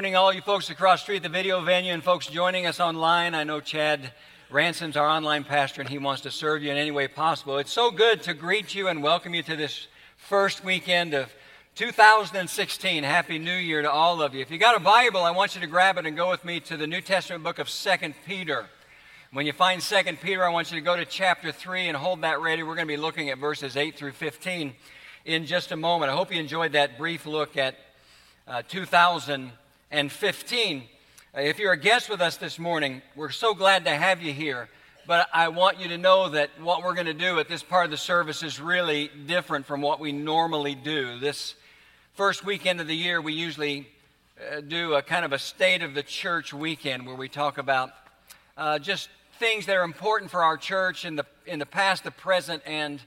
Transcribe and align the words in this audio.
morning, 0.00 0.16
all 0.16 0.32
you 0.32 0.40
folks 0.40 0.70
across 0.70 1.00
the 1.00 1.02
street 1.02 1.22
the 1.22 1.28
video 1.28 1.60
venue 1.60 1.92
and 1.92 2.02
folks 2.02 2.26
joining 2.26 2.64
us 2.64 2.80
online. 2.80 3.34
I 3.34 3.44
know 3.44 3.60
Chad 3.60 4.12
Ransom's 4.50 4.96
our 4.96 5.06
online 5.06 5.44
pastor, 5.44 5.82
and 5.82 5.90
he 5.90 5.98
wants 5.98 6.22
to 6.22 6.30
serve 6.30 6.62
you 6.62 6.70
in 6.70 6.78
any 6.78 6.90
way 6.90 7.06
possible. 7.06 7.58
It's 7.58 7.70
so 7.70 7.90
good 7.90 8.22
to 8.22 8.32
greet 8.32 8.74
you 8.74 8.88
and 8.88 9.02
welcome 9.02 9.34
you 9.34 9.42
to 9.42 9.56
this 9.56 9.88
first 10.16 10.64
weekend 10.64 11.12
of 11.12 11.30
2016. 11.74 13.04
Happy 13.04 13.38
New 13.38 13.52
Year 13.52 13.82
to 13.82 13.90
all 13.90 14.22
of 14.22 14.34
you. 14.34 14.40
If 14.40 14.50
you 14.50 14.56
got 14.56 14.74
a 14.74 14.80
Bible, 14.80 15.20
I 15.20 15.32
want 15.32 15.54
you 15.54 15.60
to 15.60 15.66
grab 15.66 15.98
it 15.98 16.06
and 16.06 16.16
go 16.16 16.30
with 16.30 16.46
me 16.46 16.60
to 16.60 16.78
the 16.78 16.86
New 16.86 17.02
Testament 17.02 17.44
book 17.44 17.58
of 17.58 17.68
2 17.68 18.14
Peter. 18.26 18.64
When 19.34 19.44
you 19.44 19.52
find 19.52 19.82
2 19.82 20.02
Peter, 20.22 20.42
I 20.42 20.48
want 20.48 20.72
you 20.72 20.78
to 20.78 20.82
go 20.82 20.96
to 20.96 21.04
chapter 21.04 21.52
3 21.52 21.88
and 21.88 21.96
hold 21.98 22.22
that 22.22 22.40
ready. 22.40 22.62
We're 22.62 22.74
going 22.74 22.88
to 22.88 22.94
be 22.94 22.96
looking 22.96 23.28
at 23.28 23.36
verses 23.36 23.76
8 23.76 23.98
through 23.98 24.12
15 24.12 24.72
in 25.26 25.44
just 25.44 25.72
a 25.72 25.76
moment. 25.76 26.10
I 26.10 26.14
hope 26.14 26.32
you 26.32 26.40
enjoyed 26.40 26.72
that 26.72 26.96
brief 26.96 27.26
look 27.26 27.58
at 27.58 27.74
uh, 28.48 28.62
2015. 29.90 30.84
Uh, 31.36 31.40
if 31.40 31.58
you're 31.58 31.72
a 31.72 31.76
guest 31.76 32.08
with 32.08 32.20
us 32.20 32.36
this 32.36 32.60
morning, 32.60 33.02
we're 33.16 33.30
so 33.30 33.54
glad 33.54 33.84
to 33.84 33.90
have 33.90 34.22
you 34.22 34.32
here. 34.32 34.68
But 35.04 35.26
I 35.34 35.48
want 35.48 35.80
you 35.80 35.88
to 35.88 35.98
know 35.98 36.28
that 36.28 36.50
what 36.60 36.84
we're 36.84 36.94
going 36.94 37.06
to 37.06 37.12
do 37.12 37.40
at 37.40 37.48
this 37.48 37.64
part 37.64 37.86
of 37.86 37.90
the 37.90 37.96
service 37.96 38.44
is 38.44 38.60
really 38.60 39.10
different 39.26 39.66
from 39.66 39.82
what 39.82 39.98
we 39.98 40.12
normally 40.12 40.76
do. 40.76 41.18
This 41.18 41.56
first 42.14 42.44
weekend 42.44 42.80
of 42.80 42.86
the 42.86 42.94
year, 42.94 43.20
we 43.20 43.32
usually 43.32 43.88
uh, 44.40 44.60
do 44.60 44.94
a 44.94 45.02
kind 45.02 45.24
of 45.24 45.32
a 45.32 45.40
state 45.40 45.82
of 45.82 45.94
the 45.94 46.04
church 46.04 46.54
weekend 46.54 47.04
where 47.04 47.16
we 47.16 47.28
talk 47.28 47.58
about 47.58 47.90
uh, 48.56 48.78
just 48.78 49.08
things 49.40 49.66
that 49.66 49.76
are 49.76 49.82
important 49.82 50.30
for 50.30 50.44
our 50.44 50.56
church 50.56 51.04
in 51.04 51.16
the, 51.16 51.26
in 51.46 51.58
the 51.58 51.66
past, 51.66 52.04
the 52.04 52.12
present, 52.12 52.62
and 52.64 53.00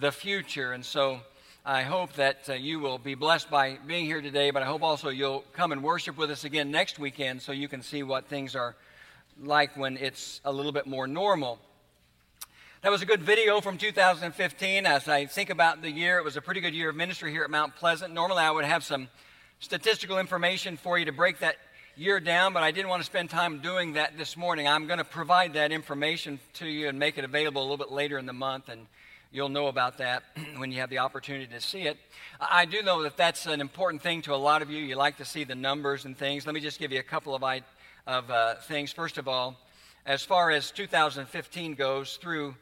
the 0.00 0.10
future. 0.10 0.72
And 0.72 0.82
so 0.82 1.20
I 1.64 1.82
hope 1.82 2.14
that 2.14 2.48
uh, 2.48 2.54
you 2.54 2.80
will 2.80 2.98
be 2.98 3.14
blessed 3.14 3.48
by 3.48 3.78
being 3.86 4.04
here 4.04 4.20
today, 4.20 4.50
but 4.50 4.64
I 4.64 4.66
hope 4.66 4.82
also 4.82 5.10
you'll 5.10 5.44
come 5.52 5.70
and 5.70 5.80
worship 5.80 6.18
with 6.18 6.28
us 6.32 6.42
again 6.42 6.72
next 6.72 6.98
weekend 6.98 7.40
so 7.40 7.52
you 7.52 7.68
can 7.68 7.82
see 7.82 8.02
what 8.02 8.26
things 8.26 8.56
are 8.56 8.74
like 9.40 9.76
when 9.76 9.96
it's 9.96 10.40
a 10.44 10.50
little 10.50 10.72
bit 10.72 10.88
more 10.88 11.06
normal. 11.06 11.60
That 12.80 12.90
was 12.90 13.00
a 13.00 13.06
good 13.06 13.22
video 13.22 13.60
from 13.60 13.78
2015. 13.78 14.86
As 14.86 15.06
I 15.06 15.26
think 15.26 15.50
about 15.50 15.82
the 15.82 15.90
year, 15.92 16.18
it 16.18 16.24
was 16.24 16.36
a 16.36 16.42
pretty 16.42 16.60
good 16.60 16.74
year 16.74 16.88
of 16.88 16.96
ministry 16.96 17.30
here 17.30 17.44
at 17.44 17.50
Mount 17.50 17.76
Pleasant. 17.76 18.12
Normally, 18.12 18.42
I 18.42 18.50
would 18.50 18.64
have 18.64 18.82
some 18.82 19.08
statistical 19.60 20.18
information 20.18 20.76
for 20.76 20.98
you 20.98 21.04
to 21.04 21.12
break 21.12 21.38
that 21.38 21.58
year 21.94 22.18
down, 22.18 22.54
but 22.54 22.64
I 22.64 22.72
didn't 22.72 22.88
want 22.88 23.02
to 23.02 23.06
spend 23.06 23.30
time 23.30 23.60
doing 23.60 23.92
that 23.92 24.18
this 24.18 24.36
morning. 24.36 24.66
I'm 24.66 24.88
going 24.88 24.98
to 24.98 25.04
provide 25.04 25.52
that 25.52 25.70
information 25.70 26.40
to 26.54 26.66
you 26.66 26.88
and 26.88 26.98
make 26.98 27.18
it 27.18 27.24
available 27.24 27.62
a 27.62 27.66
little 27.70 27.76
bit 27.76 27.92
later 27.92 28.18
in 28.18 28.26
the 28.26 28.32
month. 28.32 28.68
And 28.68 28.88
You'll 29.34 29.48
know 29.48 29.68
about 29.68 29.96
that 29.96 30.24
when 30.58 30.70
you 30.72 30.80
have 30.80 30.90
the 30.90 30.98
opportunity 30.98 31.46
to 31.46 31.60
see 31.60 31.82
it. 31.82 31.96
I 32.38 32.66
do 32.66 32.82
know 32.82 33.02
that 33.02 33.16
that's 33.16 33.46
an 33.46 33.62
important 33.62 34.02
thing 34.02 34.20
to 34.22 34.34
a 34.34 34.36
lot 34.36 34.60
of 34.60 34.70
you. 34.70 34.84
You 34.84 34.96
like 34.96 35.16
to 35.16 35.24
see 35.24 35.44
the 35.44 35.54
numbers 35.54 36.04
and 36.04 36.14
things. 36.14 36.44
Let 36.44 36.54
me 36.54 36.60
just 36.60 36.78
give 36.78 36.92
you 36.92 37.00
a 37.00 37.02
couple 37.02 37.34
of, 37.34 37.42
of 38.06 38.30
uh, 38.30 38.56
things. 38.56 38.92
First 38.92 39.16
of 39.16 39.28
all, 39.28 39.56
as 40.04 40.22
far 40.22 40.50
as 40.50 40.70
2015 40.70 41.74
goes, 41.76 42.18
through 42.18 42.54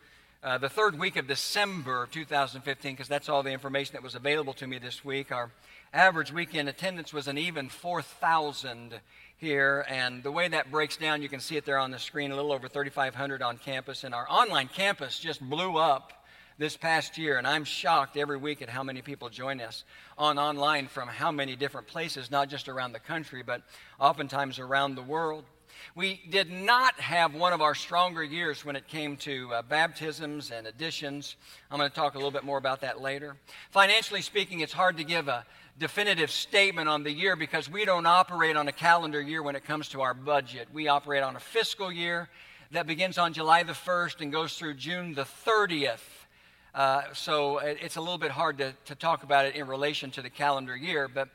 uh, 0.44 0.58
the 0.58 0.68
third 0.68 0.96
week 0.96 1.16
of 1.16 1.26
December 1.26 2.08
2015, 2.12 2.92
because 2.92 3.08
that's 3.08 3.28
all 3.28 3.42
the 3.42 3.50
information 3.50 3.94
that 3.94 4.02
was 4.04 4.14
available 4.14 4.52
to 4.52 4.68
me 4.68 4.78
this 4.78 5.04
week, 5.04 5.32
our 5.32 5.50
average 5.92 6.32
weekend 6.32 6.68
attendance 6.68 7.12
was 7.12 7.26
an 7.26 7.36
even 7.36 7.68
4,000 7.68 9.00
here. 9.38 9.84
And 9.88 10.22
the 10.22 10.30
way 10.30 10.46
that 10.46 10.70
breaks 10.70 10.96
down, 10.96 11.20
you 11.20 11.28
can 11.28 11.40
see 11.40 11.56
it 11.56 11.64
there 11.64 11.78
on 11.78 11.90
the 11.90 11.98
screen, 11.98 12.30
a 12.30 12.36
little 12.36 12.52
over 12.52 12.68
3,500 12.68 13.42
on 13.42 13.58
campus. 13.58 14.04
And 14.04 14.14
our 14.14 14.26
online 14.30 14.68
campus 14.68 15.18
just 15.18 15.40
blew 15.40 15.76
up 15.76 16.12
this 16.60 16.76
past 16.76 17.16
year, 17.16 17.38
and 17.38 17.46
I'm 17.46 17.64
shocked 17.64 18.18
every 18.18 18.36
week 18.36 18.60
at 18.60 18.68
how 18.68 18.82
many 18.82 19.00
people 19.00 19.30
join 19.30 19.62
us 19.62 19.82
on 20.18 20.38
online 20.38 20.88
from 20.88 21.08
how 21.08 21.32
many 21.32 21.56
different 21.56 21.86
places, 21.86 22.30
not 22.30 22.50
just 22.50 22.68
around 22.68 22.92
the 22.92 23.00
country, 23.00 23.42
but 23.42 23.62
oftentimes 23.98 24.58
around 24.58 24.94
the 24.94 25.02
world. 25.02 25.44
We 25.94 26.20
did 26.28 26.50
not 26.50 27.00
have 27.00 27.34
one 27.34 27.54
of 27.54 27.62
our 27.62 27.74
stronger 27.74 28.22
years 28.22 28.62
when 28.62 28.76
it 28.76 28.86
came 28.86 29.16
to 29.18 29.50
uh, 29.54 29.62
baptisms 29.62 30.50
and 30.50 30.66
additions. 30.66 31.36
I'm 31.70 31.78
going 31.78 31.88
to 31.88 31.96
talk 31.96 32.14
a 32.14 32.18
little 32.18 32.30
bit 32.30 32.44
more 32.44 32.58
about 32.58 32.82
that 32.82 33.00
later. 33.00 33.36
Financially 33.70 34.20
speaking, 34.20 34.60
it's 34.60 34.74
hard 34.74 34.98
to 34.98 35.04
give 35.04 35.28
a 35.28 35.46
definitive 35.78 36.30
statement 36.30 36.90
on 36.90 37.04
the 37.04 37.10
year 37.10 37.36
because 37.36 37.70
we 37.70 37.86
don't 37.86 38.04
operate 38.04 38.56
on 38.56 38.68
a 38.68 38.72
calendar 38.72 39.22
year 39.22 39.42
when 39.42 39.56
it 39.56 39.64
comes 39.64 39.88
to 39.88 40.02
our 40.02 40.12
budget. 40.12 40.68
We 40.74 40.88
operate 40.88 41.22
on 41.22 41.36
a 41.36 41.40
fiscal 41.40 41.90
year 41.90 42.28
that 42.72 42.86
begins 42.86 43.16
on 43.16 43.32
July 43.32 43.62
the 43.62 43.72
1st 43.72 44.20
and 44.20 44.30
goes 44.30 44.58
through 44.58 44.74
June 44.74 45.14
the 45.14 45.24
30th. 45.24 46.19
Uh, 46.74 47.02
so 47.12 47.58
it's 47.58 47.96
a 47.96 48.00
little 48.00 48.18
bit 48.18 48.30
hard 48.30 48.58
to, 48.58 48.72
to 48.84 48.94
talk 48.94 49.22
about 49.24 49.44
it 49.44 49.56
in 49.56 49.66
relation 49.66 50.10
to 50.12 50.22
the 50.22 50.30
calendar 50.30 50.76
year. 50.76 51.08
But 51.08 51.28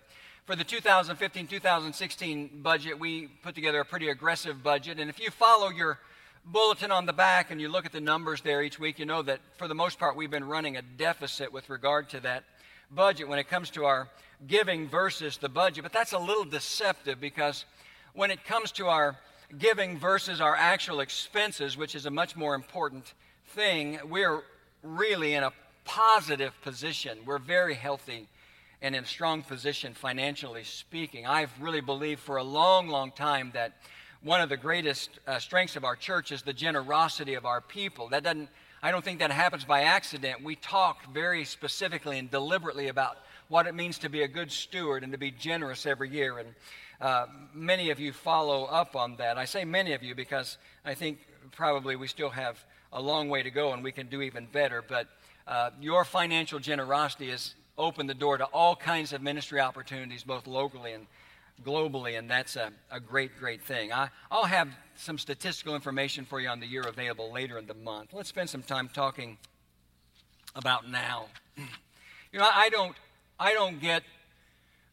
for 0.45 0.55
the 0.55 0.63
2015 0.63 1.47
2016 1.47 2.61
budget, 2.61 2.99
we 2.99 3.27
put 3.43 3.53
together 3.53 3.81
a 3.81 3.85
pretty 3.85 4.09
aggressive 4.09 4.63
budget. 4.63 4.99
And 4.99 5.09
if 5.09 5.19
you 5.19 5.29
follow 5.31 5.69
your 5.69 5.99
bulletin 6.45 6.91
on 6.91 7.05
the 7.05 7.13
back 7.13 7.51
and 7.51 7.59
you 7.59 7.67
look 7.67 7.85
at 7.85 7.91
the 7.91 7.99
numbers 7.99 8.41
there 8.41 8.61
each 8.61 8.79
week, 8.79 8.97
you 8.97 9.05
know 9.05 9.21
that 9.23 9.41
for 9.57 9.67
the 9.67 9.75
most 9.75 9.99
part, 9.99 10.15
we've 10.15 10.31
been 10.31 10.47
running 10.47 10.77
a 10.77 10.81
deficit 10.81 11.51
with 11.51 11.69
regard 11.69 12.09
to 12.09 12.21
that 12.21 12.43
budget 12.89 13.27
when 13.27 13.39
it 13.39 13.49
comes 13.49 13.69
to 13.71 13.85
our 13.85 14.07
giving 14.47 14.87
versus 14.87 15.37
the 15.37 15.49
budget. 15.49 15.83
But 15.83 15.91
that's 15.91 16.13
a 16.13 16.19
little 16.19 16.45
deceptive 16.45 17.19
because 17.19 17.65
when 18.13 18.31
it 18.31 18.45
comes 18.45 18.71
to 18.73 18.87
our 18.87 19.17
giving 19.57 19.97
versus 19.97 20.39
our 20.39 20.55
actual 20.55 21.01
expenses, 21.01 21.75
which 21.75 21.93
is 21.93 22.05
a 22.05 22.11
much 22.11 22.37
more 22.37 22.55
important 22.55 23.13
thing, 23.47 23.99
we're 24.07 24.43
really 24.85 25.33
in 25.33 25.43
a 25.43 25.51
positive 25.83 26.53
position. 26.61 27.19
We're 27.25 27.39
very 27.39 27.73
healthy 27.73 28.27
and 28.81 28.95
in 28.95 29.03
a 29.03 29.07
strong 29.07 29.41
position 29.41 29.93
financially 29.93 30.63
speaking. 30.63 31.25
I've 31.25 31.51
really 31.59 31.81
believed 31.81 32.21
for 32.21 32.37
a 32.37 32.43
long, 32.43 32.87
long 32.87 33.11
time 33.11 33.51
that 33.53 33.73
one 34.21 34.41
of 34.41 34.49
the 34.49 34.57
greatest 34.57 35.09
uh, 35.27 35.39
strengths 35.39 35.75
of 35.75 35.83
our 35.83 35.95
church 35.95 36.31
is 36.31 36.41
the 36.41 36.53
generosity 36.53 37.35
of 37.35 37.45
our 37.45 37.61
people. 37.61 38.09
That 38.09 38.23
doesn't, 38.23 38.49
I 38.81 38.91
don't 38.91 39.03
think 39.03 39.19
that 39.19 39.31
happens 39.31 39.65
by 39.65 39.81
accident. 39.83 40.43
We 40.43 40.55
talk 40.55 41.11
very 41.13 41.45
specifically 41.45 42.19
and 42.19 42.29
deliberately 42.29 42.87
about 42.87 43.17
what 43.47 43.67
it 43.67 43.75
means 43.75 43.99
to 43.99 44.09
be 44.09 44.23
a 44.23 44.27
good 44.27 44.51
steward 44.51 45.03
and 45.03 45.11
to 45.11 45.17
be 45.17 45.31
generous 45.31 45.85
every 45.85 46.09
year. 46.09 46.39
And 46.39 46.49
uh, 46.99 47.27
many 47.53 47.91
of 47.91 47.99
you 47.99 48.13
follow 48.13 48.65
up 48.65 48.95
on 48.95 49.17
that. 49.17 49.37
I 49.37 49.45
say 49.45 49.63
many 49.63 49.93
of 49.93 50.01
you 50.01 50.15
because 50.15 50.57
I 50.83 50.95
think 50.95 51.19
probably 51.51 51.95
we 51.95 52.07
still 52.07 52.29
have 52.29 52.63
a 52.95 53.01
long 53.01 53.29
way 53.29 53.43
to 53.43 53.51
go 53.51 53.73
and 53.73 53.83
we 53.83 53.91
can 53.91 54.07
do 54.07 54.21
even 54.21 54.47
better. 54.51 54.83
But 54.87 55.07
uh, 55.45 55.69
your 55.79 56.03
financial 56.03 56.57
generosity 56.57 57.29
has 57.29 57.53
opened 57.77 58.09
the 58.09 58.15
door 58.15 58.37
to 58.37 58.45
all 58.45 58.75
kinds 58.75 59.13
of 59.13 59.21
ministry 59.21 59.59
opportunities, 59.59 60.23
both 60.23 60.47
locally 60.47 60.93
and 60.93 61.05
globally, 61.63 62.17
and 62.17 62.29
that's 62.29 62.55
a, 62.55 62.71
a 62.89 62.99
great, 62.99 63.37
great 63.37 63.61
thing. 63.61 63.91
I, 63.91 64.09
I'll 64.31 64.45
have 64.45 64.69
some 64.95 65.17
statistical 65.17 65.75
information 65.75 66.25
for 66.25 66.39
you 66.39 66.47
on 66.47 66.59
the 66.59 66.67
year 66.67 66.81
available 66.81 67.31
later 67.31 67.57
in 67.57 67.67
the 67.67 67.73
month. 67.73 68.13
Let's 68.13 68.29
spend 68.29 68.49
some 68.49 68.63
time 68.63 68.89
talking 68.93 69.37
about 70.55 70.89
now. 70.89 71.25
You 72.31 72.41
know, 72.41 72.49
I 72.53 72.67
don't, 72.67 72.93
I 73.39 73.53
don't 73.53 73.79
get 73.79 74.03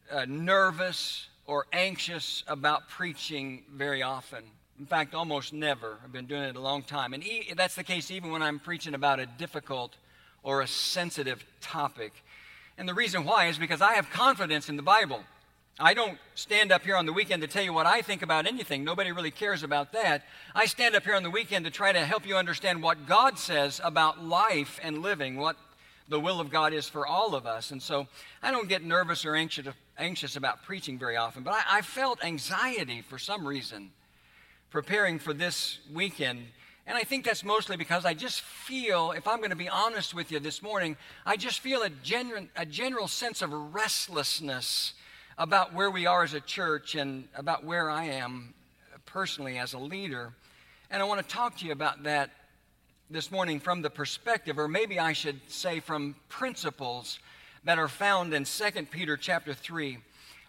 uh, 0.09 0.23
nervous 0.29 1.27
or 1.45 1.65
anxious 1.73 2.41
about 2.47 2.87
preaching 2.87 3.65
very 3.69 4.01
often. 4.01 4.45
In 4.83 4.87
fact, 4.87 5.15
almost 5.15 5.53
never. 5.53 5.97
I've 6.03 6.11
been 6.11 6.25
doing 6.25 6.43
it 6.43 6.57
a 6.57 6.59
long 6.59 6.83
time. 6.83 7.13
And 7.13 7.23
e- 7.23 7.53
that's 7.55 7.75
the 7.75 7.85
case 7.85 8.11
even 8.11 8.31
when 8.31 8.41
I'm 8.41 8.59
preaching 8.59 8.93
about 8.93 9.17
a 9.17 9.25
difficult 9.25 9.95
or 10.43 10.59
a 10.59 10.67
sensitive 10.67 11.45
topic. 11.61 12.11
And 12.77 12.85
the 12.85 12.93
reason 12.93 13.23
why 13.23 13.45
is 13.45 13.57
because 13.57 13.79
I 13.79 13.93
have 13.93 14.09
confidence 14.09 14.67
in 14.67 14.75
the 14.75 14.83
Bible. 14.83 15.21
I 15.79 15.93
don't 15.93 16.17
stand 16.35 16.73
up 16.73 16.83
here 16.83 16.97
on 16.97 17.05
the 17.05 17.13
weekend 17.13 17.43
to 17.43 17.47
tell 17.47 17.63
you 17.63 17.71
what 17.71 17.85
I 17.85 18.01
think 18.01 18.23
about 18.23 18.45
anything. 18.45 18.83
Nobody 18.83 19.13
really 19.13 19.31
cares 19.31 19.63
about 19.63 19.93
that. 19.93 20.23
I 20.53 20.65
stand 20.65 20.97
up 20.97 21.03
here 21.03 21.15
on 21.15 21.23
the 21.23 21.31
weekend 21.31 21.63
to 21.63 21.71
try 21.71 21.93
to 21.93 22.01
help 22.01 22.27
you 22.27 22.35
understand 22.35 22.83
what 22.83 23.07
God 23.07 23.39
says 23.39 23.79
about 23.85 24.21
life 24.21 24.81
and 24.83 25.01
living, 25.01 25.37
what 25.37 25.55
the 26.09 26.19
will 26.19 26.41
of 26.41 26.49
God 26.49 26.73
is 26.73 26.89
for 26.89 27.07
all 27.07 27.35
of 27.35 27.45
us. 27.45 27.71
And 27.71 27.81
so 27.81 28.05
I 28.41 28.51
don't 28.51 28.67
get 28.67 28.83
nervous 28.83 29.23
or 29.23 29.33
anxious, 29.33 29.65
anxious 29.97 30.35
about 30.35 30.63
preaching 30.63 30.99
very 30.99 31.15
often, 31.15 31.43
but 31.43 31.53
I, 31.53 31.77
I 31.77 31.81
felt 31.83 32.21
anxiety 32.21 33.01
for 33.01 33.17
some 33.17 33.47
reason 33.47 33.91
preparing 34.73 35.19
for 35.19 35.35
this 35.35 35.77
weekend. 35.93 36.43
And 36.87 36.97
I 36.97 37.03
think 37.03 37.25
that's 37.25 37.43
mostly 37.43 37.77
because 37.77 38.05
I 38.05 38.15
just 38.15 38.41
feel, 38.41 39.11
if 39.11 39.27
I'm 39.27 39.37
going 39.37 39.51
to 39.51 39.55
be 39.55 39.69
honest 39.69 40.15
with 40.15 40.31
you 40.31 40.39
this 40.39 40.63
morning, 40.63 40.97
I 41.27 41.37
just 41.37 41.59
feel 41.59 41.83
a, 41.83 41.91
genuine, 41.91 42.49
a 42.55 42.65
general 42.65 43.07
sense 43.07 43.43
of 43.43 43.53
restlessness 43.53 44.93
about 45.37 45.75
where 45.75 45.91
we 45.91 46.07
are 46.07 46.23
as 46.23 46.33
a 46.33 46.39
church 46.39 46.95
and 46.95 47.25
about 47.35 47.63
where 47.63 47.87
I 47.87 48.05
am 48.05 48.55
personally 49.05 49.59
as 49.59 49.73
a 49.73 49.77
leader. 49.77 50.33
And 50.89 51.03
I 51.03 51.05
want 51.05 51.21
to 51.21 51.27
talk 51.27 51.55
to 51.59 51.65
you 51.67 51.71
about 51.71 52.01
that 52.05 52.31
this 53.11 53.29
morning 53.29 53.59
from 53.59 53.83
the 53.83 53.91
perspective, 53.91 54.57
or 54.57 54.67
maybe 54.67 54.97
I 54.97 55.13
should 55.13 55.39
say 55.51 55.81
from 55.81 56.15
principles 56.29 57.19
that 57.63 57.77
are 57.77 57.87
found 57.87 58.33
in 58.33 58.43
2 58.43 58.87
Peter 58.89 59.17
chapter 59.17 59.53
3 59.53 59.99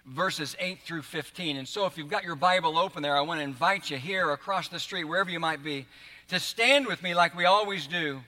verses 0.06 0.56
8 0.58 0.80
through 0.82 1.02
15. 1.02 1.56
And 1.56 1.66
so, 1.66 1.86
if 1.86 1.96
you've 1.96 2.08
got 2.08 2.24
your 2.24 2.36
Bible 2.36 2.78
open 2.78 3.02
there, 3.02 3.16
I 3.16 3.22
want 3.22 3.40
to 3.40 3.44
invite 3.44 3.90
you 3.90 3.96
here 3.96 4.30
across 4.30 4.68
the 4.68 4.78
street, 4.78 5.04
wherever 5.04 5.30
you 5.30 5.40
might 5.40 5.62
be, 5.62 5.86
to 6.28 6.38
stand 6.40 6.86
with 6.86 7.02
me 7.02 7.14
like 7.14 7.36
we 7.36 7.44
always 7.44 7.86
do 7.86 8.20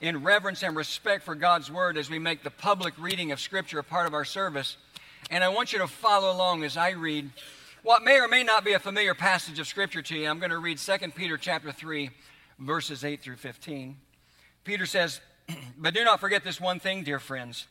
in 0.00 0.22
reverence 0.22 0.62
and 0.62 0.76
respect 0.76 1.24
for 1.24 1.34
God's 1.34 1.70
Word 1.70 1.98
as 1.98 2.08
we 2.08 2.18
make 2.18 2.42
the 2.42 2.50
public 2.50 2.94
reading 2.98 3.32
of 3.32 3.40
Scripture 3.40 3.78
a 3.78 3.84
part 3.84 4.06
of 4.06 4.14
our 4.14 4.24
service. 4.24 4.76
And 5.30 5.44
I 5.44 5.48
want 5.48 5.72
you 5.72 5.78
to 5.80 5.86
follow 5.86 6.32
along 6.32 6.64
as 6.64 6.76
I 6.76 6.90
read 6.90 7.30
what 7.82 8.02
may 8.02 8.18
or 8.18 8.28
may 8.28 8.42
not 8.42 8.64
be 8.64 8.72
a 8.72 8.78
familiar 8.78 9.14
passage 9.14 9.58
of 9.58 9.66
Scripture 9.66 10.02
to 10.02 10.16
you. 10.16 10.28
I'm 10.28 10.38
going 10.38 10.50
to 10.50 10.58
read 10.58 10.78
2 10.78 10.96
Peter 11.14 11.36
chapter 11.36 11.72
3, 11.72 12.10
verses 12.58 13.04
8 13.04 13.20
through 13.20 13.36
15. 13.36 13.96
Peter 14.64 14.86
says, 14.86 15.20
But 15.78 15.94
do 15.94 16.04
not 16.04 16.20
forget 16.20 16.44
this 16.44 16.60
one 16.60 16.80
thing, 16.80 17.04
dear 17.04 17.18
friends. 17.18 17.66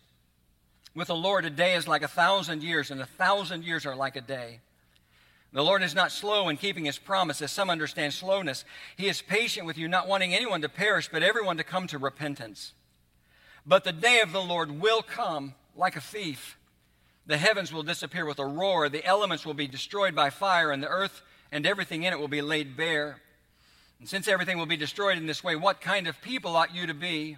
With 0.99 1.07
the 1.07 1.15
Lord, 1.15 1.45
a 1.45 1.49
day 1.49 1.75
is 1.75 1.87
like 1.87 2.01
a 2.01 2.09
thousand 2.09 2.61
years, 2.61 2.91
and 2.91 2.99
a 2.99 3.05
thousand 3.05 3.63
years 3.63 3.85
are 3.85 3.95
like 3.95 4.17
a 4.17 4.21
day. 4.21 4.59
The 5.53 5.63
Lord 5.63 5.81
is 5.81 5.95
not 5.95 6.11
slow 6.11 6.49
in 6.49 6.57
keeping 6.57 6.83
his 6.83 6.97
promise, 6.97 7.41
as 7.41 7.53
some 7.53 7.69
understand 7.69 8.13
slowness. 8.13 8.65
He 8.97 9.07
is 9.07 9.21
patient 9.21 9.65
with 9.65 9.77
you, 9.77 9.87
not 9.87 10.09
wanting 10.09 10.35
anyone 10.35 10.61
to 10.61 10.67
perish, 10.67 11.07
but 11.09 11.23
everyone 11.23 11.55
to 11.55 11.63
come 11.63 11.87
to 11.87 11.97
repentance. 11.97 12.73
But 13.65 13.85
the 13.85 13.93
day 13.93 14.19
of 14.19 14.33
the 14.33 14.41
Lord 14.41 14.81
will 14.81 15.01
come 15.01 15.53
like 15.73 15.95
a 15.95 16.01
thief. 16.01 16.57
The 17.25 17.37
heavens 17.37 17.71
will 17.71 17.83
disappear 17.83 18.25
with 18.25 18.39
a 18.39 18.45
roar, 18.45 18.89
the 18.89 19.05
elements 19.05 19.45
will 19.45 19.53
be 19.53 19.67
destroyed 19.67 20.13
by 20.15 20.29
fire, 20.29 20.69
and 20.69 20.83
the 20.83 20.89
earth 20.89 21.21
and 21.49 21.65
everything 21.65 22.03
in 22.03 22.11
it 22.11 22.19
will 22.19 22.27
be 22.27 22.41
laid 22.41 22.75
bare. 22.75 23.21
And 23.99 24.09
since 24.09 24.27
everything 24.27 24.57
will 24.57 24.65
be 24.65 24.75
destroyed 24.75 25.17
in 25.17 25.27
this 25.27 25.45
way, 25.45 25.55
what 25.55 25.79
kind 25.79 26.09
of 26.09 26.21
people 26.21 26.57
ought 26.57 26.75
you 26.75 26.87
to 26.87 26.93
be? 26.93 27.37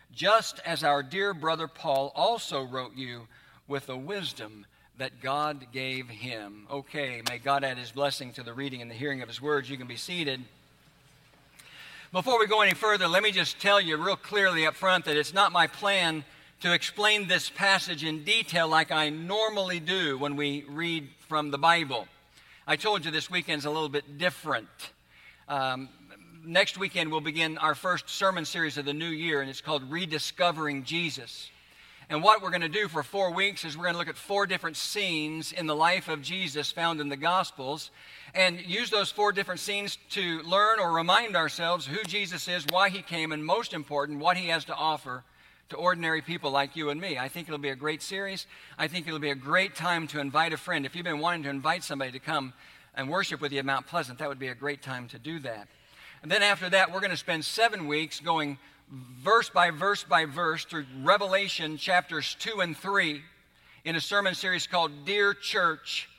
just 0.13 0.59
as 0.65 0.83
our 0.83 1.03
dear 1.03 1.33
brother 1.33 1.67
Paul 1.67 2.11
also 2.15 2.63
wrote 2.63 2.95
you 2.95 3.27
with 3.67 3.87
the 3.87 3.97
wisdom 3.97 4.65
that 4.97 5.21
God 5.21 5.67
gave 5.71 6.09
him. 6.09 6.67
Okay, 6.69 7.21
may 7.29 7.37
God 7.37 7.63
add 7.63 7.77
his 7.77 7.91
blessing 7.91 8.33
to 8.33 8.43
the 8.43 8.53
reading 8.53 8.81
and 8.81 8.91
the 8.91 8.95
hearing 8.95 9.21
of 9.21 9.27
his 9.27 9.41
words. 9.41 9.69
You 9.69 9.77
can 9.77 9.87
be 9.87 9.95
seated. 9.95 10.41
Before 12.11 12.37
we 12.37 12.45
go 12.45 12.61
any 12.61 12.73
further, 12.73 13.07
let 13.07 13.23
me 13.23 13.31
just 13.31 13.59
tell 13.59 13.79
you 13.79 13.95
real 13.95 14.17
clearly 14.17 14.67
up 14.67 14.75
front 14.75 15.05
that 15.05 15.15
it's 15.15 15.33
not 15.33 15.51
my 15.53 15.65
plan 15.65 16.25
to 16.59 16.73
explain 16.73 17.27
this 17.27 17.49
passage 17.49 18.03
in 18.03 18.23
detail 18.23 18.67
like 18.67 18.91
I 18.91 19.09
normally 19.09 19.79
do 19.79 20.17
when 20.17 20.35
we 20.35 20.65
read 20.69 21.07
from 21.27 21.51
the 21.51 21.57
Bible. 21.57 22.07
I 22.67 22.75
told 22.75 23.05
you 23.05 23.11
this 23.11 23.31
weekend's 23.31 23.65
a 23.65 23.71
little 23.71 23.89
bit 23.89 24.17
different. 24.17 24.67
Um, 25.47 25.89
next 26.45 26.77
weekend, 26.77 27.11
we'll 27.11 27.21
begin 27.21 27.57
our 27.57 27.75
first 27.75 28.09
sermon 28.09 28.45
series 28.45 28.77
of 28.77 28.85
the 28.85 28.93
new 28.93 29.09
year, 29.09 29.41
and 29.41 29.49
it's 29.49 29.61
called 29.61 29.89
Rediscovering 29.91 30.83
Jesus. 30.83 31.49
And 32.09 32.21
what 32.21 32.41
we're 32.41 32.49
going 32.49 32.61
to 32.61 32.69
do 32.69 32.87
for 32.87 33.03
four 33.03 33.31
weeks 33.31 33.63
is 33.63 33.77
we're 33.77 33.83
going 33.83 33.93
to 33.93 33.99
look 33.99 34.09
at 34.09 34.17
four 34.17 34.45
different 34.45 34.75
scenes 34.75 35.53
in 35.53 35.65
the 35.65 35.75
life 35.75 36.09
of 36.09 36.21
Jesus 36.21 36.71
found 36.71 36.99
in 36.99 37.09
the 37.09 37.15
Gospels 37.15 37.91
and 38.33 38.59
use 38.65 38.89
those 38.89 39.11
four 39.11 39.31
different 39.31 39.61
scenes 39.61 39.97
to 40.09 40.41
learn 40.41 40.79
or 40.79 40.91
remind 40.91 41.35
ourselves 41.35 41.85
who 41.85 42.03
Jesus 42.03 42.47
is, 42.47 42.65
why 42.69 42.89
he 42.89 43.01
came, 43.01 43.31
and 43.31 43.45
most 43.45 43.73
important, 43.73 44.19
what 44.19 44.35
he 44.35 44.47
has 44.47 44.65
to 44.65 44.75
offer 44.75 45.23
to 45.69 45.77
ordinary 45.77 46.21
people 46.21 46.51
like 46.51 46.75
you 46.75 46.89
and 46.89 46.99
me. 46.99 47.17
I 47.17 47.29
think 47.29 47.47
it'll 47.47 47.59
be 47.59 47.69
a 47.69 47.75
great 47.75 48.01
series. 48.01 48.45
I 48.77 48.87
think 48.87 49.07
it'll 49.07 49.19
be 49.19 49.31
a 49.31 49.35
great 49.35 49.73
time 49.73 50.07
to 50.07 50.19
invite 50.19 50.51
a 50.51 50.57
friend. 50.57 50.85
If 50.85 50.95
you've 50.95 51.05
been 51.05 51.19
wanting 51.19 51.43
to 51.43 51.49
invite 51.49 51.83
somebody 51.83 52.11
to 52.11 52.19
come 52.19 52.53
and 52.93 53.09
worship 53.09 53.39
with 53.39 53.53
you 53.53 53.59
at 53.59 53.65
Mount 53.65 53.87
Pleasant, 53.87 54.19
that 54.19 54.27
would 54.27 54.39
be 54.39 54.49
a 54.49 54.55
great 54.55 54.81
time 54.81 55.07
to 55.09 55.19
do 55.19 55.39
that. 55.39 55.67
And 56.21 56.31
then 56.31 56.43
after 56.43 56.69
that, 56.69 56.91
we're 56.91 56.99
going 56.99 57.11
to 57.11 57.17
spend 57.17 57.43
seven 57.43 57.87
weeks 57.87 58.19
going 58.19 58.59
verse 58.91 59.49
by 59.49 59.71
verse 59.71 60.03
by 60.03 60.25
verse 60.25 60.65
through 60.65 60.85
Revelation 61.01 61.77
chapters 61.77 62.35
2 62.39 62.61
and 62.61 62.77
3 62.77 63.21
in 63.85 63.95
a 63.95 64.01
sermon 64.01 64.35
series 64.35 64.67
called 64.67 65.05
Dear 65.05 65.33
Church. 65.33 66.09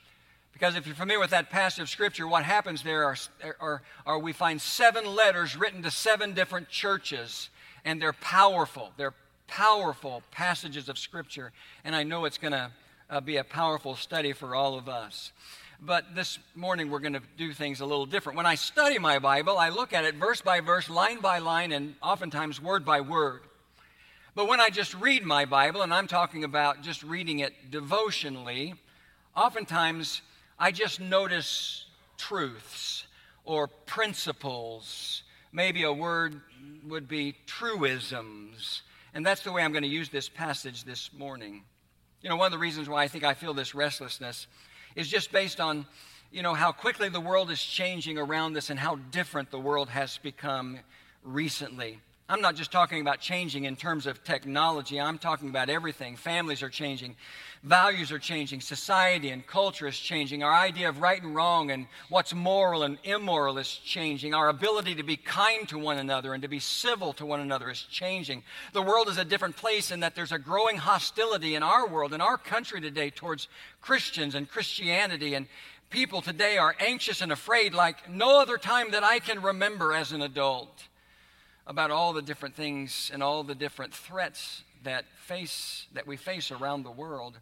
Because 0.51 0.75
if 0.75 0.85
you're 0.85 0.95
familiar 0.95 1.19
with 1.19 1.29
that 1.29 1.49
passage 1.49 1.81
of 1.81 1.89
Scripture, 1.89 2.27
what 2.27 2.43
happens 2.43 2.83
there 2.83 3.05
are, 3.05 3.15
are, 3.59 3.81
are 4.05 4.19
we 4.19 4.33
find 4.33 4.61
seven 4.61 5.05
letters 5.05 5.55
written 5.55 5.81
to 5.83 5.91
seven 5.91 6.33
different 6.33 6.69
churches, 6.69 7.49
and 7.85 8.01
they're 8.01 8.13
powerful. 8.13 8.91
They're 8.97 9.15
powerful 9.47 10.21
passages 10.31 10.89
of 10.89 10.97
Scripture, 10.97 11.53
and 11.83 11.95
I 11.95 12.03
know 12.03 12.25
it's 12.25 12.37
going 12.37 12.53
to 12.53 12.71
uh, 13.09 13.21
be 13.21 13.37
a 13.37 13.43
powerful 13.43 13.95
study 13.95 14.33
for 14.33 14.53
all 14.53 14.77
of 14.77 14.89
us. 14.89 15.31
But 15.85 16.15
this 16.15 16.39
morning 16.55 16.89
we're 16.89 16.99
going 16.99 17.13
to 17.13 17.21
do 17.35 17.51
things 17.51 17.81
a 17.81 17.85
little 17.85 18.05
different. 18.05 18.37
When 18.37 18.45
I 18.45 18.55
study 18.55 18.99
my 18.99 19.19
Bible, 19.19 19.57
I 19.57 19.67
look 19.67 19.91
at 19.91 20.05
it 20.05 20.15
verse 20.15 20.39
by 20.39 20.61
verse, 20.61 20.89
line 20.89 21.19
by 21.19 21.39
line, 21.39 21.73
and 21.73 21.95
oftentimes 22.01 22.61
word 22.61 22.85
by 22.85 23.01
word. 23.01 23.41
But 24.33 24.47
when 24.47 24.61
I 24.61 24.69
just 24.69 24.93
read 24.93 25.25
my 25.25 25.43
Bible, 25.43 25.81
and 25.81 25.93
I'm 25.93 26.07
talking 26.07 26.45
about 26.45 26.83
just 26.83 27.03
reading 27.03 27.39
it 27.39 27.69
devotionally, 27.69 28.75
oftentimes 29.35 30.21
I 30.57 30.71
just 30.71 31.01
notice 31.01 31.85
truths 32.15 33.05
or 33.43 33.67
principles. 33.67 35.23
Maybe 35.51 35.83
a 35.83 35.91
word 35.91 36.39
would 36.87 37.09
be 37.09 37.35
truisms. 37.45 38.83
And 39.13 39.25
that's 39.25 39.41
the 39.41 39.51
way 39.51 39.61
I'm 39.61 39.73
going 39.73 39.83
to 39.83 39.89
use 39.89 40.07
this 40.07 40.29
passage 40.29 40.85
this 40.85 41.11
morning. 41.11 41.65
You 42.21 42.29
know, 42.29 42.37
one 42.37 42.45
of 42.45 42.53
the 42.53 42.57
reasons 42.57 42.87
why 42.87 43.03
I 43.03 43.09
think 43.09 43.25
I 43.25 43.33
feel 43.33 43.53
this 43.53 43.75
restlessness 43.75 44.47
is 44.95 45.07
just 45.07 45.31
based 45.31 45.59
on, 45.59 45.85
you 46.31 46.41
know, 46.41 46.53
how 46.53 46.71
quickly 46.71 47.09
the 47.09 47.19
world 47.19 47.51
is 47.51 47.61
changing 47.61 48.17
around 48.17 48.57
us 48.57 48.69
and 48.69 48.79
how 48.79 48.95
different 49.11 49.51
the 49.51 49.59
world 49.59 49.89
has 49.89 50.17
become 50.19 50.79
recently. 51.23 51.99
I'm 52.29 52.39
not 52.39 52.55
just 52.55 52.71
talking 52.71 53.01
about 53.01 53.19
changing 53.19 53.65
in 53.65 53.75
terms 53.75 54.07
of 54.07 54.23
technology, 54.23 54.99
I'm 54.99 55.17
talking 55.17 55.49
about 55.49 55.69
everything. 55.69 56.15
Families 56.15 56.63
are 56.63 56.69
changing, 56.69 57.17
values 57.63 58.13
are 58.13 58.19
changing, 58.19 58.61
society 58.61 59.29
and 59.29 59.45
culture 59.45 59.87
is 59.87 59.97
changing, 59.99 60.41
our 60.41 60.53
idea 60.53 60.87
of 60.87 61.01
right 61.01 61.21
and 61.21 61.35
wrong 61.35 61.69
and 61.69 61.85
what's 62.07 62.33
moral 62.33 62.83
and 62.83 62.97
immoral 63.03 63.57
is 63.57 63.67
changing, 63.67 64.33
our 64.33 64.47
ability 64.47 64.95
to 64.95 65.03
be 65.03 65.17
kind 65.17 65.67
to 65.67 65.77
one 65.77 65.97
another 65.97 66.33
and 66.33 66.41
to 66.43 66.47
be 66.47 66.59
civil 66.59 67.11
to 67.11 67.25
one 67.25 67.41
another 67.41 67.69
is 67.69 67.81
changing. 67.91 68.41
The 68.71 68.81
world 68.81 69.09
is 69.09 69.17
a 69.17 69.25
different 69.25 69.57
place 69.57 69.91
in 69.91 69.99
that 69.99 70.15
there's 70.15 70.31
a 70.31 70.39
growing 70.39 70.77
hostility 70.77 71.55
in 71.55 71.61
our 71.61 71.85
world, 71.85 72.13
in 72.13 72.21
our 72.21 72.37
country 72.37 72.79
today, 72.79 73.09
towards 73.09 73.49
Christians 73.81 74.33
and 74.33 74.49
Christianity. 74.49 75.33
And 75.33 75.47
people 75.89 76.21
today 76.21 76.57
are 76.57 76.73
anxious 76.79 77.19
and 77.19 77.33
afraid 77.33 77.73
like 77.73 78.09
no 78.09 78.39
other 78.39 78.57
time 78.57 78.91
that 78.91 79.03
I 79.03 79.19
can 79.19 79.41
remember 79.41 79.91
as 79.91 80.13
an 80.13 80.21
adult 80.21 80.87
about 81.65 81.91
all 81.91 82.13
the 82.13 82.21
different 82.21 82.55
things 82.55 83.09
and 83.13 83.23
all 83.23 83.43
the 83.43 83.55
different 83.55 83.93
threats 83.93 84.63
that 84.83 85.05
face 85.17 85.87
that 85.93 86.05
we 86.05 86.17
face 86.17 86.51
around 86.51 86.83
the 86.83 86.91
world. 86.91 87.39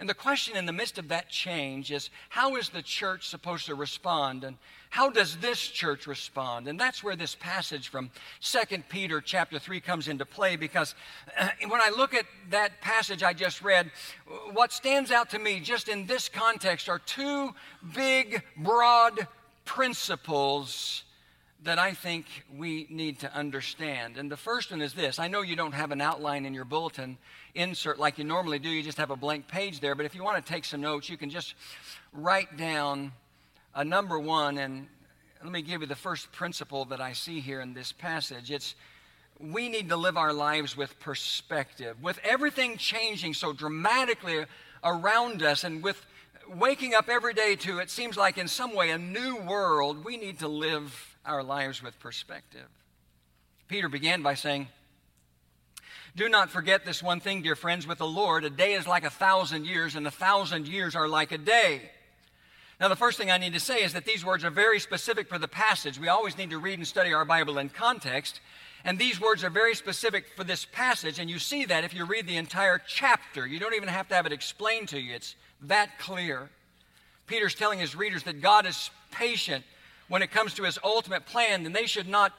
And 0.00 0.08
the 0.08 0.14
question 0.14 0.56
in 0.56 0.64
the 0.64 0.72
midst 0.72 0.96
of 0.98 1.08
that 1.08 1.28
change 1.28 1.90
is 1.90 2.10
how 2.28 2.54
is 2.54 2.68
the 2.68 2.82
church 2.82 3.26
supposed 3.26 3.66
to 3.66 3.74
respond 3.74 4.44
and 4.44 4.56
how 4.90 5.10
does 5.10 5.36
this 5.38 5.60
church 5.60 6.06
respond? 6.06 6.68
And 6.68 6.78
that's 6.78 7.02
where 7.02 7.16
this 7.16 7.34
passage 7.34 7.88
from 7.88 8.10
2 8.40 8.58
Peter 8.88 9.20
chapter 9.20 9.58
3 9.58 9.80
comes 9.80 10.06
into 10.06 10.24
play 10.24 10.54
because 10.54 10.94
when 11.68 11.80
I 11.80 11.90
look 11.90 12.14
at 12.14 12.26
that 12.50 12.80
passage 12.80 13.24
I 13.24 13.32
just 13.32 13.60
read, 13.60 13.90
what 14.52 14.72
stands 14.72 15.10
out 15.10 15.30
to 15.30 15.38
me 15.38 15.58
just 15.58 15.88
in 15.88 16.06
this 16.06 16.28
context 16.28 16.88
are 16.88 17.00
two 17.00 17.54
big 17.92 18.42
broad 18.56 19.26
principles 19.64 21.02
that 21.64 21.78
I 21.78 21.92
think 21.92 22.26
we 22.56 22.86
need 22.88 23.20
to 23.20 23.34
understand. 23.34 24.16
And 24.16 24.30
the 24.30 24.36
first 24.36 24.70
one 24.70 24.80
is 24.80 24.94
this 24.94 25.18
I 25.18 25.28
know 25.28 25.42
you 25.42 25.56
don't 25.56 25.72
have 25.72 25.90
an 25.90 26.00
outline 26.00 26.46
in 26.46 26.54
your 26.54 26.64
bulletin 26.64 27.18
insert 27.54 27.98
like 27.98 28.18
you 28.18 28.24
normally 28.24 28.58
do, 28.58 28.68
you 28.68 28.82
just 28.82 28.98
have 28.98 29.10
a 29.10 29.16
blank 29.16 29.48
page 29.48 29.80
there. 29.80 29.94
But 29.94 30.06
if 30.06 30.14
you 30.14 30.22
want 30.22 30.44
to 30.44 30.52
take 30.52 30.64
some 30.64 30.80
notes, 30.80 31.08
you 31.08 31.16
can 31.16 31.30
just 31.30 31.54
write 32.12 32.56
down 32.56 33.12
a 33.74 33.84
number 33.84 34.18
one. 34.18 34.58
And 34.58 34.86
let 35.42 35.52
me 35.52 35.62
give 35.62 35.80
you 35.80 35.86
the 35.86 35.96
first 35.96 36.30
principle 36.32 36.84
that 36.86 37.00
I 37.00 37.12
see 37.12 37.40
here 37.40 37.60
in 37.60 37.74
this 37.74 37.92
passage. 37.92 38.50
It's 38.50 38.74
we 39.40 39.68
need 39.68 39.88
to 39.88 39.96
live 39.96 40.16
our 40.16 40.32
lives 40.32 40.76
with 40.76 40.98
perspective. 40.98 42.02
With 42.02 42.18
everything 42.24 42.76
changing 42.76 43.34
so 43.34 43.52
dramatically 43.52 44.44
around 44.82 45.42
us 45.42 45.64
and 45.64 45.82
with 45.82 46.04
waking 46.48 46.94
up 46.94 47.08
every 47.08 47.34
day 47.34 47.54
to 47.54 47.78
it 47.78 47.90
seems 47.90 48.16
like 48.16 48.38
in 48.38 48.48
some 48.48 48.74
way 48.74 48.90
a 48.90 48.98
new 48.98 49.36
world, 49.36 50.04
we 50.04 50.16
need 50.16 50.38
to 50.40 50.48
live 50.48 51.17
our 51.28 51.42
lives 51.42 51.82
with 51.82 51.98
perspective. 52.00 52.66
Peter 53.68 53.88
began 53.88 54.22
by 54.22 54.34
saying, 54.34 54.68
Do 56.16 56.28
not 56.28 56.50
forget 56.50 56.84
this 56.84 57.02
one 57.02 57.20
thing, 57.20 57.42
dear 57.42 57.54
friends, 57.54 57.86
with 57.86 57.98
the 57.98 58.06
Lord, 58.06 58.44
a 58.44 58.50
day 58.50 58.74
is 58.74 58.86
like 58.86 59.04
a 59.04 59.10
thousand 59.10 59.66
years, 59.66 59.94
and 59.94 60.06
a 60.06 60.10
thousand 60.10 60.66
years 60.66 60.96
are 60.96 61.06
like 61.06 61.32
a 61.32 61.38
day. 61.38 61.82
Now, 62.80 62.88
the 62.88 62.96
first 62.96 63.18
thing 63.18 63.30
I 63.30 63.38
need 63.38 63.54
to 63.54 63.60
say 63.60 63.82
is 63.82 63.92
that 63.92 64.04
these 64.04 64.24
words 64.24 64.44
are 64.44 64.50
very 64.50 64.78
specific 64.78 65.28
for 65.28 65.38
the 65.38 65.48
passage. 65.48 65.98
We 65.98 66.08
always 66.08 66.38
need 66.38 66.50
to 66.50 66.58
read 66.58 66.78
and 66.78 66.86
study 66.86 67.12
our 67.12 67.24
Bible 67.24 67.58
in 67.58 67.68
context. 67.68 68.40
And 68.84 68.98
these 68.98 69.20
words 69.20 69.42
are 69.42 69.50
very 69.50 69.74
specific 69.74 70.26
for 70.36 70.44
this 70.44 70.64
passage, 70.64 71.18
and 71.18 71.28
you 71.28 71.40
see 71.40 71.64
that 71.64 71.82
if 71.82 71.92
you 71.92 72.04
read 72.04 72.26
the 72.26 72.36
entire 72.36 72.80
chapter. 72.86 73.44
You 73.46 73.58
don't 73.58 73.74
even 73.74 73.88
have 73.88 74.08
to 74.08 74.14
have 74.14 74.26
it 74.26 74.32
explained 74.32 74.88
to 74.90 75.00
you, 75.00 75.14
it's 75.14 75.34
that 75.62 75.98
clear. 75.98 76.48
Peter's 77.26 77.56
telling 77.56 77.80
his 77.80 77.96
readers 77.96 78.22
that 78.22 78.40
God 78.40 78.64
is 78.66 78.90
patient 79.10 79.64
when 80.08 80.22
it 80.22 80.30
comes 80.30 80.54
to 80.54 80.64
his 80.64 80.78
ultimate 80.82 81.26
plan, 81.26 81.62
then 81.62 81.72
they 81.72 81.86
should 81.86 82.08
not 82.08 82.32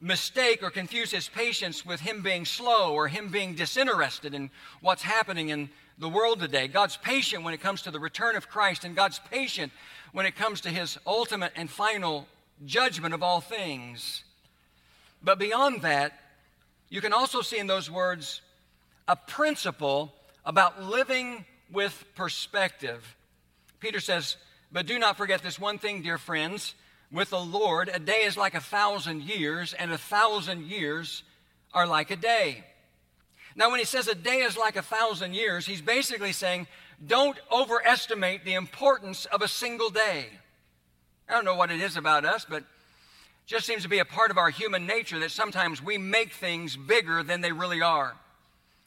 mistake 0.00 0.62
or 0.62 0.70
confuse 0.70 1.12
his 1.12 1.28
patience 1.28 1.86
with 1.86 2.00
him 2.00 2.22
being 2.22 2.44
slow 2.44 2.92
or 2.92 3.08
him 3.08 3.28
being 3.28 3.54
disinterested 3.54 4.34
in 4.34 4.50
what's 4.80 5.02
happening 5.02 5.48
in 5.48 5.70
the 5.98 6.08
world 6.08 6.40
today. 6.40 6.66
God's 6.66 6.96
patient 6.96 7.44
when 7.44 7.54
it 7.54 7.60
comes 7.60 7.82
to 7.82 7.90
the 7.90 8.00
return 8.00 8.34
of 8.34 8.48
Christ, 8.48 8.84
and 8.84 8.96
God's 8.96 9.20
patient 9.30 9.72
when 10.10 10.26
it 10.26 10.34
comes 10.34 10.60
to 10.62 10.68
his 10.68 10.98
ultimate 11.06 11.52
and 11.54 11.70
final 11.70 12.26
judgment 12.66 13.14
of 13.14 13.22
all 13.22 13.40
things. 13.40 14.24
But 15.22 15.38
beyond 15.38 15.82
that, 15.82 16.18
you 16.88 17.00
can 17.00 17.12
also 17.12 17.40
see 17.40 17.58
in 17.58 17.68
those 17.68 17.90
words 17.90 18.40
a 19.06 19.16
principle 19.16 20.12
about 20.44 20.82
living 20.82 21.44
with 21.70 22.04
perspective. 22.16 23.16
Peter 23.80 24.00
says, 24.00 24.36
But 24.72 24.86
do 24.86 24.98
not 24.98 25.16
forget 25.16 25.42
this 25.42 25.58
one 25.58 25.78
thing, 25.78 26.02
dear 26.02 26.18
friends. 26.18 26.74
With 27.12 27.30
the 27.30 27.40
Lord, 27.40 27.90
a 27.92 27.98
day 27.98 28.22
is 28.24 28.36
like 28.38 28.54
a 28.54 28.60
thousand 28.60 29.22
years, 29.22 29.74
and 29.74 29.92
a 29.92 29.98
thousand 29.98 30.66
years 30.66 31.22
are 31.74 31.86
like 31.86 32.10
a 32.10 32.16
day. 32.16 32.64
Now, 33.54 33.70
when 33.70 33.80
he 33.80 33.84
says 33.84 34.08
a 34.08 34.14
day 34.14 34.38
is 34.38 34.56
like 34.56 34.76
a 34.76 34.82
thousand 34.82 35.34
years, 35.34 35.66
he's 35.66 35.82
basically 35.82 36.32
saying, 36.32 36.66
don't 37.06 37.38
overestimate 37.50 38.44
the 38.44 38.54
importance 38.54 39.26
of 39.26 39.42
a 39.42 39.48
single 39.48 39.90
day. 39.90 40.26
I 41.28 41.34
don't 41.34 41.44
know 41.44 41.56
what 41.56 41.70
it 41.70 41.80
is 41.80 41.98
about 41.98 42.24
us, 42.24 42.46
but 42.48 42.64
just 43.44 43.66
seems 43.66 43.82
to 43.82 43.88
be 43.88 43.98
a 43.98 44.04
part 44.04 44.30
of 44.30 44.38
our 44.38 44.50
human 44.50 44.86
nature 44.86 45.18
that 45.18 45.32
sometimes 45.32 45.82
we 45.82 45.98
make 45.98 46.32
things 46.32 46.76
bigger 46.76 47.22
than 47.22 47.42
they 47.42 47.52
really 47.52 47.82
are. 47.82 48.14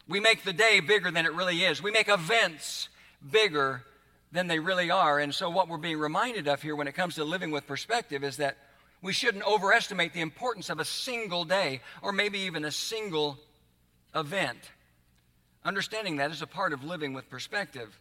We 0.08 0.20
make 0.20 0.44
the 0.44 0.54
day 0.54 0.80
bigger 0.80 1.12
than 1.12 1.26
it 1.26 1.34
really 1.34 1.64
is. 1.64 1.84
We 1.84 1.92
make 1.92 2.10
events 2.10 2.90
bigger 3.32 3.84
than 4.36 4.48
they 4.48 4.60
really 4.60 4.92
are. 4.92 5.20
And 5.20 5.34
so, 5.34 5.50
what 5.50 5.68
we're 5.68 5.78
being 5.78 5.98
reminded 5.98 6.48
of 6.48 6.62
here 6.62 6.76
when 6.76 6.88
it 6.88 6.94
comes 6.94 7.16
to 7.16 7.24
living 7.24 7.52
with 7.52 7.66
perspective 7.66 8.24
is 8.24 8.38
that 8.38 8.58
we 9.02 9.14
shouldn't 9.14 9.46
overestimate 9.46 10.14
the 10.14 10.22
importance 10.22 10.70
of 10.70 10.80
a 10.80 10.86
single 10.86 11.46
day 11.46 11.82
or 12.02 12.12
maybe 12.12 12.40
even 12.40 12.66
a 12.66 12.72
single 12.72 13.38
event. 14.14 14.60
Understanding 15.64 16.18
that 16.18 16.32
is 16.32 16.42
a 16.42 16.48
part 16.48 16.74
of 16.74 16.84
living 16.84 17.14
with 17.14 17.30
perspective. 17.30 17.98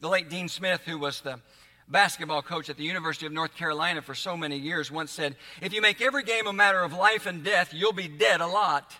The 0.00 0.08
late 0.08 0.28
Dean 0.28 0.48
Smith, 0.48 0.82
who 0.86 0.98
was 0.98 1.20
the 1.20 1.40
basketball 1.88 2.42
coach 2.42 2.70
at 2.70 2.76
the 2.76 2.84
University 2.84 3.26
of 3.26 3.32
North 3.32 3.54
Carolina 3.54 4.02
for 4.02 4.14
so 4.14 4.36
many 4.36 4.56
years, 4.56 4.90
once 4.90 5.10
said, 5.10 5.36
If 5.60 5.72
you 5.72 5.82
make 5.82 6.00
every 6.00 6.22
game 6.22 6.46
a 6.46 6.52
matter 6.52 6.80
of 6.80 6.92
life 6.92 7.26
and 7.26 7.44
death, 7.44 7.74
you'll 7.74 7.92
be 7.92 8.08
dead 8.08 8.40
a 8.40 8.46
lot. 8.46 8.94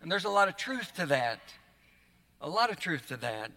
And 0.00 0.12
there's 0.12 0.26
a 0.26 0.30
lot 0.30 0.48
of 0.48 0.56
truth 0.56 0.92
to 0.96 1.06
that. 1.06 1.40
A 2.40 2.48
lot 2.48 2.70
of 2.70 2.78
truth 2.78 3.08
to 3.08 3.16
that. 3.18 3.50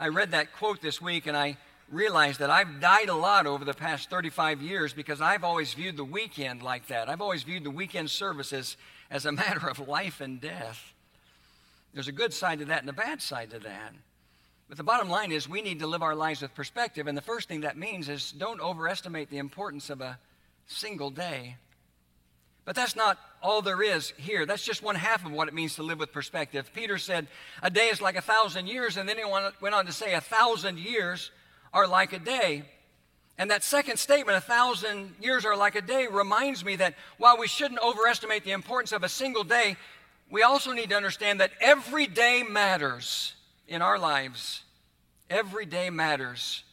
I 0.00 0.08
read 0.08 0.30
that 0.30 0.52
quote 0.52 0.80
this 0.80 1.02
week 1.02 1.26
and 1.26 1.36
I 1.36 1.56
realized 1.90 2.38
that 2.38 2.50
I've 2.50 2.80
died 2.80 3.08
a 3.08 3.14
lot 3.14 3.46
over 3.46 3.64
the 3.64 3.74
past 3.74 4.08
35 4.10 4.62
years 4.62 4.92
because 4.92 5.20
I've 5.20 5.42
always 5.42 5.74
viewed 5.74 5.96
the 5.96 6.04
weekend 6.04 6.62
like 6.62 6.86
that. 6.86 7.08
I've 7.08 7.20
always 7.20 7.42
viewed 7.42 7.64
the 7.64 7.70
weekend 7.70 8.08
services 8.08 8.76
as 9.10 9.26
a 9.26 9.32
matter 9.42 9.68
of 9.68 9.88
life 9.88 10.20
and 10.20 10.40
death. 10.40 10.92
There's 11.94 12.06
a 12.06 12.12
good 12.12 12.32
side 12.32 12.60
to 12.60 12.66
that 12.66 12.82
and 12.82 12.90
a 12.90 12.92
bad 12.92 13.20
side 13.20 13.50
to 13.50 13.58
that. 13.58 13.92
But 14.68 14.76
the 14.76 14.84
bottom 14.84 15.08
line 15.08 15.32
is 15.32 15.48
we 15.48 15.62
need 15.62 15.80
to 15.80 15.86
live 15.88 16.02
our 16.02 16.14
lives 16.14 16.42
with 16.42 16.54
perspective. 16.54 17.08
And 17.08 17.16
the 17.16 17.22
first 17.22 17.48
thing 17.48 17.62
that 17.62 17.76
means 17.76 18.08
is 18.08 18.30
don't 18.30 18.60
overestimate 18.60 19.30
the 19.30 19.38
importance 19.38 19.90
of 19.90 20.00
a 20.00 20.18
single 20.68 21.10
day. 21.10 21.56
But 22.64 22.76
that's 22.76 22.94
not 22.94 23.18
all 23.42 23.62
there 23.62 23.82
is 23.82 24.12
here. 24.16 24.46
That's 24.46 24.64
just 24.64 24.82
one 24.82 24.96
half 24.96 25.24
of 25.24 25.32
what 25.32 25.48
it 25.48 25.54
means 25.54 25.76
to 25.76 25.82
live 25.82 25.98
with 25.98 26.12
perspective. 26.12 26.70
Peter 26.74 26.98
said, 26.98 27.28
A 27.62 27.70
day 27.70 27.88
is 27.88 28.00
like 28.00 28.16
a 28.16 28.22
thousand 28.22 28.66
years, 28.66 28.96
and 28.96 29.08
then 29.08 29.16
he 29.16 29.24
went 29.24 29.74
on 29.74 29.86
to 29.86 29.92
say, 29.92 30.14
A 30.14 30.20
thousand 30.20 30.78
years 30.78 31.30
are 31.72 31.86
like 31.86 32.12
a 32.12 32.18
day. 32.18 32.64
And 33.38 33.50
that 33.52 33.62
second 33.62 33.98
statement, 33.98 34.36
a 34.36 34.40
thousand 34.40 35.14
years 35.20 35.44
are 35.44 35.56
like 35.56 35.76
a 35.76 35.80
day, 35.80 36.08
reminds 36.10 36.64
me 36.64 36.74
that 36.76 36.94
while 37.18 37.38
we 37.38 37.46
shouldn't 37.46 37.80
overestimate 37.80 38.44
the 38.44 38.50
importance 38.50 38.90
of 38.90 39.04
a 39.04 39.08
single 39.08 39.44
day, 39.44 39.76
we 40.28 40.42
also 40.42 40.72
need 40.72 40.90
to 40.90 40.96
understand 40.96 41.40
that 41.40 41.52
every 41.60 42.06
day 42.06 42.42
matters 42.42 43.34
in 43.68 43.80
our 43.80 43.98
lives. 43.98 44.64
Every 45.30 45.66
day 45.66 45.88
matters. 45.90 46.64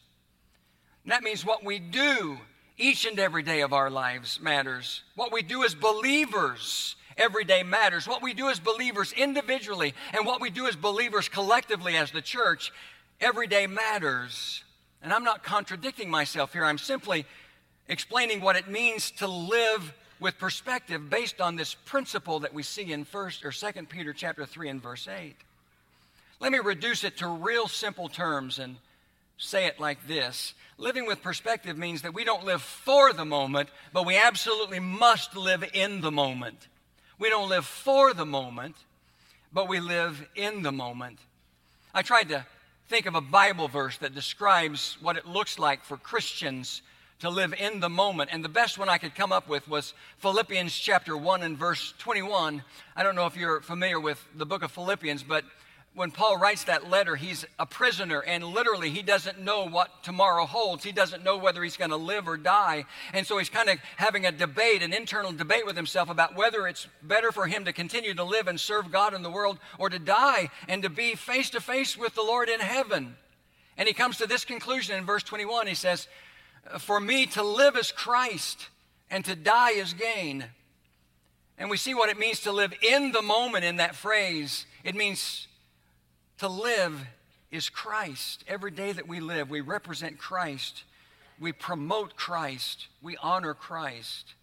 And 1.03 1.11
that 1.11 1.23
means 1.23 1.45
what 1.45 1.63
we 1.63 1.77
do 1.77 2.39
each 2.77 3.05
and 3.05 3.19
every 3.19 3.43
day 3.43 3.61
of 3.61 3.73
our 3.73 3.89
lives 3.89 4.39
matters. 4.41 5.03
What 5.15 5.31
we 5.31 5.41
do 5.41 5.63
as 5.63 5.73
believers 5.73 6.95
every 7.17 7.45
day 7.45 7.63
matters. 7.63 8.07
What 8.07 8.21
we 8.21 8.33
do 8.33 8.49
as 8.49 8.59
believers 8.59 9.13
individually 9.13 9.93
and 10.13 10.25
what 10.25 10.41
we 10.41 10.49
do 10.49 10.67
as 10.67 10.75
believers 10.75 11.29
collectively 11.29 11.95
as 11.95 12.11
the 12.11 12.21
church 12.21 12.71
every 13.21 13.47
day 13.47 13.67
matters. 13.67 14.63
And 15.01 15.13
I'm 15.13 15.23
not 15.23 15.43
contradicting 15.43 16.09
myself 16.09 16.53
here. 16.53 16.65
I'm 16.65 16.77
simply 16.77 17.25
explaining 17.87 18.41
what 18.41 18.55
it 18.55 18.67
means 18.67 19.11
to 19.11 19.27
live 19.27 19.93
with 20.19 20.37
perspective 20.37 21.09
based 21.09 21.39
on 21.41 21.55
this 21.55 21.73
principle 21.73 22.39
that 22.39 22.53
we 22.53 22.63
see 22.63 22.91
in 22.91 23.03
first 23.03 23.45
or 23.45 23.51
second 23.51 23.89
Peter 23.89 24.13
chapter 24.13 24.45
3 24.45 24.69
and 24.69 24.81
verse 24.81 25.07
8. 25.07 25.35
Let 26.39 26.51
me 26.51 26.59
reduce 26.59 27.03
it 27.03 27.17
to 27.17 27.27
real 27.27 27.67
simple 27.67 28.09
terms 28.09 28.59
and 28.59 28.77
say 29.37 29.65
it 29.65 29.79
like 29.79 30.07
this. 30.07 30.53
Living 30.77 31.05
with 31.05 31.21
perspective 31.21 31.77
means 31.77 32.01
that 32.01 32.13
we 32.13 32.23
don't 32.23 32.45
live 32.45 32.61
for 32.61 33.13
the 33.13 33.25
moment, 33.25 33.69
but 33.93 34.05
we 34.05 34.17
absolutely 34.17 34.79
must 34.79 35.35
live 35.35 35.63
in 35.73 36.01
the 36.01 36.11
moment. 36.11 36.67
We 37.17 37.29
don't 37.29 37.49
live 37.49 37.65
for 37.65 38.13
the 38.13 38.25
moment, 38.25 38.75
but 39.53 39.69
we 39.69 39.79
live 39.79 40.27
in 40.35 40.63
the 40.63 40.71
moment. 40.71 41.19
I 41.93 42.01
tried 42.01 42.29
to 42.29 42.45
think 42.87 43.05
of 43.05 43.15
a 43.15 43.21
Bible 43.21 43.67
verse 43.67 43.97
that 43.99 44.13
describes 44.13 44.97
what 45.01 45.15
it 45.15 45.25
looks 45.25 45.57
like 45.57 45.83
for 45.83 45.97
Christians 45.97 46.81
to 47.19 47.29
live 47.29 47.53
in 47.53 47.79
the 47.79 47.89
moment. 47.89 48.29
And 48.33 48.43
the 48.43 48.49
best 48.49 48.77
one 48.77 48.89
I 48.89 48.97
could 48.97 49.15
come 49.15 49.31
up 49.31 49.47
with 49.47 49.67
was 49.67 49.93
Philippians 50.17 50.77
chapter 50.77 51.15
1 51.15 51.41
and 51.41 51.57
verse 51.57 51.93
21. 51.99 52.63
I 52.95 53.03
don't 53.03 53.15
know 53.15 53.25
if 53.25 53.37
you're 53.37 53.61
familiar 53.61 53.99
with 53.99 54.23
the 54.35 54.45
book 54.45 54.61
of 54.61 54.71
Philippians, 54.71 55.23
but 55.23 55.45
when 55.95 56.11
Paul 56.11 56.37
writes 56.37 56.65
that 56.65 56.89
letter, 56.89 57.15
he's 57.15 57.45
a 57.57 57.65
prisoner, 57.65 58.19
and 58.19 58.43
literally 58.43 58.89
he 58.89 59.01
doesn't 59.01 59.39
know 59.39 59.65
what 59.65 60.03
tomorrow 60.03 60.45
holds. 60.45 60.83
He 60.83 60.91
doesn't 60.91 61.23
know 61.23 61.37
whether 61.37 61.63
he's 61.63 61.77
going 61.77 61.91
to 61.91 61.95
live 61.95 62.27
or 62.27 62.35
die. 62.35 62.83
And 63.13 63.25
so 63.25 63.37
he's 63.37 63.49
kind 63.49 63.69
of 63.69 63.79
having 63.95 64.25
a 64.25 64.31
debate, 64.31 64.83
an 64.83 64.91
internal 64.91 65.31
debate 65.31 65.65
with 65.65 65.77
himself 65.77 66.09
about 66.09 66.35
whether 66.35 66.67
it's 66.67 66.87
better 67.01 67.31
for 67.31 67.47
him 67.47 67.63
to 67.63 67.71
continue 67.71 68.13
to 68.13 68.25
live 68.25 68.49
and 68.49 68.59
serve 68.59 68.91
God 68.91 69.13
in 69.13 69.23
the 69.23 69.29
world 69.29 69.57
or 69.79 69.89
to 69.89 69.97
die 69.97 70.49
and 70.67 70.83
to 70.83 70.89
be 70.89 71.15
face 71.15 71.49
to 71.51 71.61
face 71.61 71.97
with 71.97 72.13
the 72.13 72.21
Lord 72.21 72.49
in 72.49 72.59
heaven. 72.59 73.15
And 73.77 73.87
he 73.87 73.93
comes 73.93 74.17
to 74.17 74.27
this 74.27 74.43
conclusion 74.43 74.97
in 74.97 75.05
verse 75.05 75.23
21. 75.23 75.67
He 75.67 75.75
says, 75.75 76.09
For 76.79 76.99
me 76.99 77.25
to 77.27 77.43
live 77.43 77.77
is 77.77 77.93
Christ, 77.93 78.67
and 79.09 79.23
to 79.23 79.35
die 79.35 79.71
is 79.71 79.93
gain. 79.93 80.43
And 81.57 81.69
we 81.69 81.77
see 81.77 81.93
what 81.93 82.09
it 82.09 82.19
means 82.19 82.41
to 82.41 82.51
live 82.51 82.73
in 82.81 83.13
the 83.13 83.21
moment 83.21 83.63
in 83.63 83.77
that 83.77 83.95
phrase. 83.95 84.65
It 84.83 84.93
means 84.93 85.47
to 86.39 86.47
live 86.47 87.05
is 87.51 87.69
Christ. 87.69 88.43
Every 88.47 88.71
day 88.71 88.91
that 88.91 89.07
we 89.07 89.19
live, 89.19 89.49
we 89.49 89.61
represent 89.61 90.17
Christ. 90.17 90.83
We 91.39 91.51
promote 91.51 92.15
Christ. 92.15 92.87
We 93.01 93.17
honor 93.17 93.53
Christ. 93.53 94.33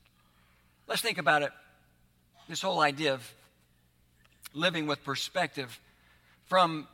Let's 0.88 1.02
think 1.02 1.18
about 1.18 1.42
it 1.42 1.52
this 2.48 2.62
whole 2.62 2.80
idea 2.80 3.14
of 3.14 3.32
living 4.52 4.86
with 4.86 5.04
perspective 5.04 5.80
from 6.46 6.86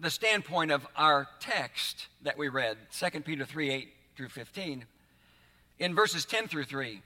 the 0.00 0.10
standpoint 0.10 0.70
of 0.70 0.86
our 0.96 1.28
text 1.40 2.06
that 2.22 2.38
we 2.38 2.48
read 2.48 2.78
2 2.98 3.20
Peter 3.20 3.44
3 3.44 3.70
8 3.70 3.88
through 4.16 4.28
15. 4.28 4.84
In 5.78 5.94
verses 5.94 6.24
10 6.24 6.48
through 6.48 6.64
3, 6.64 7.02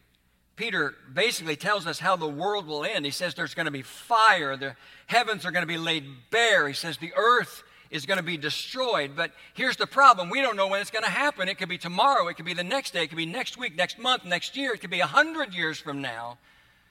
Peter 0.57 0.95
basically 1.13 1.55
tells 1.55 1.87
us 1.87 1.99
how 1.99 2.17
the 2.17 2.27
world 2.27 2.67
will 2.67 2.85
end. 2.85 3.05
He 3.05 3.11
says 3.11 3.35
there's 3.35 3.55
going 3.55 3.67
to 3.67 3.73
be 3.73 3.83
fire, 3.83 4.57
the 4.57 4.75
heavens 5.07 5.45
are 5.45 5.51
going 5.51 5.63
to 5.63 5.67
be 5.67 5.79
laid 5.79 6.05
bare. 6.31 6.67
He 6.67 6.75
says 6.75 6.97
the 6.97 7.13
earth 7.15 7.63
is 7.91 8.07
going 8.07 8.17
to 8.17 8.25
be 8.25 8.39
destroyed. 8.39 9.13
But 9.15 9.33
here's 9.55 9.77
the 9.77 9.87
problem 9.87 10.31
we 10.31 10.41
don't 10.41 10.57
know 10.57 10.67
when 10.67 10.81
it's 10.81 10.91
going 10.91 11.05
to 11.05 11.11
happen. 11.11 11.49
It 11.49 11.59
could 11.59 11.69
be 11.69 11.79
tomorrow, 11.79 12.27
it 12.29 12.35
could 12.35 12.47
be 12.47 12.55
the 12.55 12.65
next 12.65 12.93
day, 12.93 13.05
it 13.05 13.09
could 13.09 13.17
be 13.17 13.27
next 13.27 13.59
week, 13.59 13.77
next 13.77 13.99
month, 13.99 14.25
next 14.25 14.57
year, 14.57 14.73
it 14.73 14.81
could 14.81 14.91
be 14.91 15.01
a 15.01 15.07
hundred 15.07 15.55
years 15.55 15.79
from 15.79 16.01
now. 16.01 16.39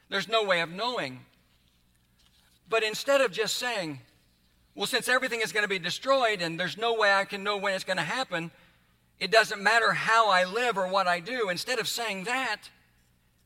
There's 0.10 0.30
no 0.30 0.43
way 0.43 0.62
of 0.62 0.69
knowing. 0.69 1.21
But 2.69 2.84
instead 2.84 3.21
of 3.21 3.32
just 3.32 3.56
saying, 3.58 3.99
well, 4.75 4.88
since 4.88 5.08
everything 5.08 5.41
is 5.41 5.51
going 5.51 5.63
to 5.63 5.69
be 5.69 5.80
destroyed 5.80 6.41
and 6.41 6.60
there's 6.60 6.78
no 6.78 6.93
way 6.93 7.13
I 7.13 7.25
can 7.25 7.43
know 7.43 7.58
when 7.58 7.73
it's 7.73 7.84
going 7.84 7.97
to 7.97 8.04
happen, 8.04 8.51
it 9.19 9.32
doesn't 9.32 9.62
matter 9.62 9.93
how 9.93 10.30
I 10.30 10.43
live 10.43 10.78
or 10.78 10.88
what 10.88 11.08
I 11.08 11.19
do. 11.19 11.49
Instead 11.49 11.80
of 11.80 11.88
saying 11.88 12.25
that, 12.25 12.69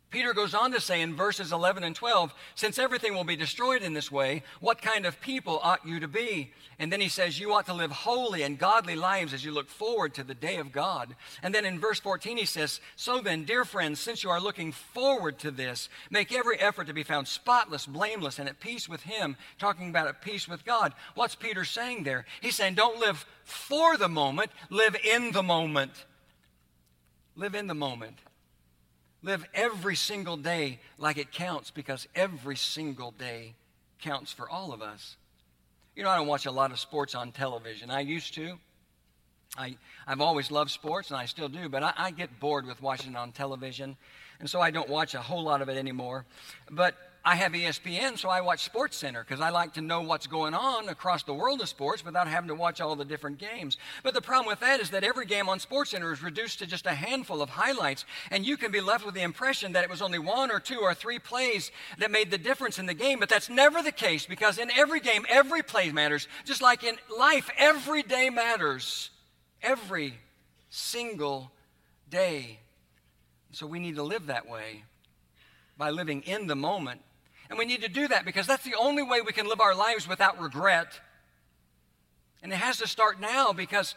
Peter 0.10 0.34
goes 0.34 0.56
on 0.56 0.72
to 0.72 0.82
say 0.82 1.02
in 1.02 1.16
verses 1.16 1.52
11 1.52 1.84
and 1.84 1.96
12, 1.96 2.34
since 2.56 2.80
everything 2.80 3.14
will 3.14 3.24
be 3.24 3.36
destroyed 3.36 3.84
in 3.84 3.94
this 3.94 4.12
way, 4.12 4.42
what 4.60 4.82
kind 4.82 5.06
of 5.06 5.22
people 5.22 5.60
ought 5.62 5.86
you 5.86 6.00
to 6.00 6.08
be? 6.08 6.52
And 6.80 6.92
then 6.92 7.00
he 7.00 7.10
says, 7.10 7.40
you 7.40 7.54
ought 7.54 7.68
to 7.68 7.74
live 7.74 7.92
holy 7.92 8.42
and 8.42 8.58
godly 8.58 8.96
lives 8.96 9.34
as 9.34 9.46
you 9.46 9.52
look 9.52 9.70
forward 9.70 10.16
to 10.16 10.24
the 10.24 10.34
day 10.34 10.56
of 10.56 10.72
God. 10.72 11.16
And 11.44 11.54
then 11.54 11.64
in 11.64 11.80
verse 11.80 12.00
14, 12.00 12.38
he 12.38 12.46
says, 12.46 12.80
So 12.96 13.20
then, 13.20 13.44
dear 13.44 13.66
friends, 13.66 14.00
since 14.00 14.24
you 14.24 14.32
are 14.32 14.42
looking 14.42 14.72
forward 14.72 15.38
to 15.40 15.52
this, 15.52 15.90
make 16.10 16.34
every 16.34 16.58
effort 16.60 16.88
to 16.88 16.94
be 16.94 17.04
found 17.04 17.28
spotless, 17.28 17.86
blameless, 17.86 18.40
and 18.40 18.50
at 18.50 18.60
peace 18.60 18.90
with 18.90 19.04
him, 19.04 19.36
talking 19.60 19.90
about 19.90 20.08
at 20.08 20.22
peace 20.22 20.48
with 20.48 20.66
God. 20.66 20.94
What's 21.14 21.36
Peter 21.36 21.66
saying 21.66 22.04
there? 22.04 22.26
He's 22.42 22.56
saying, 22.56 22.76
don't 22.76 23.00
live 23.00 23.26
for 23.44 23.96
the 23.98 24.10
moment, 24.10 24.50
live 24.70 24.96
in 25.06 25.34
the 25.34 25.44
moment. 25.44 25.92
Live 27.36 27.54
in 27.54 27.68
the 27.68 27.76
moment. 27.76 28.18
Live 29.22 29.46
every 29.54 29.96
single 29.96 30.38
day 30.38 30.80
like 30.98 31.18
it 31.18 31.32
counts 31.32 31.72
because 31.72 32.08
every 32.16 32.56
single 32.56 33.12
day 33.12 33.56
counts 34.00 34.32
for 34.32 34.50
all 34.50 34.72
of 34.72 34.82
us. 34.82 35.18
You 35.96 36.04
know, 36.04 36.10
I 36.10 36.16
don't 36.16 36.28
watch 36.28 36.46
a 36.46 36.52
lot 36.52 36.72
of 36.72 36.80
sports 36.80 37.16
on 37.16 37.32
television. 37.32 37.92
I 37.92 38.00
used 38.00 38.34
to. 38.36 38.58
I, 39.58 39.76
I've 40.08 40.22
always 40.22 40.52
loved 40.52 40.72
sports, 40.72 41.10
and 41.10 41.18
I 41.18 41.26
still 41.26 41.50
do, 41.50 41.68
but 41.68 41.84
I, 41.84 41.94
I 41.98 42.12
get 42.12 42.40
bored 42.40 42.66
with 42.66 42.82
watching 42.82 43.14
it 43.14 43.18
on 43.18 43.32
television, 43.32 43.98
and 44.40 44.50
so 44.50 44.62
I 44.62 44.70
don't 44.72 44.88
watch 44.88 45.16
a 45.16 45.22
whole 45.22 45.44
lot 45.44 45.62
of 45.62 45.70
it 45.70 45.76
anymore. 45.76 46.26
But 46.70 46.96
I 47.30 47.36
have 47.36 47.52
ESPN, 47.52 48.18
so 48.18 48.28
I 48.28 48.42
watch 48.42 48.64
Sports 48.64 48.98
Center 48.98 49.24
because 49.24 49.40
I 49.40 49.52
like 49.52 49.76
to 49.76 49.82
know 49.82 50.02
what's 50.02 50.26
going 50.26 50.56
on 50.56 50.90
across 50.90 51.22
the 51.22 51.34
world 51.36 51.62
of 51.62 51.70
sports 51.70 52.04
without 52.04 52.28
having 52.28 52.48
to 52.48 52.56
watch 52.56 52.82
all 52.82 52.96
the 52.96 53.06
different 53.06 53.38
games. 53.38 53.78
But 54.02 54.16
the 54.16 54.22
problem 54.22 54.48
with 54.48 54.62
that 54.62 54.80
is 54.80 54.90
that 54.90 55.04
every 55.04 55.28
game 55.28 55.48
on 55.48 55.60
Sports 55.60 55.92
Center 55.92 56.12
is 56.12 56.24
reduced 56.24 56.58
to 56.58 56.66
just 56.66 56.88
a 56.88 56.96
handful 56.96 57.44
of 57.44 57.52
highlights, 57.52 58.06
and 58.32 58.48
you 58.48 58.58
can 58.58 58.72
be 58.72 58.82
left 58.82 59.06
with 59.06 59.14
the 59.14 59.22
impression 59.22 59.74
that 59.74 59.84
it 59.84 59.92
was 59.92 60.02
only 60.02 60.18
one 60.18 60.50
or 60.50 60.60
two 60.60 60.80
or 60.80 60.96
three 60.96 61.20
plays 61.20 61.72
that 62.00 62.10
made 62.10 62.32
the 62.32 62.38
difference 62.40 62.80
in 62.80 62.88
the 62.88 62.96
game. 62.96 63.20
But 63.20 63.30
that's 63.30 63.48
never 63.48 63.84
the 63.84 63.92
case 63.92 64.26
because 64.26 64.58
in 64.58 64.72
every 64.72 65.00
game, 65.00 65.24
every 65.30 65.62
play 65.62 65.92
matters. 65.92 66.28
Just 66.46 66.64
like 66.64 66.84
in 66.84 66.96
life, 67.16 67.52
every 67.60 68.02
day 68.02 68.32
matters. 68.32 69.12
Every 69.62 70.16
single 70.72 71.52
day. 72.10 72.58
So 73.52 73.68
we 73.68 73.78
need 73.78 73.98
to 73.98 74.04
live 74.04 74.26
that 74.26 74.50
way 74.50 74.86
by 75.78 75.92
living 75.92 76.24
in 76.24 76.48
the 76.48 76.56
moment 76.56 77.02
and 77.50 77.58
we 77.58 77.66
need 77.66 77.82
to 77.82 77.90
do 77.90 78.08
that 78.08 78.26
because 78.26 78.46
that's 78.46 78.64
the 78.64 78.76
only 78.76 79.04
way 79.04 79.22
we 79.22 79.34
can 79.34 79.48
live 79.48 79.60
our 79.60 79.76
lives 79.76 80.08
without 80.08 80.40
regret. 80.40 81.00
And 82.44 82.54
it 82.54 82.58
has 82.58 82.78
to 82.78 82.88
start 82.88 83.20
now 83.20 83.54
because 83.54 83.96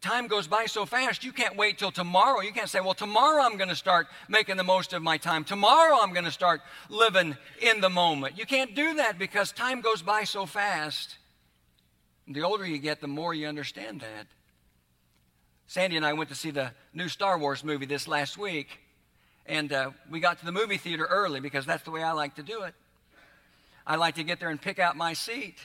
time 0.00 0.26
goes 0.26 0.48
by 0.48 0.66
so 0.66 0.84
fast. 0.84 1.24
You 1.24 1.32
can't 1.32 1.56
wait 1.56 1.78
till 1.78 1.92
tomorrow. 1.92 2.40
You 2.40 2.52
can't 2.52 2.68
say, 2.68 2.80
well, 2.80 2.94
tomorrow 2.94 3.44
I'm 3.44 3.56
going 3.56 3.68
to 3.68 3.76
start 3.76 4.08
making 4.28 4.56
the 4.56 4.64
most 4.64 4.92
of 4.92 5.02
my 5.02 5.16
time. 5.16 5.44
Tomorrow 5.44 5.98
I'm 6.02 6.12
going 6.12 6.24
to 6.24 6.32
start 6.32 6.60
living 6.88 7.36
in 7.62 7.80
the 7.80 7.88
moment. 7.88 8.36
You 8.36 8.46
can't 8.46 8.74
do 8.74 8.94
that 8.94 9.18
because 9.18 9.52
time 9.52 9.80
goes 9.80 10.02
by 10.02 10.24
so 10.24 10.44
fast. 10.44 11.16
And 12.26 12.34
the 12.34 12.42
older 12.42 12.66
you 12.66 12.78
get, 12.78 13.00
the 13.00 13.08
more 13.08 13.32
you 13.32 13.46
understand 13.46 14.00
that. 14.00 14.26
Sandy 15.68 15.96
and 15.96 16.04
I 16.04 16.14
went 16.14 16.30
to 16.30 16.34
see 16.34 16.50
the 16.50 16.72
new 16.92 17.08
Star 17.08 17.38
Wars 17.38 17.62
movie 17.62 17.86
this 17.86 18.08
last 18.08 18.36
week. 18.36 18.80
And 19.46 19.72
uh, 19.72 19.92
we 20.10 20.20
got 20.20 20.40
to 20.40 20.44
the 20.44 20.52
movie 20.52 20.78
theater 20.78 21.06
early 21.08 21.40
because 21.40 21.64
that's 21.64 21.84
the 21.84 21.90
way 21.90 22.02
I 22.02 22.12
like 22.12 22.34
to 22.34 22.42
do 22.42 22.64
it. 22.64 22.74
I 23.88 23.96
like 23.96 24.16
to 24.16 24.22
get 24.22 24.38
there 24.38 24.50
and 24.50 24.60
pick 24.60 24.78
out 24.78 24.96
my 24.96 25.14
seat. 25.14 25.56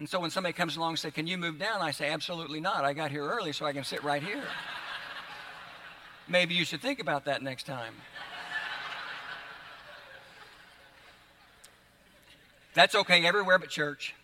And 0.00 0.08
so 0.08 0.18
when 0.18 0.30
somebody 0.30 0.52
comes 0.52 0.76
along 0.76 0.90
and 0.90 0.98
says, 0.98 1.12
Can 1.12 1.28
you 1.28 1.38
move 1.38 1.58
down? 1.60 1.80
I 1.80 1.92
say, 1.92 2.10
Absolutely 2.10 2.60
not. 2.60 2.84
I 2.84 2.92
got 2.92 3.12
here 3.12 3.24
early 3.24 3.52
so 3.52 3.64
I 3.64 3.72
can 3.72 3.84
sit 3.84 4.02
right 4.02 4.22
here. 4.22 4.42
Maybe 6.28 6.54
you 6.54 6.64
should 6.64 6.82
think 6.82 6.98
about 6.98 7.24
that 7.26 7.40
next 7.40 7.64
time. 7.64 7.94
That's 12.74 12.94
okay 12.94 13.24
everywhere 13.24 13.58
but 13.58 13.70
church, 13.70 14.14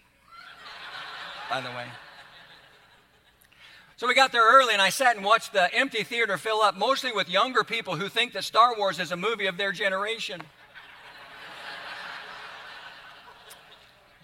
by 1.48 1.60
the 1.60 1.70
way. 1.70 1.86
So 3.96 4.08
we 4.08 4.14
got 4.14 4.32
there 4.32 4.44
early, 4.44 4.72
and 4.72 4.82
I 4.82 4.90
sat 4.90 5.16
and 5.16 5.24
watched 5.24 5.52
the 5.52 5.72
empty 5.74 6.02
theater 6.02 6.36
fill 6.36 6.60
up, 6.60 6.76
mostly 6.76 7.10
with 7.12 7.28
younger 7.28 7.64
people 7.64 7.96
who 7.96 8.08
think 8.08 8.32
that 8.32 8.44
Star 8.44 8.76
Wars 8.76 8.98
is 8.98 9.12
a 9.12 9.16
movie 9.16 9.46
of 9.46 9.56
their 9.56 9.72
generation. 9.72 10.42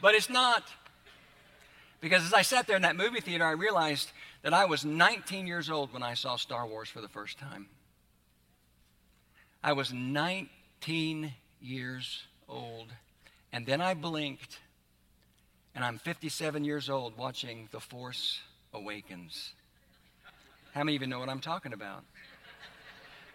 But 0.01 0.15
it's 0.15 0.31
not. 0.31 0.65
Because 2.01 2.25
as 2.25 2.33
I 2.33 2.43
sat 2.43 2.67
there 2.67 2.77
in 2.77 2.83
that 2.83 2.97
movie 2.97 3.21
theater, 3.21 3.45
I 3.45 3.53
realized 3.53 4.11
that 4.43 4.55
I 4.55 4.65
was 4.65 4.85
19 4.85 5.47
years 5.47 5.69
old 5.69 5.93
when 5.93 6.03
I 6.03 6.15
saw 6.15 6.37
Star 6.37 6.67
Wars 6.67 6.89
for 6.89 7.01
the 7.01 7.09
first 7.09 7.39
time. 7.39 7.67
I 9.63 9.75
was 9.75 9.93
19 9.93 11.33
years 11.61 12.23
old. 12.49 12.87
And 13.53 13.67
then 13.67 13.81
I 13.81 13.95
blinked, 13.95 14.59
and 15.75 15.85
I'm 15.85 15.99
57 15.99 16.65
years 16.65 16.89
old 16.89 17.19
watching 17.19 17.69
The 17.73 17.81
Force 17.81 18.41
Awakens. 18.73 19.53
How 20.73 20.85
many 20.85 20.95
even 20.95 21.11
know 21.11 21.19
what 21.19 21.29
I'm 21.29 21.41
talking 21.41 21.73
about? 21.73 22.05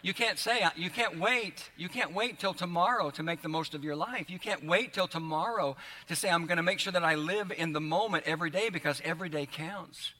You 0.06 0.14
can't 0.14 0.38
say, 0.38 0.62
uh, 0.62 0.70
you 0.76 0.92
can't 0.92 1.20
wait. 1.20 1.68
You 1.78 1.90
can't 1.90 2.14
wait 2.14 2.38
till 2.38 2.54
tomorrow 2.54 3.10
to 3.10 3.24
make 3.24 3.42
the 3.42 3.50
most 3.50 3.74
of 3.74 3.84
your 3.84 3.96
life. 3.96 4.30
You 4.30 4.38
can't 4.38 4.64
wait 4.64 4.94
till 4.94 5.08
tomorrow 5.08 5.76
to 6.10 6.16
say, 6.16 6.30
I'm 6.30 6.46
going 6.46 6.58
to 6.58 6.64
make 6.64 6.78
sure 6.78 6.94
that 6.94 7.04
I 7.04 7.16
live 7.16 7.52
in 7.52 7.74
the 7.74 7.82
moment 7.82 8.26
every 8.28 8.52
day 8.52 8.70
because 8.70 9.02
every 9.04 9.30
day 9.30 9.48
counts. 9.52 10.14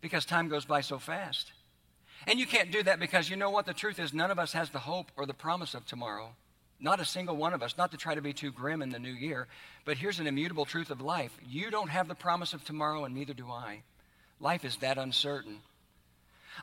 Because 0.00 0.24
time 0.24 0.48
goes 0.48 0.64
by 0.64 0.80
so 0.80 0.98
fast. 0.98 1.52
And 2.26 2.38
you 2.38 2.46
can't 2.46 2.72
do 2.72 2.82
that 2.84 3.00
because 3.00 3.28
you 3.28 3.36
know 3.36 3.50
what? 3.50 3.66
The 3.66 3.74
truth 3.74 3.98
is, 3.98 4.14
none 4.14 4.30
of 4.30 4.38
us 4.38 4.54
has 4.54 4.70
the 4.70 4.78
hope 4.78 5.12
or 5.14 5.26
the 5.26 5.34
promise 5.34 5.74
of 5.74 5.84
tomorrow. 5.84 6.30
Not 6.80 6.98
a 6.98 7.04
single 7.04 7.36
one 7.36 7.52
of 7.52 7.62
us, 7.62 7.76
not 7.76 7.90
to 7.90 7.98
try 7.98 8.14
to 8.14 8.22
be 8.22 8.32
too 8.32 8.50
grim 8.50 8.80
in 8.80 8.88
the 8.88 8.98
new 8.98 9.12
year. 9.12 9.46
But 9.84 9.98
here's 9.98 10.20
an 10.20 10.26
immutable 10.26 10.64
truth 10.64 10.90
of 10.90 11.02
life 11.02 11.36
you 11.46 11.70
don't 11.70 11.90
have 11.90 12.08
the 12.08 12.14
promise 12.14 12.54
of 12.54 12.64
tomorrow, 12.64 13.04
and 13.04 13.14
neither 13.14 13.34
do 13.34 13.50
I. 13.50 13.82
Life 14.40 14.64
is 14.64 14.78
that 14.78 14.96
uncertain. 14.96 15.58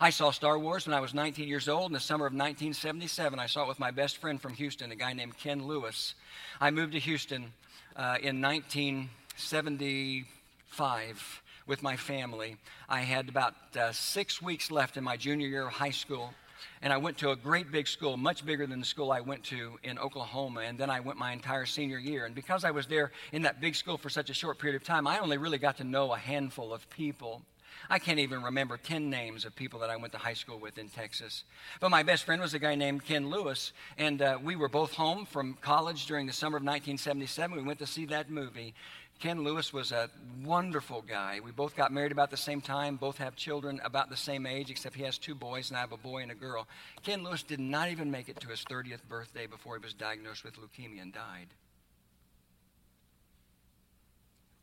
I 0.01 0.09
saw 0.09 0.31
Star 0.31 0.59
Wars 0.59 0.85
when 0.85 0.93
I 0.93 0.99
was 0.99 1.13
19 1.13 1.47
years 1.47 1.69
old 1.69 1.89
in 1.89 1.93
the 1.93 2.01
summer 2.01 2.25
of 2.25 2.33
1977. 2.33 3.39
I 3.39 3.45
saw 3.45 3.63
it 3.63 3.69
with 3.69 3.79
my 3.79 3.91
best 3.91 4.17
friend 4.17 4.41
from 4.41 4.53
Houston, 4.55 4.91
a 4.91 4.95
guy 4.95 5.13
named 5.13 5.37
Ken 5.37 5.65
Lewis. 5.65 6.15
I 6.59 6.69
moved 6.69 6.91
to 6.93 6.99
Houston 6.99 7.53
uh, 7.95 8.17
in 8.21 8.41
1975 8.41 11.41
with 11.65 11.81
my 11.81 11.95
family. 11.95 12.57
I 12.89 12.99
had 13.01 13.29
about 13.29 13.53
uh, 13.79 13.93
six 13.93 14.41
weeks 14.41 14.69
left 14.69 14.97
in 14.97 15.03
my 15.05 15.15
junior 15.15 15.47
year 15.47 15.67
of 15.67 15.73
high 15.73 15.91
school. 15.91 16.33
And 16.81 16.91
I 16.91 16.97
went 16.97 17.17
to 17.19 17.29
a 17.31 17.37
great 17.37 17.71
big 17.71 17.87
school, 17.87 18.17
much 18.17 18.45
bigger 18.45 18.67
than 18.67 18.81
the 18.81 18.85
school 18.85 19.13
I 19.13 19.21
went 19.21 19.45
to 19.45 19.79
in 19.83 19.97
Oklahoma. 19.97 20.59
And 20.61 20.77
then 20.77 20.89
I 20.89 20.99
went 20.99 21.17
my 21.17 21.31
entire 21.31 21.65
senior 21.65 21.99
year. 21.99 22.25
And 22.25 22.35
because 22.35 22.65
I 22.65 22.71
was 22.71 22.85
there 22.85 23.13
in 23.31 23.43
that 23.43 23.61
big 23.61 23.75
school 23.75 23.97
for 23.97 24.09
such 24.09 24.29
a 24.29 24.33
short 24.33 24.59
period 24.59 24.75
of 24.75 24.83
time, 24.83 25.07
I 25.07 25.19
only 25.19 25.37
really 25.37 25.57
got 25.57 25.77
to 25.77 25.85
know 25.85 26.13
a 26.13 26.17
handful 26.17 26.73
of 26.73 26.89
people. 26.89 27.41
I 27.89 27.99
can't 27.99 28.19
even 28.19 28.43
remember 28.43 28.77
10 28.77 29.09
names 29.09 29.45
of 29.45 29.55
people 29.55 29.79
that 29.81 29.89
I 29.89 29.97
went 29.97 30.13
to 30.13 30.19
high 30.19 30.33
school 30.33 30.59
with 30.59 30.77
in 30.77 30.89
Texas. 30.89 31.43
But 31.79 31.91
my 31.91 32.03
best 32.03 32.23
friend 32.23 32.41
was 32.41 32.53
a 32.53 32.59
guy 32.59 32.75
named 32.75 33.05
Ken 33.05 33.29
Lewis, 33.29 33.73
and 33.97 34.21
uh, 34.21 34.37
we 34.43 34.55
were 34.55 34.69
both 34.69 34.93
home 34.93 35.25
from 35.25 35.57
college 35.61 36.05
during 36.05 36.25
the 36.25 36.33
summer 36.33 36.57
of 36.57 36.63
1977. 36.63 37.57
We 37.57 37.63
went 37.63 37.79
to 37.79 37.87
see 37.87 38.05
that 38.07 38.29
movie. 38.29 38.73
Ken 39.19 39.43
Lewis 39.43 39.71
was 39.71 39.91
a 39.91 40.09
wonderful 40.43 41.01
guy. 41.01 41.39
We 41.43 41.51
both 41.51 41.75
got 41.75 41.93
married 41.93 42.11
about 42.11 42.31
the 42.31 42.37
same 42.37 42.59
time, 42.59 42.97
both 42.97 43.17
have 43.17 43.35
children 43.35 43.79
about 43.83 44.09
the 44.09 44.17
same 44.17 44.45
age, 44.45 44.69
except 44.69 44.95
he 44.95 45.03
has 45.03 45.17
two 45.17 45.35
boys, 45.35 45.69
and 45.69 45.77
I 45.77 45.81
have 45.81 45.93
a 45.93 45.97
boy 45.97 46.21
and 46.21 46.31
a 46.31 46.35
girl. 46.35 46.67
Ken 47.03 47.23
Lewis 47.23 47.43
did 47.43 47.59
not 47.59 47.89
even 47.89 48.11
make 48.11 48.27
it 48.27 48.39
to 48.41 48.47
his 48.49 48.63
30th 48.69 49.03
birthday 49.07 49.47
before 49.47 49.77
he 49.77 49.83
was 49.83 49.93
diagnosed 49.93 50.43
with 50.43 50.55
leukemia 50.55 51.01
and 51.01 51.13
died. 51.13 51.47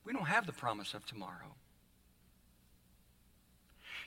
We 0.04 0.12
don't 0.12 0.26
have 0.26 0.46
the 0.46 0.52
promise 0.52 0.94
of 0.94 1.06
tomorrow. 1.06 1.54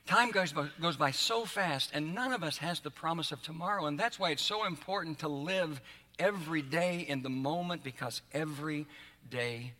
Time 0.05 0.29
goes 0.29 0.53
by, 0.53 0.67
goes 0.79 0.97
by 0.97 1.11
so 1.11 1.45
fast, 1.45 1.89
and 1.93 2.13
none 2.13 2.31
of 2.31 2.43
us 2.43 2.57
has 2.57 2.79
the 2.79 2.91
promise 2.91 3.31
of 3.31 3.41
tomorrow. 3.41 3.87
And 3.87 3.99
that's 3.99 4.19
why 4.19 4.29
it's 4.29 4.43
so 4.43 4.65
important 4.65 5.19
to 5.19 5.27
live 5.27 5.81
every 6.19 6.61
day 6.61 7.05
in 7.07 7.23
the 7.23 7.29
moment 7.29 7.83
because 7.83 8.21
every 8.31 8.85
day 9.29 9.73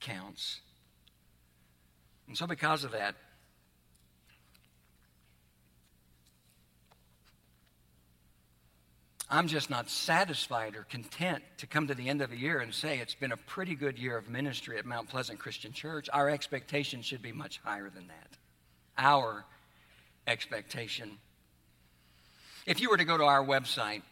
counts. 0.00 0.60
And 2.26 2.36
so, 2.36 2.46
because 2.46 2.84
of 2.84 2.92
that, 2.92 3.14
I'm 9.30 9.48
just 9.48 9.68
not 9.68 9.90
satisfied 9.90 10.74
or 10.76 10.84
content 10.84 11.42
to 11.58 11.66
come 11.66 11.88
to 11.88 11.94
the 11.94 12.08
end 12.08 12.22
of 12.22 12.32
a 12.32 12.36
year 12.36 12.60
and 12.60 12.72
say 12.72 12.98
it's 12.98 13.14
been 13.14 13.32
a 13.32 13.36
pretty 13.36 13.74
good 13.74 13.98
year 13.98 14.16
of 14.16 14.30
ministry 14.30 14.78
at 14.78 14.86
Mount 14.86 15.10
Pleasant 15.10 15.38
Christian 15.38 15.72
Church. 15.72 16.08
Our 16.10 16.30
expectation 16.30 17.02
should 17.02 17.20
be 17.20 17.32
much 17.32 17.60
higher 17.62 17.90
than 17.90 18.06
that. 18.08 18.38
Our 18.96 19.44
expectation. 20.28 21.18
If 22.66 22.80
you 22.80 22.90
were 22.90 22.98
to 22.98 23.04
go 23.04 23.16
to 23.16 23.24
our 23.24 23.44
website 23.44 24.02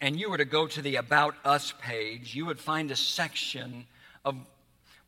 and 0.00 0.20
you 0.20 0.28
were 0.28 0.36
to 0.36 0.44
go 0.44 0.66
to 0.66 0.82
the 0.82 0.96
About 0.96 1.34
Us 1.44 1.72
page, 1.80 2.34
you 2.34 2.44
would 2.44 2.60
find 2.60 2.90
a 2.90 2.96
section 2.96 3.86
of 4.24 4.36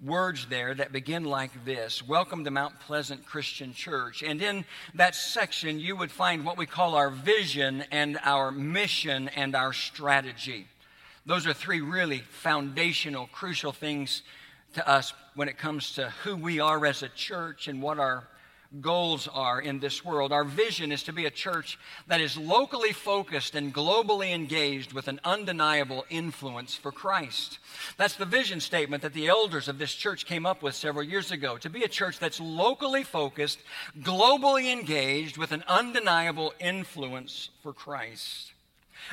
words 0.03 0.47
there 0.47 0.75
that 0.75 0.93
begin 0.93 1.25
like 1.25 1.67
this 1.67 2.07
Welcome 2.07 2.45
to 2.45 2.51
Mount 2.51 2.81
Pleasant 2.81 3.27
Christian 3.27 3.75
Church. 3.75 4.23
And 4.23 4.41
in 4.41 4.65
that 4.95 5.15
section, 5.15 5.79
you 5.79 5.95
would 5.95 6.11
find 6.11 6.45
what 6.45 6.57
we 6.57 6.65
call 6.65 6.95
our 6.95 7.11
vision 7.11 7.85
and 7.91 8.19
our 8.25 8.51
mission 8.51 9.29
and 9.29 9.55
our 9.55 9.75
strategy. 9.75 10.67
Those 11.27 11.47
are 11.47 11.53
three 11.53 11.83
really 11.83 12.21
foundational, 12.21 13.27
crucial 13.27 13.73
things 13.73 14.23
to 14.73 14.89
us 14.89 15.13
when 15.35 15.49
it 15.49 15.59
comes 15.59 15.93
to 15.95 16.09
who 16.23 16.35
we 16.37 16.61
are 16.61 16.87
as 16.87 17.03
a 17.03 17.09
church 17.11 17.69
and 17.69 17.83
what 17.83 17.99
our 17.99 18.27
goals 18.81 19.29
are 19.29 19.61
in 19.61 19.81
this 19.81 20.05
world. 20.05 20.31
Our 20.31 20.45
vision 20.45 20.93
is 20.93 21.03
to 21.05 21.13
be 21.13 21.27
a 21.27 21.31
church 21.31 21.79
that 22.07 22.21
is 22.21 22.37
locally 22.37 22.93
focused 22.93 23.55
and 23.55 23.73
globally 23.75 24.35
engaged 24.35 24.93
with 24.93 25.09
an 25.09 25.21
undeniable 25.25 26.05
influence 26.11 26.75
for 26.75 26.93
Christ. 26.93 27.59
That's 27.97 28.17
the 28.17 28.27
vision 28.27 28.61
statement 28.61 29.03
that 29.03 29.15
the 29.15 29.29
elders 29.29 29.69
of 29.69 29.79
this 29.79 29.95
church 29.95 30.27
came 30.27 30.45
up 30.45 30.63
with 30.63 30.75
several 30.75 31.05
years 31.05 31.31
ago 31.31 31.57
to 31.59 31.71
be 31.71 31.83
a 31.83 31.89
church 31.89 32.19
that's 32.19 32.41
locally 32.41 33.05
focused, 33.05 33.61
globally 34.01 34.71
engaged 34.71 35.39
with 35.39 35.53
an 35.53 35.65
undeniable 35.67 36.53
influence 36.61 37.51
for 37.63 37.73
Christ. 37.73 38.53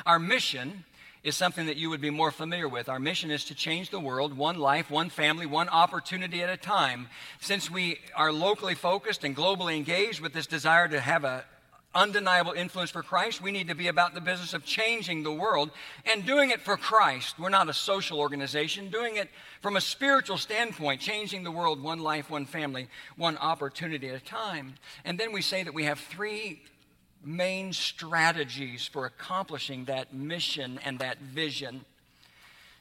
Our 0.04 0.18
mission 0.18 0.84
is 1.26 1.34
something 1.36 1.66
that 1.66 1.76
you 1.76 1.90
would 1.90 2.00
be 2.00 2.08
more 2.08 2.30
familiar 2.30 2.68
with. 2.68 2.88
Our 2.88 3.00
mission 3.00 3.32
is 3.32 3.44
to 3.46 3.54
change 3.54 3.90
the 3.90 3.98
world 3.98 4.36
one 4.36 4.60
life, 4.60 4.92
one 4.92 5.10
family, 5.10 5.44
one 5.44 5.68
opportunity 5.68 6.40
at 6.40 6.48
a 6.48 6.56
time. 6.56 7.08
Since 7.40 7.68
we 7.68 7.98
are 8.14 8.32
locally 8.32 8.76
focused 8.76 9.24
and 9.24 9.36
globally 9.36 9.76
engaged 9.76 10.20
with 10.20 10.32
this 10.32 10.46
desire 10.46 10.86
to 10.86 11.00
have 11.00 11.24
a 11.24 11.44
undeniable 11.96 12.52
influence 12.52 12.90
for 12.90 13.02
Christ, 13.02 13.42
we 13.42 13.50
need 13.50 13.66
to 13.66 13.74
be 13.74 13.88
about 13.88 14.14
the 14.14 14.20
business 14.20 14.54
of 14.54 14.64
changing 14.64 15.24
the 15.24 15.32
world 15.32 15.72
and 16.04 16.24
doing 16.24 16.50
it 16.50 16.60
for 16.60 16.76
Christ. 16.76 17.40
We're 17.40 17.48
not 17.48 17.68
a 17.68 17.74
social 17.74 18.20
organization, 18.20 18.88
doing 18.88 19.16
it 19.16 19.28
from 19.62 19.76
a 19.76 19.80
spiritual 19.80 20.36
standpoint, 20.36 21.00
changing 21.00 21.42
the 21.42 21.50
world 21.50 21.82
one 21.82 21.98
life, 21.98 22.30
one 22.30 22.46
family, 22.46 22.86
one 23.16 23.36
opportunity 23.38 24.08
at 24.10 24.14
a 24.14 24.24
time. 24.24 24.74
And 25.04 25.18
then 25.18 25.32
we 25.32 25.42
say 25.42 25.64
that 25.64 25.74
we 25.74 25.84
have 25.84 25.98
three 25.98 26.62
main 27.24 27.72
strategies 27.72 28.86
for 28.86 29.06
accomplishing 29.06 29.86
that 29.86 30.14
mission 30.14 30.78
and 30.84 30.98
that 31.00 31.18
vision. 31.18 31.84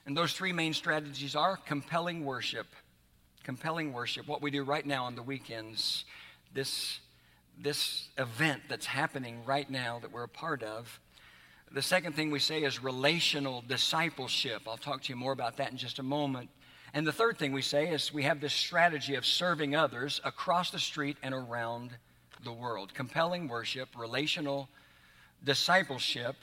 And 0.05 0.15
those 0.15 0.33
three 0.33 0.53
main 0.53 0.73
strategies 0.73 1.35
are 1.35 1.57
compelling 1.57 2.25
worship. 2.25 2.67
Compelling 3.43 3.93
worship, 3.93 4.27
what 4.27 4.41
we 4.41 4.51
do 4.51 4.63
right 4.63 4.85
now 4.85 5.05
on 5.05 5.15
the 5.15 5.21
weekends, 5.21 6.05
this, 6.53 6.99
this 7.61 8.07
event 8.17 8.63
that's 8.69 8.87
happening 8.87 9.43
right 9.45 9.69
now 9.69 9.99
that 9.99 10.11
we're 10.11 10.23
a 10.23 10.27
part 10.27 10.63
of. 10.63 10.99
The 11.71 11.81
second 11.81 12.13
thing 12.13 12.31
we 12.31 12.39
say 12.39 12.63
is 12.63 12.81
relational 12.81 13.63
discipleship. 13.67 14.63
I'll 14.67 14.77
talk 14.77 15.03
to 15.03 15.09
you 15.09 15.15
more 15.15 15.33
about 15.33 15.57
that 15.57 15.71
in 15.71 15.77
just 15.77 15.99
a 15.99 16.03
moment. 16.03 16.49
And 16.93 17.05
the 17.05 17.11
third 17.11 17.37
thing 17.37 17.51
we 17.51 17.61
say 17.61 17.89
is 17.89 18.13
we 18.13 18.23
have 18.23 18.39
this 18.39 18.53
strategy 18.53 19.15
of 19.15 19.25
serving 19.25 19.75
others 19.75 20.21
across 20.23 20.71
the 20.71 20.79
street 20.79 21.17
and 21.21 21.33
around 21.33 21.91
the 22.45 22.53
world. 22.53 22.93
Compelling 22.93 23.49
worship, 23.49 23.89
relational 23.97 24.69
discipleship, 25.43 26.35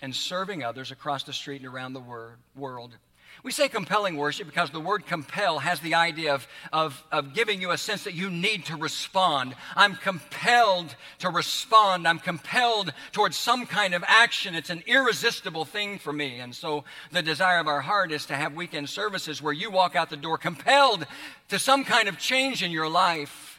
and 0.00 0.14
serving 0.14 0.62
others 0.62 0.90
across 0.90 1.24
the 1.24 1.32
street 1.32 1.62
and 1.62 1.74
around 1.74 1.94
the 1.94 2.00
wor- 2.00 2.36
world. 2.54 2.96
We 3.42 3.52
say 3.52 3.68
compelling 3.68 4.16
worship 4.16 4.46
because 4.46 4.70
the 4.70 4.80
word 4.80 5.06
compel 5.06 5.60
has 5.60 5.80
the 5.80 5.94
idea 5.94 6.34
of, 6.34 6.46
of, 6.72 7.02
of 7.10 7.32
giving 7.32 7.62
you 7.62 7.70
a 7.70 7.78
sense 7.78 8.04
that 8.04 8.12
you 8.12 8.28
need 8.28 8.66
to 8.66 8.76
respond. 8.76 9.54
I'm 9.74 9.94
compelled 9.94 10.94
to 11.20 11.30
respond. 11.30 12.06
I'm 12.06 12.18
compelled 12.18 12.92
towards 13.12 13.36
some 13.36 13.64
kind 13.64 13.94
of 13.94 14.04
action. 14.06 14.54
It's 14.54 14.68
an 14.68 14.82
irresistible 14.86 15.64
thing 15.64 15.98
for 15.98 16.12
me. 16.12 16.40
And 16.40 16.54
so 16.54 16.84
the 17.12 17.22
desire 17.22 17.60
of 17.60 17.66
our 17.66 17.80
heart 17.80 18.12
is 18.12 18.26
to 18.26 18.36
have 18.36 18.54
weekend 18.54 18.90
services 18.90 19.40
where 19.40 19.54
you 19.54 19.70
walk 19.70 19.96
out 19.96 20.10
the 20.10 20.18
door 20.18 20.36
compelled 20.36 21.06
to 21.48 21.58
some 21.58 21.84
kind 21.84 22.08
of 22.08 22.18
change 22.18 22.62
in 22.62 22.70
your 22.70 22.90
life 22.90 23.49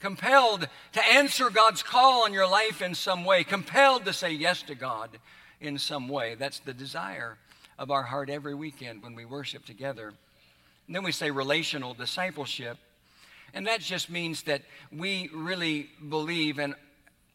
compelled 0.00 0.66
to 0.92 1.06
answer 1.06 1.50
God's 1.50 1.82
call 1.82 2.24
on 2.24 2.32
your 2.32 2.48
life 2.48 2.82
in 2.82 2.94
some 2.94 3.24
way, 3.24 3.44
compelled 3.44 4.04
to 4.06 4.12
say 4.12 4.32
yes 4.32 4.62
to 4.62 4.74
God 4.74 5.10
in 5.60 5.78
some 5.78 6.08
way. 6.08 6.34
That's 6.34 6.60
the 6.60 6.74
desire 6.74 7.36
of 7.78 7.90
our 7.90 8.02
heart 8.02 8.30
every 8.30 8.54
weekend 8.54 9.02
when 9.02 9.14
we 9.14 9.24
worship 9.24 9.64
together. 9.64 10.12
And 10.86 10.96
then 10.96 11.02
we 11.02 11.12
say 11.12 11.30
relational 11.30 11.94
discipleship. 11.94 12.78
And 13.54 13.66
that 13.66 13.80
just 13.80 14.10
means 14.10 14.42
that 14.44 14.62
we 14.90 15.30
really 15.32 15.88
believe 16.08 16.58
and 16.58 16.74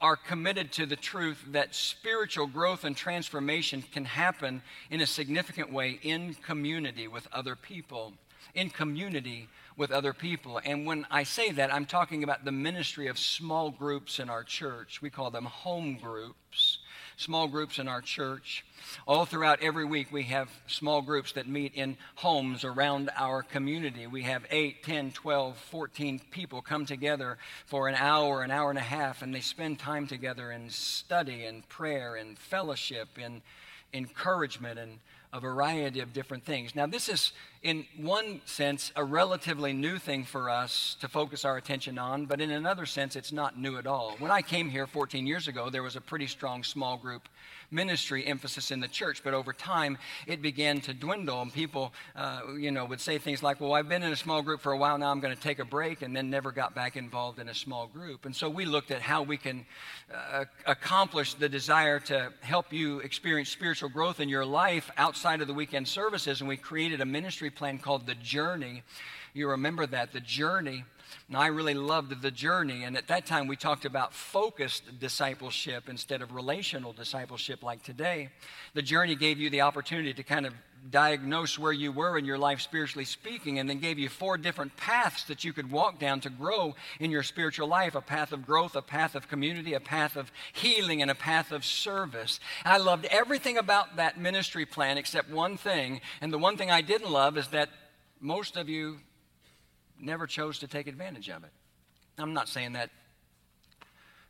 are 0.01 0.15
committed 0.15 0.71
to 0.73 0.85
the 0.85 0.95
truth 0.95 1.43
that 1.51 1.73
spiritual 1.73 2.47
growth 2.47 2.83
and 2.83 2.95
transformation 2.95 3.83
can 3.91 4.05
happen 4.05 4.61
in 4.89 5.01
a 5.01 5.05
significant 5.05 5.71
way 5.71 5.99
in 6.03 6.35
community 6.35 7.07
with 7.07 7.27
other 7.31 7.55
people. 7.55 8.13
In 8.53 8.69
community 8.69 9.47
with 9.77 9.91
other 9.91 10.13
people. 10.13 10.59
And 10.63 10.85
when 10.85 11.05
I 11.11 11.23
say 11.23 11.51
that, 11.51 11.73
I'm 11.73 11.85
talking 11.85 12.23
about 12.23 12.45
the 12.45 12.51
ministry 12.51 13.07
of 13.07 13.19
small 13.19 13.71
groups 13.71 14.19
in 14.19 14.29
our 14.29 14.43
church. 14.43 15.01
We 15.01 15.09
call 15.09 15.31
them 15.31 15.45
home 15.45 15.97
groups. 15.97 16.79
Small 17.17 17.47
groups 17.47 17.79
in 17.79 17.87
our 17.87 18.01
church. 18.01 18.65
All 19.07 19.25
throughout 19.25 19.61
every 19.61 19.85
week, 19.85 20.11
we 20.11 20.23
have 20.23 20.49
small 20.67 21.01
groups 21.01 21.31
that 21.33 21.47
meet 21.47 21.73
in 21.73 21.97
homes 22.15 22.65
around 22.65 23.09
our 23.15 23.41
community. 23.41 24.05
We 24.05 24.23
have 24.23 24.45
8, 24.51 24.83
10, 24.83 25.11
12, 25.11 25.57
14 25.57 26.21
people 26.31 26.61
come 26.61 26.85
together 26.85 27.37
for 27.65 27.87
an 27.87 27.95
hour, 27.95 28.43
an 28.43 28.51
hour 28.51 28.69
and 28.69 28.79
a 28.79 28.81
half, 28.81 29.21
and 29.21 29.33
they 29.33 29.39
spend 29.39 29.79
time 29.79 30.07
together 30.07 30.51
in 30.51 30.69
study 30.69 31.45
and 31.45 31.67
prayer 31.69 32.15
and 32.15 32.37
fellowship 32.37 33.07
and 33.21 33.41
encouragement 33.93 34.77
and 34.77 34.99
a 35.35 35.39
variety 35.39 35.99
of 35.99 36.13
different 36.13 36.45
things. 36.45 36.75
Now, 36.75 36.87
this 36.87 37.09
is, 37.09 37.33
in 37.61 37.85
one 37.97 38.39
sense, 38.45 38.93
a 38.95 39.03
relatively 39.03 39.73
new 39.73 39.97
thing 39.97 40.23
for 40.23 40.49
us 40.49 40.95
to 41.01 41.09
focus 41.09 41.43
our 41.43 41.57
attention 41.57 41.99
on, 41.99 42.25
but 42.25 42.39
in 42.39 42.51
another 42.51 42.85
sense, 42.85 43.17
it's 43.17 43.33
not 43.33 43.59
new 43.59 43.77
at 43.77 43.85
all. 43.85 44.15
When 44.19 44.31
I 44.31 44.41
came 44.41 44.69
here 44.69 44.87
14 44.87 45.27
years 45.27 45.49
ago, 45.49 45.69
there 45.69 45.83
was 45.83 45.97
a 45.97 46.01
pretty 46.01 46.27
strong 46.27 46.63
small 46.63 46.95
group 46.95 47.27
ministry 47.71 48.25
emphasis 48.25 48.71
in 48.71 48.79
the 48.79 48.87
church, 48.87 49.21
but 49.23 49.33
over 49.33 49.53
time 49.53 49.97
it 50.27 50.41
began 50.41 50.81
to 50.81 50.93
dwindle, 50.93 51.41
and 51.41 51.53
people, 51.53 51.93
uh, 52.15 52.41
you 52.57 52.71
know, 52.71 52.85
would 52.85 53.01
say 53.01 53.17
things 53.17 53.41
like, 53.43 53.59
"Well, 53.59 53.73
I've 53.73 53.89
been 53.89 54.03
in 54.03 54.11
a 54.11 54.15
small 54.15 54.41
group 54.41 54.61
for 54.61 54.71
a 54.71 54.77
while 54.77 54.97
now. 54.97 55.11
I'm 55.11 55.19
going 55.19 55.35
to 55.35 55.41
take 55.41 55.59
a 55.59 55.65
break," 55.65 56.01
and 56.01 56.15
then 56.15 56.29
never 56.29 56.51
got 56.51 56.75
back 56.75 56.95
involved 56.95 57.39
in 57.39 57.49
a 57.49 57.53
small 57.53 57.87
group. 57.87 58.25
And 58.25 58.35
so 58.35 58.49
we 58.49 58.65
looked 58.65 58.91
at 58.91 59.01
how 59.01 59.23
we 59.23 59.37
can 59.37 59.65
uh, 60.13 60.45
accomplish 60.65 61.33
the 61.33 61.49
desire 61.49 61.99
to 62.01 62.31
help 62.41 62.71
you 62.71 62.99
experience 62.99 63.49
spiritual 63.49 63.89
growth 63.89 64.19
in 64.19 64.29
your 64.29 64.45
life 64.45 64.91
outside 64.97 65.41
of 65.41 65.47
the 65.47 65.53
weekend 65.53 65.87
services, 65.87 66.41
and 66.41 66.47
we 66.47 66.57
created 66.57 67.01
a 67.01 67.05
ministry 67.05 67.49
plan 67.49 67.79
called 67.79 68.05
the 68.05 68.15
Journey. 68.15 68.83
You 69.35 69.49
remember 69.49 69.85
that 69.85 70.13
the 70.13 70.19
Journey 70.19 70.85
and 71.27 71.37
I 71.37 71.47
really 71.47 71.73
loved 71.73 72.21
the 72.21 72.31
journey. 72.31 72.83
And 72.83 72.95
at 72.95 73.07
that 73.07 73.25
time, 73.25 73.47
we 73.47 73.55
talked 73.55 73.85
about 73.85 74.13
focused 74.13 74.99
discipleship 74.99 75.89
instead 75.89 76.21
of 76.21 76.33
relational 76.33 76.93
discipleship 76.93 77.63
like 77.63 77.83
today. 77.83 78.29
The 78.73 78.81
journey 78.81 79.15
gave 79.15 79.39
you 79.39 79.49
the 79.49 79.61
opportunity 79.61 80.13
to 80.13 80.23
kind 80.23 80.45
of 80.45 80.53
diagnose 80.91 81.57
where 81.57 81.71
you 81.71 81.91
were 81.91 82.15
in 82.15 82.25
your 82.25 82.37
life 82.37 82.61
spiritually 82.61 83.05
speaking 83.05 83.57
and 83.57 83.67
then 83.67 83.79
gave 83.79 83.97
you 83.97 84.07
four 84.07 84.37
different 84.37 84.77
paths 84.77 85.23
that 85.23 85.43
you 85.43 85.51
could 85.51 85.71
walk 85.71 85.97
down 85.97 86.19
to 86.19 86.29
grow 86.29 86.75
in 86.99 87.09
your 87.09 87.23
spiritual 87.23 87.67
life 87.67 87.95
a 87.95 88.01
path 88.01 88.31
of 88.31 88.45
growth, 88.45 88.75
a 88.75 88.83
path 88.83 89.15
of 89.15 89.27
community, 89.27 89.73
a 89.73 89.79
path 89.79 90.15
of 90.15 90.31
healing, 90.53 91.01
and 91.01 91.09
a 91.09 91.15
path 91.15 91.51
of 91.51 91.65
service. 91.65 92.39
I 92.63 92.77
loved 92.77 93.05
everything 93.05 93.57
about 93.57 93.95
that 93.95 94.19
ministry 94.19 94.67
plan 94.67 94.99
except 94.99 95.31
one 95.31 95.57
thing. 95.57 96.01
And 96.21 96.31
the 96.31 96.37
one 96.37 96.55
thing 96.55 96.69
I 96.69 96.81
didn't 96.81 97.09
love 97.09 97.35
is 97.35 97.47
that 97.47 97.69
most 98.21 98.55
of 98.55 98.69
you 98.69 98.99
never 99.99 100.27
chose 100.27 100.59
to 100.59 100.67
take 100.67 100.87
advantage 100.87 101.29
of 101.29 101.43
it. 101.43 101.51
I'm 102.17 102.33
not 102.33 102.47
saying 102.47 102.73
that 102.73 102.89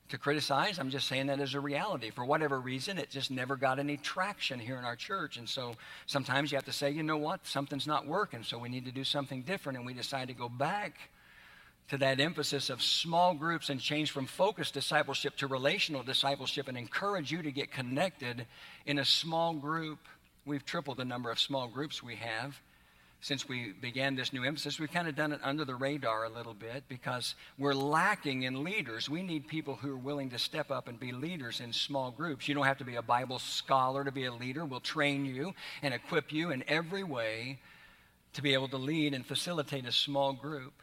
to 0.10 0.20
criticize, 0.20 0.78
I'm 0.78 0.92
just 0.92 1.08
saying 1.08 1.28
that 1.28 1.40
as 1.40 1.56
a 1.56 1.60
reality. 1.60 2.12
For 2.12 2.24
whatever 2.24 2.60
reason, 2.60 3.00
it 3.00 3.10
just 3.10 3.32
never 3.32 3.56
got 3.56 3.80
any 3.80 3.98
traction 3.98 4.60
here 4.60 4.78
in 4.78 4.86
our 4.86 4.96
church. 4.96 5.38
And 5.38 5.50
so 5.50 5.76
sometimes 6.06 6.52
you 6.52 6.58
have 6.58 6.66
to 6.66 6.72
say, 6.72 6.92
you 6.92 7.02
know 7.02 7.18
what, 7.18 7.46
something's 7.48 7.88
not 7.88 8.06
working, 8.06 8.44
so 8.44 8.60
we 8.60 8.70
need 8.70 8.86
to 8.86 8.92
do 8.92 9.04
something 9.04 9.42
different. 9.42 9.78
And 9.78 9.86
we 9.86 9.94
decide 9.94 10.28
to 10.28 10.36
go 10.36 10.48
back 10.48 11.10
to 11.88 11.98
that 11.98 12.20
emphasis 12.20 12.70
of 12.70 12.84
small 12.84 13.34
groups 13.34 13.70
and 13.70 13.80
change 13.80 14.12
from 14.12 14.28
focused 14.28 14.76
discipleship 14.76 15.38
to 15.38 15.48
relational 15.48 16.04
discipleship 16.04 16.68
and 16.68 16.78
encourage 16.78 17.32
you 17.32 17.42
to 17.42 17.52
get 17.52 17.72
connected 17.72 18.46
in 18.86 19.00
a 19.00 19.06
small 19.06 19.54
group. 19.54 20.00
We've 20.46 20.66
tripled 20.66 20.98
the 20.98 21.06
number 21.06 21.32
of 21.32 21.40
small 21.40 21.68
groups 21.68 22.04
we 22.04 22.16
have 22.18 22.60
since 23.26 23.50
we 23.50 23.72
began 23.82 24.16
this 24.16 24.32
new 24.34 24.44
emphasis, 24.44 24.80
we've 24.80 24.92
kind 24.92 25.08
of 25.08 25.16
done 25.16 25.32
it 25.32 25.40
under 25.42 25.66
the 25.66 25.74
radar 25.74 26.26
a 26.26 26.30
little 26.30 26.54
bit 26.54 26.84
because 26.88 27.34
we're 27.58 27.74
lacking 27.74 28.44
in 28.44 28.64
leaders. 28.64 29.10
We 29.10 29.24
need 29.24 29.48
people 29.48 29.74
who 29.74 29.94
are 29.94 29.98
willing 29.98 30.30
to 30.30 30.38
step 30.38 30.70
up 30.70 30.88
and 30.88 31.00
be 31.00 31.12
leaders 31.12 31.60
in 31.60 31.74
small 31.74 32.12
groups. 32.12 32.48
You 32.48 32.54
don't 32.54 32.68
have 32.68 32.78
to 32.78 32.84
be 32.84 32.98
a 32.98 33.02
Bible 33.02 33.40
scholar 33.40 34.04
to 34.04 34.12
be 34.12 34.26
a 34.26 34.32
leader. 34.32 34.64
We'll 34.64 34.80
train 34.80 35.26
you 35.26 35.56
and 35.82 35.92
equip 35.92 36.32
you 36.32 36.52
in 36.52 36.64
every 36.68 37.04
way 37.04 37.58
to 38.34 38.44
be 38.44 38.54
able 38.54 38.68
to 38.68 38.78
lead 38.78 39.16
and 39.16 39.26
facilitate 39.26 39.88
a 39.88 39.92
small 39.92 40.32
group. 40.32 40.74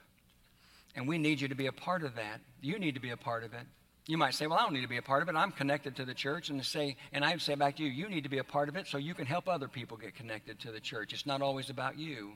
And 0.96 1.06
we 1.06 1.18
need 1.18 1.40
you 1.40 1.46
to 1.46 1.54
be 1.54 1.66
a 1.66 1.72
part 1.72 2.02
of 2.02 2.16
that. 2.16 2.40
You 2.60 2.76
need 2.80 2.96
to 2.96 3.00
be 3.00 3.10
a 3.10 3.16
part 3.16 3.44
of 3.44 3.54
it. 3.54 3.66
You 4.06 4.18
might 4.18 4.34
say, 4.34 4.46
Well, 4.46 4.58
I 4.58 4.62
don't 4.62 4.72
need 4.72 4.82
to 4.82 4.88
be 4.88 4.96
a 4.96 5.02
part 5.02 5.22
of 5.22 5.28
it. 5.28 5.36
I'm 5.36 5.52
connected 5.52 5.96
to 5.96 6.04
the 6.04 6.14
church. 6.14 6.50
And 6.50 6.64
say, 6.64 6.96
and 7.12 7.24
I 7.24 7.32
would 7.32 7.42
say 7.42 7.54
back 7.54 7.76
to 7.76 7.84
you, 7.84 7.90
you 7.90 8.08
need 8.08 8.24
to 8.24 8.30
be 8.30 8.38
a 8.38 8.44
part 8.44 8.68
of 8.68 8.76
it 8.76 8.86
so 8.88 8.98
you 8.98 9.14
can 9.14 9.26
help 9.26 9.48
other 9.48 9.68
people 9.68 9.96
get 9.96 10.14
connected 10.14 10.58
to 10.60 10.72
the 10.72 10.80
church. 10.80 11.12
It's 11.12 11.26
not 11.26 11.42
always 11.42 11.70
about 11.70 11.98
you 11.98 12.32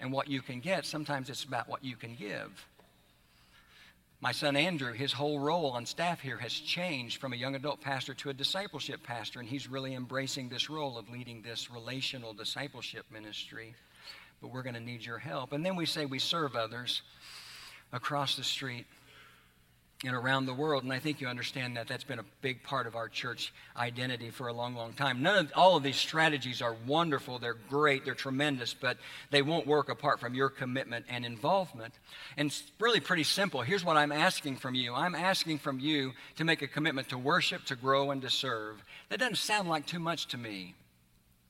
and 0.00 0.12
what 0.12 0.28
you 0.28 0.42
can 0.42 0.60
get. 0.60 0.84
Sometimes 0.84 1.30
it's 1.30 1.44
about 1.44 1.68
what 1.68 1.84
you 1.84 1.94
can 1.94 2.14
give. 2.14 2.66
My 4.22 4.32
son 4.32 4.54
Andrew, 4.54 4.92
his 4.92 5.12
whole 5.12 5.38
role 5.38 5.70
on 5.70 5.86
staff 5.86 6.20
here 6.20 6.36
has 6.38 6.52
changed 6.52 7.20
from 7.20 7.32
a 7.32 7.36
young 7.36 7.54
adult 7.54 7.80
pastor 7.80 8.12
to 8.14 8.28
a 8.28 8.34
discipleship 8.34 9.02
pastor, 9.02 9.40
and 9.40 9.48
he's 9.48 9.66
really 9.66 9.94
embracing 9.94 10.50
this 10.50 10.68
role 10.68 10.98
of 10.98 11.08
leading 11.08 11.40
this 11.40 11.70
relational 11.70 12.34
discipleship 12.34 13.06
ministry. 13.10 13.74
But 14.42 14.52
we're 14.52 14.62
going 14.62 14.74
to 14.74 14.80
need 14.80 15.06
your 15.06 15.18
help. 15.18 15.52
And 15.52 15.64
then 15.64 15.76
we 15.76 15.86
say 15.86 16.04
we 16.04 16.18
serve 16.18 16.54
others 16.54 17.00
across 17.92 18.36
the 18.36 18.44
street 18.44 18.86
and 20.04 20.14
around 20.14 20.46
the 20.46 20.54
world. 20.54 20.82
And 20.82 20.92
I 20.92 20.98
think 20.98 21.20
you 21.20 21.28
understand 21.28 21.76
that 21.76 21.86
that's 21.86 22.04
been 22.04 22.18
a 22.18 22.24
big 22.40 22.62
part 22.62 22.86
of 22.86 22.96
our 22.96 23.08
church 23.08 23.52
identity 23.76 24.30
for 24.30 24.48
a 24.48 24.52
long, 24.52 24.74
long 24.74 24.94
time. 24.94 25.22
None 25.22 25.36
of 25.36 25.52
all 25.54 25.76
of 25.76 25.82
these 25.82 25.96
strategies 25.96 26.62
are 26.62 26.74
wonderful, 26.86 27.38
they're 27.38 27.56
great, 27.68 28.04
they're 28.04 28.14
tremendous, 28.14 28.72
but 28.72 28.96
they 29.30 29.42
won't 29.42 29.66
work 29.66 29.90
apart 29.90 30.18
from 30.18 30.34
your 30.34 30.48
commitment 30.48 31.04
and 31.10 31.26
involvement. 31.26 31.92
And 32.38 32.46
it's 32.46 32.62
really 32.78 33.00
pretty 33.00 33.24
simple. 33.24 33.60
Here's 33.60 33.84
what 33.84 33.98
I'm 33.98 34.12
asking 34.12 34.56
from 34.56 34.74
you 34.74 34.94
I'm 34.94 35.14
asking 35.14 35.58
from 35.58 35.78
you 35.78 36.12
to 36.36 36.44
make 36.44 36.62
a 36.62 36.68
commitment 36.68 37.10
to 37.10 37.18
worship, 37.18 37.64
to 37.66 37.76
grow, 37.76 38.10
and 38.10 38.22
to 38.22 38.30
serve. 38.30 38.82
That 39.10 39.18
doesn't 39.18 39.36
sound 39.36 39.68
like 39.68 39.86
too 39.86 40.00
much 40.00 40.28
to 40.28 40.38
me 40.38 40.74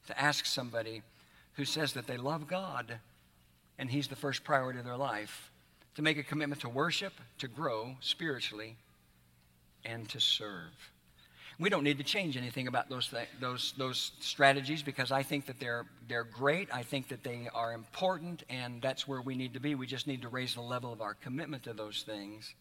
to 0.08 0.20
ask 0.20 0.44
somebody 0.44 1.02
who 1.54 1.64
says 1.64 1.92
that 1.92 2.08
they 2.08 2.16
love 2.16 2.48
God 2.48 2.98
and 3.78 3.90
He's 3.90 4.08
the 4.08 4.16
first 4.16 4.42
priority 4.42 4.80
of 4.80 4.84
their 4.84 4.96
life 4.96 5.49
to 5.94 6.02
make 6.02 6.18
a 6.18 6.22
commitment 6.22 6.62
to 6.62 6.68
worship, 6.68 7.12
to 7.38 7.48
grow 7.48 7.96
spiritually, 8.00 8.76
and 9.84 10.08
to 10.10 10.20
serve. 10.20 10.72
We 11.58 11.68
don't 11.68 11.84
need 11.84 11.98
to 11.98 12.04
change 12.04 12.38
anything 12.38 12.68
about 12.68 12.88
those, 12.88 13.08
th- 13.08 13.28
those, 13.38 13.74
those 13.76 14.12
strategies 14.20 14.82
because 14.82 15.12
I 15.12 15.22
think 15.22 15.44
that 15.46 15.60
they're, 15.60 15.84
they're 16.08 16.24
great. 16.24 16.68
I 16.72 16.82
think 16.82 17.08
that 17.08 17.22
they 17.22 17.48
are 17.52 17.74
important, 17.74 18.44
and 18.48 18.80
that's 18.80 19.06
where 19.06 19.20
we 19.20 19.34
need 19.34 19.52
to 19.54 19.60
be. 19.60 19.74
We 19.74 19.86
just 19.86 20.06
need 20.06 20.22
to 20.22 20.28
raise 20.28 20.54
the 20.54 20.62
level 20.62 20.90
of 20.90 21.02
our 21.02 21.12
commitment 21.12 21.64
to 21.64 21.74
those 21.74 22.02
things. 22.02 22.54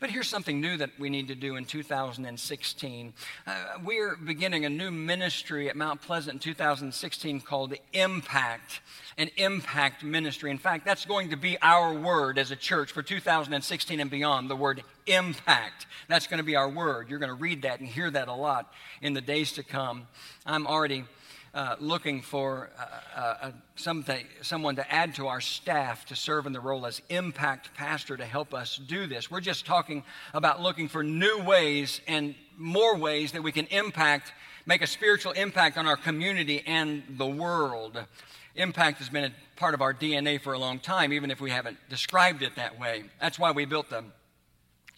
But 0.00 0.10
here's 0.10 0.28
something 0.28 0.60
new 0.60 0.76
that 0.76 0.90
we 0.98 1.10
need 1.10 1.28
to 1.28 1.34
do 1.34 1.56
in 1.56 1.64
2016. 1.64 3.12
Uh, 3.46 3.64
we're 3.84 4.16
beginning 4.16 4.64
a 4.64 4.68
new 4.68 4.90
ministry 4.90 5.68
at 5.68 5.76
Mount 5.76 6.02
Pleasant 6.02 6.34
in 6.34 6.38
2016 6.40 7.40
called 7.40 7.74
Impact, 7.92 8.80
an 9.16 9.30
impact 9.36 10.04
ministry. 10.04 10.50
In 10.50 10.58
fact, 10.58 10.84
that's 10.84 11.04
going 11.04 11.30
to 11.30 11.36
be 11.36 11.56
our 11.62 11.94
word 11.94 12.38
as 12.38 12.50
a 12.50 12.56
church 12.56 12.92
for 12.92 13.02
2016 13.02 14.00
and 14.00 14.10
beyond, 14.10 14.50
the 14.50 14.56
word 14.56 14.82
impact. 15.06 15.86
That's 16.08 16.26
going 16.26 16.38
to 16.38 16.44
be 16.44 16.56
our 16.56 16.68
word. 16.68 17.08
You're 17.08 17.18
going 17.18 17.28
to 17.28 17.34
read 17.34 17.62
that 17.62 17.80
and 17.80 17.88
hear 17.88 18.10
that 18.10 18.28
a 18.28 18.34
lot 18.34 18.72
in 19.00 19.14
the 19.14 19.20
days 19.20 19.52
to 19.52 19.62
come. 19.62 20.06
I'm 20.46 20.66
already 20.66 21.04
uh, 21.54 21.76
looking 21.78 22.20
for 22.20 22.68
uh, 23.16 23.20
uh, 23.20 23.50
something, 23.76 24.26
someone 24.42 24.74
to 24.74 24.92
add 24.92 25.14
to 25.14 25.28
our 25.28 25.40
staff 25.40 26.04
to 26.06 26.16
serve 26.16 26.46
in 26.46 26.52
the 26.52 26.60
role 26.60 26.84
as 26.84 27.00
impact 27.08 27.72
pastor 27.74 28.16
to 28.16 28.24
help 28.24 28.52
us 28.52 28.76
do 28.76 29.06
this. 29.06 29.30
We're 29.30 29.40
just 29.40 29.64
talking 29.64 30.02
about 30.32 30.60
looking 30.60 30.88
for 30.88 31.04
new 31.04 31.42
ways 31.44 32.00
and 32.08 32.34
more 32.56 32.96
ways 32.96 33.32
that 33.32 33.42
we 33.42 33.52
can 33.52 33.66
impact, 33.66 34.32
make 34.66 34.82
a 34.82 34.86
spiritual 34.86 35.30
impact 35.32 35.78
on 35.78 35.86
our 35.86 35.96
community 35.96 36.62
and 36.66 37.04
the 37.10 37.26
world. 37.26 38.02
Impact 38.56 38.98
has 38.98 39.08
been 39.08 39.24
a 39.24 39.32
part 39.56 39.74
of 39.74 39.80
our 39.80 39.94
DNA 39.94 40.40
for 40.40 40.54
a 40.54 40.58
long 40.58 40.80
time, 40.80 41.12
even 41.12 41.30
if 41.30 41.40
we 41.40 41.50
haven't 41.50 41.78
described 41.88 42.42
it 42.42 42.56
that 42.56 42.80
way. 42.80 43.04
That's 43.20 43.38
why 43.38 43.52
we 43.52 43.64
built 43.64 43.90
the 43.90 44.02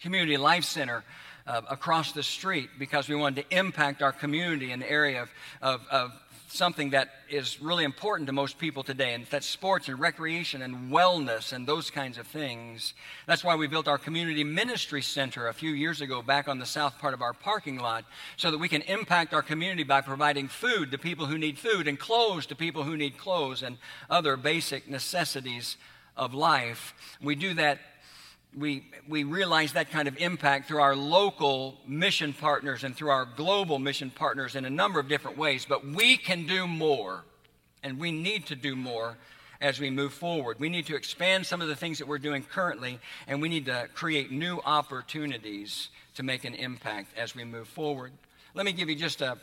Community 0.01 0.37
Life 0.37 0.63
Center. 0.63 1.03
Uh, 1.45 1.61
across 1.69 2.11
the 2.11 2.23
street 2.23 2.69
because 2.77 3.07
we 3.07 3.15
wanted 3.15 3.47
to 3.49 3.57
impact 3.57 4.01
our 4.01 4.11
community 4.11 4.73
in 4.73 4.81
the 4.81 4.91
area 4.91 5.21
of, 5.21 5.29
of, 5.61 5.87
of 5.89 6.11
something 6.47 6.91
that 6.91 7.09
is 7.29 7.61
really 7.61 7.83
important 7.83 8.27
to 8.27 8.33
most 8.33 8.57
people 8.57 8.83
today, 8.83 9.13
and 9.13 9.25
that's 9.25 9.45
sports 9.45 9.89
and 9.89 9.99
recreation 9.99 10.61
and 10.61 10.91
wellness 10.91 11.51
and 11.51 11.67
those 11.67 11.91
kinds 11.91 12.17
of 12.17 12.25
things. 12.25 12.93
That's 13.25 13.43
why 13.43 13.55
we 13.55 13.67
built 13.67 13.87
our 13.87 13.97
community 13.97 14.43
ministry 14.43 15.01
center 15.01 15.47
a 15.47 15.53
few 15.53 15.71
years 15.71 16.01
ago 16.01 16.21
back 16.21 16.47
on 16.47 16.59
the 16.59 16.65
south 16.65 16.99
part 16.99 17.13
of 17.13 17.21
our 17.21 17.33
parking 17.33 17.79
lot 17.79 18.05
so 18.37 18.49
that 18.51 18.57
we 18.57 18.69
can 18.69 18.81
impact 18.83 19.33
our 19.33 19.41
community 19.41 19.83
by 19.83 20.01
providing 20.01 20.47
food 20.47 20.91
to 20.91 20.97
people 20.97 21.25
who 21.25 21.37
need 21.37 21.59
food 21.59 21.87
and 21.87 21.99
clothes 21.99 22.45
to 22.45 22.55
people 22.55 22.83
who 22.83 22.95
need 22.95 23.17
clothes 23.17 23.61
and 23.61 23.77
other 24.09 24.37
basic 24.37 24.89
necessities 24.89 25.77
of 26.15 26.33
life. 26.33 26.93
We 27.21 27.35
do 27.35 27.53
that 27.55 27.79
we, 28.57 28.85
we 29.07 29.23
realize 29.23 29.73
that 29.73 29.91
kind 29.91 30.07
of 30.07 30.17
impact 30.17 30.67
through 30.67 30.81
our 30.81 30.95
local 30.95 31.77
mission 31.87 32.33
partners 32.33 32.83
and 32.83 32.95
through 32.95 33.09
our 33.09 33.25
global 33.25 33.77
mission 33.79 34.09
partners 34.09 34.55
in 34.55 34.65
a 34.65 34.69
number 34.69 34.99
of 34.99 35.07
different 35.07 35.37
ways. 35.37 35.65
But 35.67 35.85
we 35.85 36.17
can 36.17 36.47
do 36.47 36.67
more, 36.67 37.23
and 37.83 37.99
we 37.99 38.11
need 38.11 38.47
to 38.47 38.55
do 38.55 38.75
more 38.75 39.17
as 39.61 39.79
we 39.79 39.89
move 39.89 40.13
forward. 40.13 40.59
We 40.59 40.69
need 40.69 40.85
to 40.87 40.95
expand 40.95 41.45
some 41.45 41.61
of 41.61 41.67
the 41.67 41.75
things 41.75 41.99
that 41.99 42.07
we're 42.07 42.17
doing 42.17 42.43
currently, 42.43 42.99
and 43.27 43.41
we 43.41 43.49
need 43.49 43.65
to 43.65 43.87
create 43.93 44.31
new 44.31 44.59
opportunities 44.65 45.89
to 46.15 46.23
make 46.23 46.43
an 46.43 46.55
impact 46.55 47.17
as 47.17 47.35
we 47.35 47.43
move 47.43 47.67
forward. 47.67 48.11
Let 48.53 48.65
me 48.65 48.71
give 48.71 48.89
you 48.89 48.95
just 48.95 49.21
a 49.21 49.37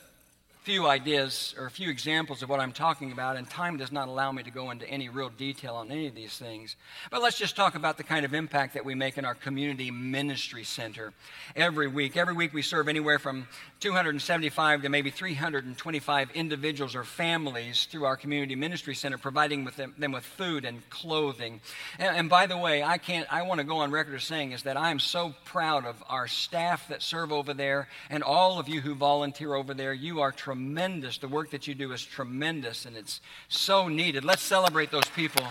few 0.64 0.86
ideas 0.86 1.54
or 1.58 1.66
a 1.66 1.70
few 1.70 1.90
examples 1.90 2.42
of 2.42 2.48
what 2.48 2.58
I'm 2.58 2.72
talking 2.72 3.12
about, 3.12 3.36
and 3.36 3.48
time 3.48 3.76
does 3.76 3.92
not 3.92 4.08
allow 4.08 4.32
me 4.32 4.42
to 4.44 4.50
go 4.50 4.70
into 4.70 4.88
any 4.88 5.10
real 5.10 5.28
detail 5.28 5.74
on 5.74 5.90
any 5.90 6.06
of 6.06 6.14
these 6.14 6.38
things. 6.38 6.76
But 7.10 7.20
let's 7.20 7.36
just 7.36 7.54
talk 7.54 7.74
about 7.74 7.98
the 7.98 8.02
kind 8.02 8.24
of 8.24 8.32
impact 8.32 8.72
that 8.72 8.82
we 8.82 8.94
make 8.94 9.18
in 9.18 9.26
our 9.26 9.34
community 9.34 9.90
ministry 9.90 10.64
center 10.64 11.12
every 11.54 11.86
week. 11.86 12.16
Every 12.16 12.32
week 12.32 12.54
we 12.54 12.62
serve 12.62 12.88
anywhere 12.88 13.18
from 13.18 13.46
275 13.80 14.80
to 14.80 14.88
maybe 14.88 15.10
325 15.10 16.30
individuals 16.30 16.94
or 16.94 17.04
families 17.04 17.84
through 17.84 18.06
our 18.06 18.16
community 18.16 18.56
ministry 18.56 18.94
center, 18.94 19.18
providing 19.18 19.64
with 19.64 19.76
them, 19.76 19.92
them 19.98 20.12
with 20.12 20.24
food 20.24 20.64
and 20.64 20.88
clothing. 20.88 21.60
And, 21.98 22.16
and 22.16 22.30
by 22.30 22.46
the 22.46 22.56
way, 22.56 22.82
I 22.82 22.96
can't. 22.96 23.30
I 23.30 23.42
want 23.42 23.58
to 23.58 23.66
go 23.66 23.76
on 23.78 23.90
record 23.90 24.14
as 24.14 24.24
saying 24.24 24.52
is 24.52 24.62
that 24.62 24.78
I 24.78 24.90
am 24.90 24.98
so 24.98 25.34
proud 25.44 25.84
of 25.84 26.02
our 26.08 26.26
staff 26.26 26.88
that 26.88 27.02
serve 27.02 27.32
over 27.32 27.52
there 27.52 27.86
and 28.08 28.22
all 28.22 28.58
of 28.58 28.66
you 28.66 28.80
who 28.80 28.94
volunteer 28.94 29.52
over 29.52 29.74
there. 29.74 29.92
You 29.92 30.22
are 30.22 30.32
tremendous 30.32 30.53
tremendous. 30.54 31.18
The 31.18 31.26
work 31.26 31.50
that 31.50 31.66
you 31.66 31.74
do 31.74 31.90
is 31.90 32.04
tremendous 32.04 32.86
and 32.86 32.96
it's 32.96 33.20
so 33.48 33.88
needed. 33.88 34.24
Let's 34.24 34.42
celebrate 34.42 34.92
those 34.92 35.08
people 35.16 35.44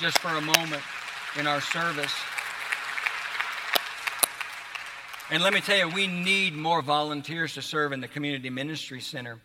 just 0.00 0.18
for 0.18 0.30
a 0.30 0.40
moment 0.40 0.82
in 1.38 1.46
our 1.46 1.60
service. 1.60 2.12
And 5.30 5.44
let 5.44 5.52
me 5.52 5.60
tell 5.60 5.78
you, 5.78 5.88
we 5.88 6.08
need 6.08 6.56
more 6.56 6.82
volunteers 6.82 7.54
to 7.54 7.62
serve 7.62 7.92
in 7.92 8.00
the 8.00 8.08
Community 8.08 8.50
Ministry 8.50 9.00
Center. 9.00 9.38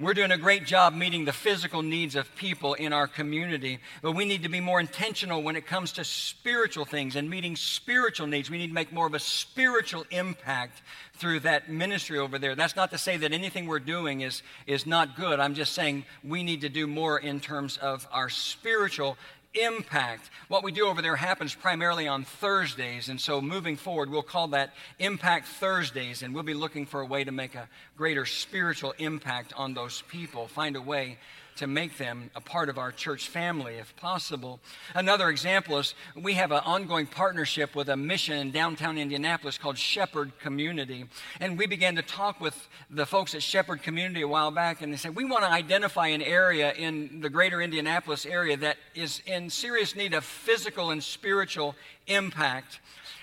We're 0.00 0.14
doing 0.14 0.30
a 0.30 0.38
great 0.38 0.64
job 0.64 0.94
meeting 0.94 1.24
the 1.24 1.32
physical 1.32 1.82
needs 1.82 2.14
of 2.14 2.32
people 2.36 2.74
in 2.74 2.92
our 2.92 3.08
community, 3.08 3.80
but 4.00 4.12
we 4.12 4.26
need 4.26 4.44
to 4.44 4.48
be 4.48 4.60
more 4.60 4.78
intentional 4.78 5.42
when 5.42 5.56
it 5.56 5.66
comes 5.66 5.90
to 5.94 6.04
spiritual 6.04 6.84
things 6.84 7.16
and 7.16 7.28
meeting 7.28 7.56
spiritual 7.56 8.28
needs. 8.28 8.48
We 8.48 8.58
need 8.58 8.68
to 8.68 8.74
make 8.74 8.92
more 8.92 9.08
of 9.08 9.14
a 9.14 9.18
spiritual 9.18 10.04
impact 10.12 10.82
through 11.14 11.40
that 11.40 11.68
ministry 11.68 12.16
over 12.16 12.38
there. 12.38 12.54
That's 12.54 12.76
not 12.76 12.92
to 12.92 12.98
say 12.98 13.16
that 13.16 13.32
anything 13.32 13.66
we're 13.66 13.80
doing 13.80 14.20
is, 14.20 14.44
is 14.68 14.86
not 14.86 15.16
good. 15.16 15.40
I'm 15.40 15.54
just 15.54 15.72
saying 15.72 16.04
we 16.22 16.44
need 16.44 16.60
to 16.60 16.68
do 16.68 16.86
more 16.86 17.18
in 17.18 17.40
terms 17.40 17.76
of 17.76 18.06
our 18.12 18.28
spiritual 18.28 19.16
impact. 19.54 20.30
What 20.48 20.62
we 20.62 20.72
do 20.72 20.86
over 20.86 21.02
there 21.02 21.16
happens 21.16 21.54
primarily 21.54 22.06
on 22.06 22.24
Thursdays, 22.24 23.08
and 23.08 23.20
so 23.20 23.40
moving 23.40 23.76
forward, 23.76 24.10
we'll 24.10 24.22
call 24.22 24.48
that 24.48 24.74
Impact 24.98 25.46
Thursdays, 25.46 26.22
and 26.22 26.34
we'll 26.34 26.42
be 26.42 26.54
looking 26.54 26.86
for 26.86 27.00
a 27.00 27.06
way 27.06 27.24
to 27.24 27.32
make 27.32 27.54
a 27.54 27.68
greater 27.96 28.26
spiritual 28.26 28.94
impact 28.98 29.52
on 29.56 29.74
those 29.74 30.02
people, 30.08 30.48
find 30.48 30.76
a 30.76 30.82
way 30.82 31.18
to 31.58 31.66
make 31.66 31.98
them 31.98 32.30
a 32.36 32.40
part 32.40 32.68
of 32.68 32.78
our 32.78 32.92
church 32.92 33.28
family 33.28 33.74
if 33.74 33.94
possible. 33.96 34.60
Another 34.94 35.28
example 35.28 35.78
is 35.78 35.94
we 36.14 36.34
have 36.34 36.52
an 36.52 36.62
ongoing 36.64 37.06
partnership 37.06 37.74
with 37.74 37.88
a 37.88 37.96
mission 37.96 38.38
in 38.38 38.52
downtown 38.52 38.96
Indianapolis 38.96 39.58
called 39.58 39.76
Shepherd 39.76 40.38
Community. 40.38 41.06
And 41.40 41.58
we 41.58 41.66
began 41.66 41.96
to 41.96 42.02
talk 42.02 42.40
with 42.40 42.68
the 42.88 43.06
folks 43.06 43.34
at 43.34 43.42
Shepherd 43.42 43.82
Community 43.82 44.22
a 44.22 44.28
while 44.28 44.52
back, 44.52 44.82
and 44.82 44.92
they 44.92 44.96
said, 44.96 45.16
We 45.16 45.24
want 45.24 45.42
to 45.42 45.50
identify 45.50 46.06
an 46.08 46.22
area 46.22 46.72
in 46.74 47.20
the 47.20 47.30
greater 47.30 47.60
Indianapolis 47.60 48.24
area 48.24 48.56
that 48.58 48.76
is 48.94 49.20
in 49.26 49.50
serious 49.50 49.96
need 49.96 50.14
of 50.14 50.24
physical 50.24 50.90
and 50.90 51.02
spiritual 51.02 51.74
impact. 52.06 52.78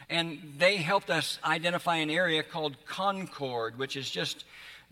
And 0.10 0.54
they 0.58 0.78
helped 0.78 1.10
us 1.10 1.39
identify 1.43 1.95
an 1.95 2.10
area 2.10 2.43
called 2.43 2.76
Concord, 2.86 3.80
which 3.80 3.95
is 3.95 4.10
just 4.10 4.43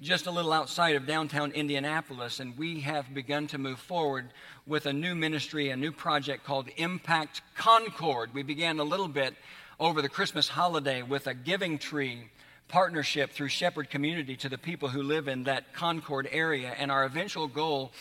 just 0.03 0.27
a 0.27 0.31
little 0.31 0.51
outside 0.51 0.97
of 0.97 1.07
downtown 1.07 1.53
Indianapolis, 1.53 2.41
and 2.41 2.57
we 2.57 2.81
have 2.81 3.13
begun 3.13 3.47
to 3.47 3.57
move 3.57 3.79
forward 3.79 4.25
with 4.67 4.85
a 4.85 4.91
new 4.91 5.15
ministry, 5.15 5.69
a 5.69 5.77
new 5.77 5.93
project 5.93 6.43
called 6.43 6.67
Impact 6.75 7.41
Concord. 7.55 8.33
We 8.33 8.43
began 8.43 8.79
a 8.79 8.83
little 8.83 9.07
bit 9.07 9.33
over 9.79 10.01
the 10.01 10.09
Christmas 10.09 10.49
holiday 10.49 11.03
with 11.03 11.27
a 11.27 11.33
giving 11.33 11.77
tree 11.77 12.29
partnership 12.67 13.31
through 13.31 13.47
Shepherd 13.47 13.89
Community 13.89 14.35
to 14.35 14.49
the 14.49 14.57
people 14.57 14.89
who 14.89 15.03
live 15.03 15.29
in 15.29 15.45
that 15.45 15.73
Concord 15.73 16.27
area, 16.33 16.75
and 16.77 16.91
our 16.91 17.05
eventual 17.05 17.47
goal 17.47 17.93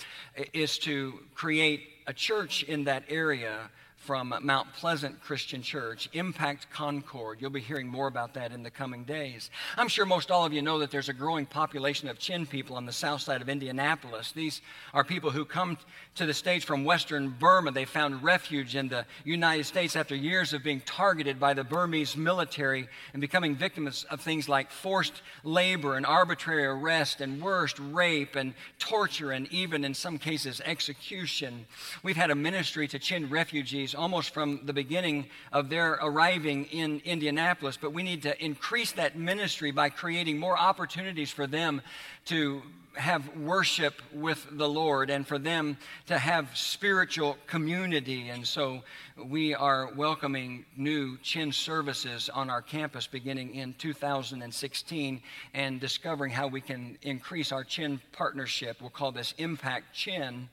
is 0.52 0.78
to 0.78 1.20
create 1.36 1.88
a 2.08 2.12
church 2.12 2.64
in 2.64 2.82
that 2.84 3.04
area 3.10 3.70
from 4.02 4.34
Mount 4.42 4.72
Pleasant 4.72 5.20
Christian 5.20 5.62
Church, 5.62 6.08
Impact 6.12 6.68
Concord. 6.72 7.40
You'll 7.40 7.50
be 7.50 7.60
hearing 7.60 7.86
more 7.86 8.08
about 8.08 8.34
that 8.34 8.50
in 8.50 8.64
the 8.64 8.70
coming 8.70 9.04
days. 9.04 9.48
I'm 9.76 9.86
sure 9.86 10.04
most 10.04 10.32
all 10.32 10.44
of 10.44 10.52
you 10.52 10.60
know 10.60 10.80
that 10.80 10.90
there's 10.90 11.08
a 11.08 11.12
growing 11.12 11.46
population 11.46 12.08
of 12.08 12.18
Chin 12.18 12.44
people 12.44 12.74
on 12.74 12.84
the 12.84 12.92
south 12.92 13.20
side 13.20 13.40
of 13.40 13.48
Indianapolis. 13.48 14.32
These 14.32 14.60
are 14.92 15.04
people 15.04 15.30
who 15.30 15.44
come 15.44 15.78
to 16.16 16.26
the 16.26 16.34
States 16.34 16.64
from 16.64 16.84
Western 16.84 17.30
Burma. 17.30 17.70
They 17.70 17.84
found 17.84 18.24
refuge 18.24 18.74
in 18.74 18.88
the 18.88 19.06
United 19.24 19.64
States 19.64 19.94
after 19.94 20.16
years 20.16 20.52
of 20.52 20.64
being 20.64 20.80
targeted 20.80 21.38
by 21.38 21.54
the 21.54 21.62
Burmese 21.62 22.16
military 22.16 22.88
and 23.12 23.20
becoming 23.20 23.54
victims 23.54 24.04
of 24.10 24.20
things 24.20 24.48
like 24.48 24.72
forced 24.72 25.22
labor 25.44 25.96
and 25.96 26.04
arbitrary 26.04 26.64
arrest 26.64 27.20
and 27.20 27.40
worst, 27.40 27.78
rape 27.78 28.34
and 28.34 28.54
torture 28.80 29.30
and 29.30 29.46
even 29.52 29.84
in 29.84 29.94
some 29.94 30.18
cases 30.18 30.60
execution. 30.64 31.66
We've 32.02 32.16
had 32.16 32.32
a 32.32 32.34
ministry 32.34 32.88
to 32.88 32.98
Chin 32.98 33.30
refugees 33.30 33.91
almost 33.94 34.34
from 34.34 34.60
the 34.64 34.72
beginning 34.72 35.26
of 35.52 35.68
their 35.68 35.92
arriving 35.94 36.66
in 36.66 37.00
Indianapolis, 37.04 37.78
but 37.80 37.92
we 37.92 38.02
need 38.02 38.22
to 38.22 38.44
increase 38.44 38.92
that 38.92 39.16
ministry 39.16 39.70
by 39.70 39.88
creating 39.90 40.38
more 40.38 40.58
opportunities 40.58 41.30
for 41.30 41.46
them 41.46 41.82
to 42.26 42.62
have 42.94 43.36
worship 43.36 43.94
with 44.12 44.46
the 44.52 44.68
Lord 44.68 45.10
and 45.10 45.26
for 45.26 45.38
them 45.38 45.78
to 46.06 46.18
have 46.18 46.56
spiritual 46.56 47.38
community. 47.46 48.28
And 48.28 48.46
so 48.46 48.82
we 49.24 49.54
are 49.54 49.92
welcoming 49.94 50.64
new 50.76 51.16
Chin 51.18 51.52
services 51.52 52.28
on 52.28 52.50
our 52.50 52.62
campus 52.62 53.06
beginning 53.06 53.54
in 53.54 53.74
2016 53.74 55.22
and 55.54 55.80
discovering 55.80 56.32
how 56.32 56.48
we 56.48 56.60
can 56.60 56.98
increase 57.02 57.52
our 57.52 57.64
Chin 57.64 58.00
partnership. 58.12 58.78
We'll 58.80 58.90
call 58.90 59.12
this 59.12 59.34
Impact 59.38 59.94
Chin. 59.94 60.48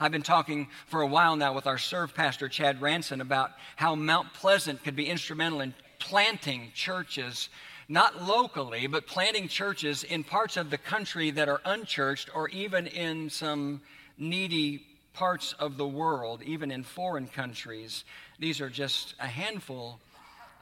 I've 0.00 0.12
been 0.12 0.22
talking 0.22 0.68
for 0.86 1.00
a 1.00 1.06
while 1.06 1.36
now 1.36 1.54
with 1.54 1.66
our 1.66 1.78
serve 1.78 2.14
pastor, 2.14 2.48
Chad 2.48 2.80
Ranson, 2.80 3.20
about 3.20 3.52
how 3.76 3.94
Mount 3.94 4.32
Pleasant 4.34 4.82
could 4.84 4.96
be 4.96 5.08
instrumental 5.08 5.60
in 5.60 5.74
planting 5.98 6.70
churches, 6.74 7.48
not 7.88 8.22
locally, 8.22 8.86
but 8.86 9.06
planting 9.06 9.48
churches 9.48 10.04
in 10.04 10.24
parts 10.24 10.56
of 10.56 10.70
the 10.70 10.78
country 10.78 11.30
that 11.30 11.48
are 11.48 11.60
unchurched 11.64 12.28
or 12.34 12.48
even 12.50 12.86
in 12.86 13.30
some 13.30 13.80
needy 14.18 14.84
parts 15.14 15.54
of 15.54 15.78
the 15.78 15.86
world, 15.86 16.42
even 16.42 16.70
in 16.70 16.82
foreign 16.82 17.26
countries. 17.26 18.04
These 18.38 18.60
are 18.60 18.68
just 18.68 19.14
a 19.18 19.26
handful 19.26 20.00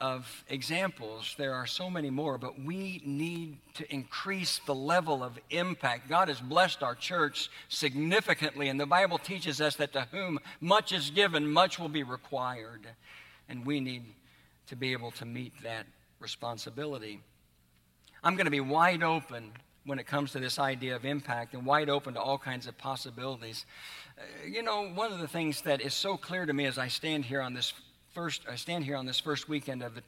of 0.01 0.45
examples. 0.49 1.35
There 1.39 1.55
are 1.55 1.67
so 1.67 1.89
many 1.89 2.11
more, 2.11 2.39
but 2.39 2.63
we 2.63 3.03
need 3.05 3.59
to 3.75 3.93
increase 3.93 4.61
the 4.67 4.75
level 4.75 5.23
of 5.23 5.39
impact. 5.51 6.09
God 6.09 6.29
has 6.29 6.41
blessed 6.41 6.83
our 6.83 6.95
church 6.95 7.51
significantly, 7.69 8.69
and 8.69 8.79
the 8.79 8.87
Bible 8.87 9.19
teaches 9.19 9.61
us 9.61 9.77
that 9.77 9.93
to 9.93 10.07
whom 10.11 10.39
much 10.61 10.93
is 10.93 11.11
given, 11.11 11.51
much 11.51 11.79
will 11.79 11.89
be 11.89 12.03
required. 12.03 12.87
And 13.49 13.65
we 13.65 13.81
need 13.81 14.05
to 14.69 14.77
be 14.77 14.93
able 14.93 15.11
to 15.13 15.25
meet 15.25 15.53
that 15.63 15.87
responsibility. 16.21 17.21
I'm 18.23 18.37
going 18.37 18.47
to 18.47 18.51
be 18.51 18.61
wide 18.61 19.03
open 19.03 19.53
when 19.85 19.99
it 19.99 20.07
comes 20.07 20.33
to 20.33 20.41
this 20.41 20.59
idea 20.59 20.97
of 20.97 21.05
impact 21.05 21.55
and 21.55 21.67
wide 21.67 21.91
open 21.91 22.15
to 22.15 22.21
all 22.21 22.39
kinds 22.39 22.67
of 22.67 22.77
possibilities. 22.79 23.67
Uh, 24.17 24.23
you 24.47 24.63
know, 24.63 24.89
one 24.89 25.13
of 25.13 25.19
the 25.19 25.29
things 25.29 25.61
that 25.63 25.81
is 25.81 25.93
so 25.93 26.17
clear 26.17 26.47
to 26.47 26.53
me 26.53 26.65
as 26.65 26.79
I 26.79 26.89
stand 26.89 27.25
here 27.27 27.43
on 27.43 27.53
this 27.53 27.75
first, 28.15 28.43
I 28.49 28.55
stand 28.55 28.85
here 28.85 28.97
on 28.97 29.07
this 29.07 29.19
first 29.19 29.49
weekend 29.49 29.83
of, 29.83 29.97
the, 29.97 30.03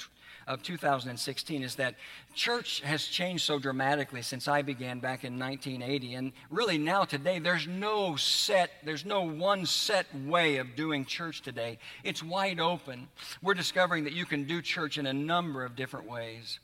of 0.46 0.62
2016 0.62 1.62
is 1.62 1.74
that 1.74 1.96
church 2.34 2.80
has 2.80 3.04
changed 3.04 3.44
so 3.44 3.58
dramatically 3.58 4.22
since 4.22 4.46
I 4.46 4.62
began 4.62 5.00
back 5.00 5.24
in 5.24 5.38
1980. 5.38 6.14
And 6.14 6.32
really 6.48 6.78
now 6.78 7.04
today, 7.04 7.40
there's 7.40 7.66
no 7.66 8.14
set, 8.14 8.70
there's 8.84 9.04
no 9.04 9.22
one 9.22 9.66
set 9.66 10.06
way 10.24 10.58
of 10.58 10.76
doing 10.76 11.04
church 11.04 11.42
today. 11.42 11.78
It's 12.04 12.22
wide 12.22 12.60
open. 12.60 13.08
We're 13.42 13.54
discovering 13.54 14.04
that 14.04 14.12
you 14.12 14.24
can 14.24 14.44
do 14.44 14.62
church 14.62 14.98
in 14.98 15.06
a 15.06 15.12
number 15.12 15.64
of 15.64 15.74
different 15.74 16.08
ways. 16.08 16.60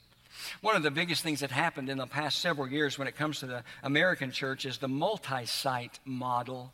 One 0.61 0.77
of 0.77 0.83
the 0.83 0.91
biggest 0.91 1.23
things 1.23 1.41
that 1.41 1.51
happened 1.51 1.89
in 1.89 1.99
the 1.99 2.07
past 2.07 2.39
several 2.39 2.69
years 2.69 2.99
when 2.99 3.09
it 3.09 3.17
comes 3.17 3.41
to 3.41 3.47
the 3.47 3.65
American 3.83 4.31
church 4.31 4.65
is 4.65 4.79
the 4.79 4.89
multi 4.89 5.45
site 5.45 5.99
model 6.05 6.73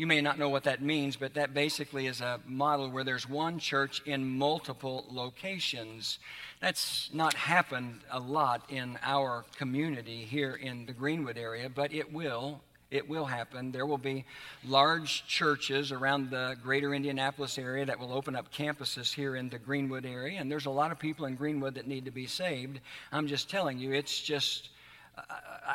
you 0.00 0.06
may 0.06 0.22
not 0.22 0.38
know 0.38 0.48
what 0.48 0.64
that 0.64 0.80
means, 0.80 1.14
but 1.14 1.34
that 1.34 1.52
basically 1.52 2.06
is 2.06 2.22
a 2.22 2.40
model 2.46 2.88
where 2.88 3.04
there's 3.04 3.28
one 3.28 3.58
church 3.58 4.00
in 4.06 4.26
multiple 4.26 5.04
locations. 5.10 6.18
That's 6.60 7.10
not 7.12 7.34
happened 7.34 8.00
a 8.10 8.18
lot 8.18 8.62
in 8.70 8.98
our 9.02 9.44
community 9.58 10.24
here 10.24 10.54
in 10.54 10.86
the 10.86 10.94
Greenwood 10.94 11.36
area, 11.36 11.68
but 11.68 11.92
it 11.92 12.10
will. 12.14 12.62
It 12.90 13.10
will 13.10 13.26
happen. 13.26 13.72
There 13.72 13.84
will 13.84 13.98
be 13.98 14.24
large 14.66 15.26
churches 15.26 15.92
around 15.92 16.30
the 16.30 16.56
greater 16.62 16.94
Indianapolis 16.94 17.58
area 17.58 17.84
that 17.84 17.98
will 17.98 18.14
open 18.14 18.34
up 18.34 18.50
campuses 18.50 19.12
here 19.12 19.36
in 19.36 19.50
the 19.50 19.58
Greenwood 19.58 20.06
area. 20.06 20.40
And 20.40 20.50
there's 20.50 20.64
a 20.64 20.70
lot 20.70 20.92
of 20.92 20.98
people 20.98 21.26
in 21.26 21.34
Greenwood 21.34 21.74
that 21.74 21.86
need 21.86 22.06
to 22.06 22.10
be 22.10 22.26
saved. 22.26 22.80
I'm 23.12 23.26
just 23.26 23.50
telling 23.50 23.78
you, 23.78 23.92
it's 23.92 24.18
just 24.18 24.70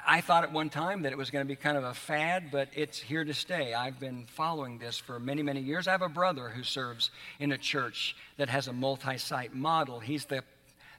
I 0.07 0.21
thought 0.21 0.43
at 0.43 0.51
one 0.51 0.69
time 0.69 1.03
that 1.03 1.11
it 1.11 1.17
was 1.17 1.31
going 1.31 1.43
to 1.43 1.47
be 1.47 1.55
kind 1.55 1.77
of 1.77 1.83
a 1.83 1.93
fad, 1.93 2.51
but 2.51 2.69
it's 2.73 2.99
here 2.99 3.23
to 3.23 3.33
stay. 3.33 3.73
I've 3.73 3.99
been 3.99 4.25
following 4.27 4.77
this 4.77 4.97
for 4.97 5.19
many, 5.19 5.41
many 5.41 5.61
years. 5.61 5.87
I 5.87 5.91
have 5.91 6.01
a 6.01 6.09
brother 6.09 6.49
who 6.49 6.63
serves 6.63 7.11
in 7.39 7.51
a 7.51 7.57
church 7.57 8.15
that 8.37 8.49
has 8.49 8.67
a 8.67 8.73
multi 8.73 9.17
site 9.17 9.55
model. 9.55 9.99
He's 9.99 10.25
the, 10.25 10.43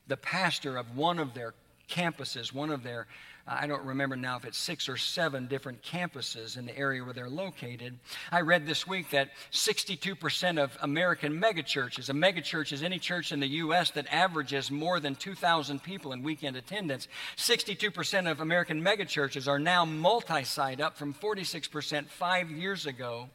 the 0.08 0.16
pastor 0.16 0.76
of 0.76 0.96
one 0.96 1.18
of 1.18 1.34
their 1.34 1.54
campuses, 1.88 2.52
one 2.52 2.70
of 2.70 2.82
their 2.82 3.06
I 3.48 3.68
don't 3.68 3.84
remember 3.84 4.16
now 4.16 4.36
if 4.36 4.44
it's 4.44 4.58
six 4.58 4.88
or 4.88 4.96
seven 4.96 5.46
different 5.46 5.80
campuses 5.80 6.56
in 6.58 6.66
the 6.66 6.76
area 6.76 7.04
where 7.04 7.12
they're 7.12 7.30
located. 7.30 7.96
I 8.32 8.40
read 8.40 8.66
this 8.66 8.88
week 8.88 9.10
that 9.10 9.30
62% 9.52 10.58
of 10.58 10.76
American 10.82 11.40
megachurches, 11.40 12.08
a 12.08 12.12
megachurch 12.12 12.72
is 12.72 12.82
any 12.82 12.98
church 12.98 13.30
in 13.30 13.38
the 13.38 13.46
U.S. 13.46 13.92
that 13.92 14.12
averages 14.12 14.72
more 14.72 14.98
than 14.98 15.14
2,000 15.14 15.80
people 15.80 16.12
in 16.12 16.24
weekend 16.24 16.56
attendance, 16.56 17.06
62% 17.36 18.28
of 18.28 18.40
American 18.40 18.82
megachurches 18.82 19.46
are 19.46 19.60
now 19.60 19.84
multi 19.84 20.42
site, 20.42 20.80
up 20.80 20.96
from 20.96 21.14
46% 21.14 22.08
five 22.08 22.50
years 22.50 22.84
ago. 22.84 23.28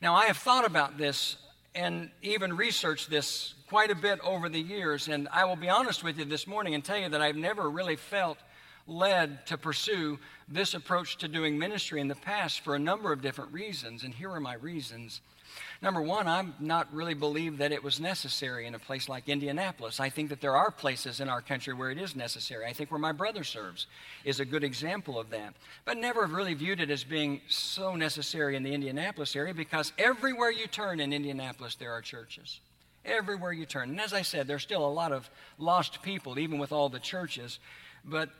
Now, 0.00 0.14
I 0.14 0.26
have 0.26 0.38
thought 0.38 0.64
about 0.64 0.96
this 0.96 1.36
and 1.74 2.10
even 2.22 2.56
researched 2.56 3.10
this 3.10 3.54
quite 3.68 3.90
a 3.90 3.94
bit 3.94 4.20
over 4.20 4.48
the 4.48 4.60
years, 4.60 5.08
and 5.08 5.28
I 5.30 5.44
will 5.44 5.56
be 5.56 5.68
honest 5.68 6.02
with 6.02 6.18
you 6.18 6.24
this 6.24 6.46
morning 6.46 6.74
and 6.74 6.82
tell 6.82 6.96
you 6.96 7.10
that 7.10 7.20
I've 7.20 7.36
never 7.36 7.68
really 7.68 7.96
felt 7.96 8.38
led 8.88 9.46
to 9.46 9.58
pursue 9.58 10.18
this 10.48 10.74
approach 10.74 11.18
to 11.18 11.28
doing 11.28 11.58
ministry 11.58 12.00
in 12.00 12.08
the 12.08 12.14
past 12.14 12.60
for 12.60 12.74
a 12.74 12.78
number 12.78 13.12
of 13.12 13.22
different 13.22 13.52
reasons, 13.52 14.02
and 14.02 14.14
here 14.14 14.30
are 14.30 14.40
my 14.40 14.54
reasons. 14.54 15.20
Number 15.80 16.00
one, 16.00 16.26
I'm 16.26 16.54
not 16.58 16.92
really 16.92 17.14
believe 17.14 17.58
that 17.58 17.70
it 17.70 17.84
was 17.84 18.00
necessary 18.00 18.66
in 18.66 18.74
a 18.74 18.78
place 18.78 19.08
like 19.08 19.28
Indianapolis. 19.28 20.00
I 20.00 20.08
think 20.08 20.28
that 20.30 20.40
there 20.40 20.56
are 20.56 20.70
places 20.70 21.20
in 21.20 21.28
our 21.28 21.40
country 21.40 21.72
where 21.72 21.90
it 21.90 21.98
is 21.98 22.16
necessary. 22.16 22.66
I 22.66 22.72
think 22.72 22.90
where 22.90 22.98
my 22.98 23.12
brother 23.12 23.44
serves 23.44 23.86
is 24.24 24.40
a 24.40 24.44
good 24.44 24.64
example 24.64 25.18
of 25.18 25.30
that. 25.30 25.54
But 25.84 25.98
never 25.98 26.22
have 26.22 26.32
really 26.32 26.54
viewed 26.54 26.80
it 26.80 26.90
as 26.90 27.04
being 27.04 27.40
so 27.48 27.94
necessary 27.94 28.56
in 28.56 28.62
the 28.62 28.74
Indianapolis 28.74 29.36
area 29.36 29.54
because 29.54 29.92
everywhere 29.98 30.50
you 30.50 30.66
turn 30.66 31.00
in 31.00 31.12
Indianapolis, 31.12 31.76
there 31.76 31.92
are 31.92 32.02
churches. 32.02 32.60
Everywhere 33.04 33.52
you 33.52 33.64
turn. 33.64 33.90
And 33.90 34.00
as 34.00 34.12
I 34.12 34.22
said, 34.22 34.48
there's 34.48 34.62
still 34.62 34.84
a 34.84 34.90
lot 34.90 35.12
of 35.12 35.30
lost 35.58 36.02
people, 36.02 36.38
even 36.38 36.58
with 36.58 36.72
all 36.72 36.88
the 36.88 36.98
churches. 36.98 37.58
But 38.04 38.30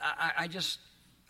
I, 0.00 0.32
I 0.44 0.48
just 0.48 0.78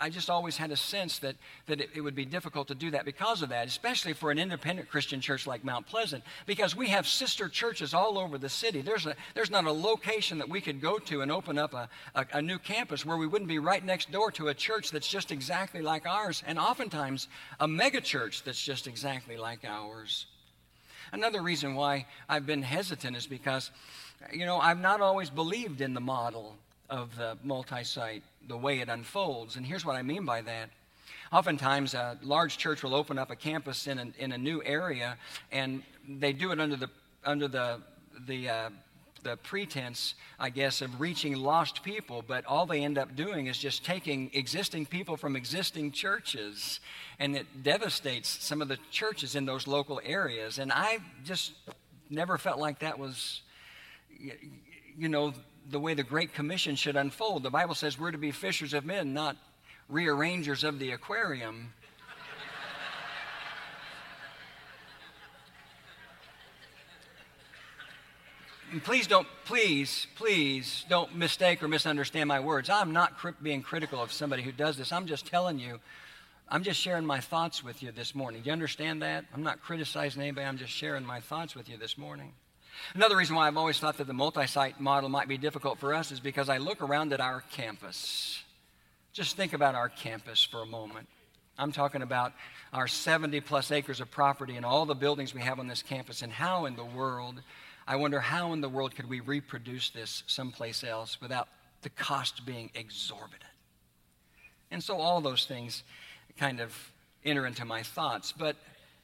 I 0.01 0.11
just 0.11 0.31
always 0.31 0.57
had 0.57 0.71
a 0.71 0.77
sense 0.77 1.19
that, 1.21 1.35
that 1.67 1.81
it, 1.81 1.91
it, 1.93 2.01
would 2.01 2.15
be 2.15 2.25
difficult 2.25 2.69
to 2.69 2.75
do 2.77 2.93
that 2.93 3.05
because 3.05 3.43
of 3.43 3.49
that, 3.49 3.67
especially 3.67 4.13
for 4.13 4.31
an 4.31 4.39
independent 4.39 4.89
Christian 4.89 5.21
church 5.21 5.45
like 5.45 5.65
Mount 5.65 5.89
Pleasant, 5.89 6.23
because 6.47 6.77
we 6.77 6.89
have 6.89 7.05
sister 7.05 7.49
churches 7.49 7.93
all 7.95 8.17
over 8.17 8.39
the 8.39 8.49
city. 8.49 8.81
There's, 8.81 9.07
a, 9.07 9.17
there's 9.35 9.51
not 9.51 9.65
a 9.65 9.73
location 9.73 10.39
that 10.39 10.49
we 10.49 10.61
could 10.61 10.81
go 10.81 10.99
to 10.99 11.21
and 11.23 11.33
open 11.33 11.59
up 11.59 11.75
a, 11.75 11.89
a, 12.15 12.27
a 12.35 12.43
new 12.43 12.59
campus 12.59 13.05
where 13.05 13.17
we 13.17 13.27
wouldn't 13.27 13.49
be 13.49 13.59
right 13.59 13.85
next 13.85 14.13
door 14.13 14.31
to 14.33 14.49
a 14.49 14.55
church 14.55 14.93
that's 14.93 15.09
just 15.09 15.33
exactly 15.33 15.83
like 15.83 16.07
ours, 16.07 16.45
and 16.47 16.61
oftentimes 16.61 17.27
a 17.59 17.67
mega 17.67 18.01
church 18.01 18.45
that's 18.45 18.63
just 18.63 18.87
exactly 18.87 19.37
like 19.37 19.65
ours. 19.65 20.27
Another 21.11 21.43
reason 21.43 21.75
why 21.75 22.07
I've 22.29 22.47
been 22.47 22.63
hesitant 22.63 23.17
is 23.17 23.27
because, 23.27 23.73
you 24.33 24.47
know, 24.47 24.59
I've 24.59 24.81
not 24.81 25.01
always 25.01 25.29
believed 25.29 25.81
in 25.81 25.95
the 25.95 26.01
model 26.01 26.57
of 26.91 27.17
the 27.17 27.37
multi 27.43 27.85
site 27.85 28.23
the 28.47 28.57
way 28.57 28.81
it 28.81 28.89
unfolds. 28.89 29.57
And 29.57 29.67
here's 29.67 29.85
what 29.85 29.97
I 29.97 30.03
mean 30.03 30.25
by 30.25 30.41
that. 30.43 30.71
Oftentimes, 31.31 31.95
a 31.95 32.19
large 32.23 32.57
church 32.57 32.83
will 32.83 32.95
open 32.95 33.19
up 33.19 33.31
a 33.31 33.37
campus 33.37 33.87
in 33.87 33.99
a, 33.99 34.07
in 34.19 34.33
a 34.33 34.39
new 34.39 34.63
area, 34.65 35.19
and 35.53 35.83
they 36.09 36.33
do 36.33 36.53
it 36.53 36.61
under 36.61 36.77
the, 36.77 36.89
under 37.23 37.49
the, 37.49 37.83
the, 38.27 38.49
uh, 38.49 38.71
the 39.23 39.37
pretense, 39.37 40.15
I 40.39 40.49
guess, 40.49 40.81
of 40.81 41.01
reaching 41.01 41.37
lost 41.37 41.83
people, 41.83 42.25
but 42.27 42.47
all 42.47 42.65
they 42.65 42.83
end 42.83 42.97
up 42.97 43.15
doing 43.15 43.47
is 43.47 43.59
just 43.59 43.85
taking 43.85 44.31
existing 44.33 44.87
people 44.87 45.19
from 45.19 45.37
existing 45.37 45.93
churches, 45.93 46.81
and 47.19 47.37
it 47.37 47.63
devastates 47.63 48.29
some 48.43 48.63
of 48.63 48.69
the 48.69 48.79
churches 48.91 49.35
in 49.35 49.45
those 49.45 49.67
local 49.67 50.01
areas. 50.03 50.59
And 50.59 50.73
I 50.73 50.99
just 51.25 51.53
never 52.09 52.39
felt 52.39 52.59
like 52.59 52.79
that 52.79 52.99
was, 52.99 53.43
you 54.97 55.09
know, 55.09 55.35
the 55.71 55.81
way 55.81 55.95
the 55.95 56.03
Great 56.03 56.33
Commission 56.33 56.77
should 56.77 56.97
unfold. 56.97 57.43
The 57.43 57.51
Bible 57.51 57.75
says 57.75 57.99
we're 57.99 58.11
to 58.11 58.19
be 58.19 58.31
fishers 58.31 58.75
of 58.75 58.85
men, 58.85 59.13
not 59.13 59.37
rearrangers 59.89 60.65
of 60.65 60.79
the 60.79 60.93
aquarium. 60.93 61.73
please 68.85 69.07
don't, 69.07 69.27
please, 69.45 70.07
please 70.15 70.85
don't 70.89 71.15
mistake 71.17 71.63
or 71.63 71.69
misunderstand 71.69 72.29
my 72.29 72.41
words. 72.41 72.69
I'm 72.69 72.93
not 72.93 73.17
cri- 73.17 73.33
being 73.43 73.63
critical 73.63 74.03
of 74.03 74.13
somebody 74.13 74.43
who 74.43 74.53
does 74.53 74.77
this. 74.77 74.93
I'm 74.93 75.07
just 75.07 75.27
telling 75.27 75.59
you, 75.59 75.81
I'm 76.49 76.63
just 76.63 76.81
sharing 76.81 77.07
my 77.07 77.21
thoughts 77.21 77.65
with 77.65 77.83
you 77.83 77.93
this 77.93 78.15
morning. 78.15 78.43
Do 78.43 78.47
you 78.47 78.53
understand 78.53 79.03
that? 79.03 79.25
I'm 79.35 79.43
not 79.43 79.63
criticizing 79.63 80.23
anybody, 80.23 80.47
I'm 80.47 80.59
just 80.59 80.73
sharing 80.73 81.05
my 81.05 81.21
thoughts 81.21 81.55
with 81.55 81.69
you 81.69 81.77
this 81.77 81.97
morning. 81.97 82.33
Another 82.95 83.17
reason 83.17 83.37
why 83.37 83.47
I've 83.47 83.57
always 83.57 83.79
thought 83.79 83.99
that 83.99 84.07
the 84.07 84.13
multi 84.13 84.47
site 84.47 84.81
model 84.81 85.09
might 85.09 85.29
be 85.29 85.39
difficult 85.39 85.79
for 85.79 85.95
us 85.95 86.13
is 86.13 86.21
because 86.21 86.49
I 86.49 86.59
look 86.59 86.81
around 86.81 87.13
at 87.13 87.21
our 87.21 87.43
campus. 87.53 88.43
Just 89.13 89.37
think 89.37 89.53
about 89.53 89.75
our 89.75 89.89
campus 89.89 90.43
for 90.43 90.63
a 90.63 90.67
moment. 90.67 91.09
I'm 91.59 91.73
talking 91.73 92.03
about 92.03 92.33
our 92.73 92.87
70 92.87 93.41
plus 93.41 93.73
acres 93.73 94.01
of 94.01 94.11
property 94.11 94.57
and 94.57 94.65
all 94.65 94.87
the 94.87 94.95
buildings 94.95 95.35
we 95.35 95.41
have 95.41 95.59
on 95.59 95.67
this 95.67 95.83
campus, 95.83 96.23
and 96.23 96.33
how 96.33 96.67
in 96.67 96.77
the 96.77 96.85
world 96.85 97.43
I 97.87 97.97
wonder 97.97 98.21
how 98.21 98.53
in 98.53 98.61
the 98.61 98.69
world 98.69 98.95
could 98.95 99.09
we 99.09 99.21
reproduce 99.21 99.89
this 99.89 100.23
someplace 100.27 100.85
else 100.85 101.23
without 101.23 101.49
the 101.81 101.89
cost 101.89 102.45
being 102.45 102.71
exorbitant? 102.75 103.43
And 104.71 104.85
so 104.85 104.99
all 104.99 105.23
those 105.23 105.47
things 105.47 105.83
kind 106.37 106.61
of 106.61 106.77
enter 107.25 107.47
into 107.47 107.65
my 107.65 107.83
thoughts, 107.83 108.31
but 108.31 108.57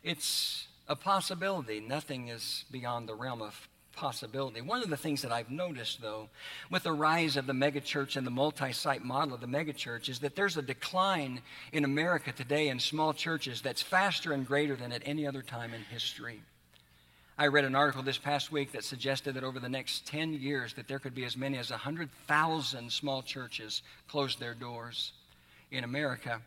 it's 0.03 0.68
a 0.89 0.97
possibility. 0.97 1.80
Nothing 1.80 2.28
is 2.28 2.64
beyond 2.70 3.09
the 3.09 3.14
realm 3.14 3.43
of 3.43 3.68
possibility. 3.95 4.61
One 4.61 4.82
of 4.82 4.91
the 4.91 4.97
things 4.97 5.22
that 5.22 5.32
I've 5.32 5.51
noticed, 5.51 6.03
though, 6.03 6.28
with 6.70 6.82
the 6.82 6.93
rise 6.93 7.37
of 7.37 7.47
the 7.47 7.53
megachurch 7.53 8.16
and 8.16 8.26
the 8.26 8.30
multi 8.30 8.72
site 8.72 9.05
model 9.05 9.35
of 9.35 9.41
the 9.41 9.47
megachurch, 9.47 10.09
is 10.09 10.18
that 10.20 10.37
there's 10.37 10.57
a 10.57 10.62
decline 10.62 11.41
in 11.72 11.85
America 11.85 12.32
today 12.32 12.68
in 12.68 12.80
small 12.80 13.12
churches 13.12 13.62
that's 13.62 13.82
faster 13.82 14.32
and 14.32 14.47
greater 14.47 14.76
than 14.76 14.93
at 14.93 15.03
any 15.05 15.26
other 15.26 15.43
time 15.43 15.72
in 15.72 15.82
history. 15.82 16.43
I 17.37 17.49
read 17.49 17.64
an 17.64 17.74
article 17.74 18.03
this 18.03 18.18
past 18.18 18.53
week 18.53 18.72
that 18.72 18.85
suggested 18.85 19.35
that 19.35 19.43
over 19.43 19.59
the 19.59 19.68
next 19.68 20.07
10 20.07 20.35
years 20.35 20.74
that 20.74 20.87
there 20.87 21.01
could 21.01 21.16
be 21.16 21.24
as 21.24 21.37
many 21.37 21.59
as 21.59 21.70
100,000 21.70 22.93
small 22.93 23.22
churches 23.22 23.82
close 24.09 24.37
their 24.37 24.55
doors 24.55 25.12
in 25.72 25.82
America. 25.82 26.41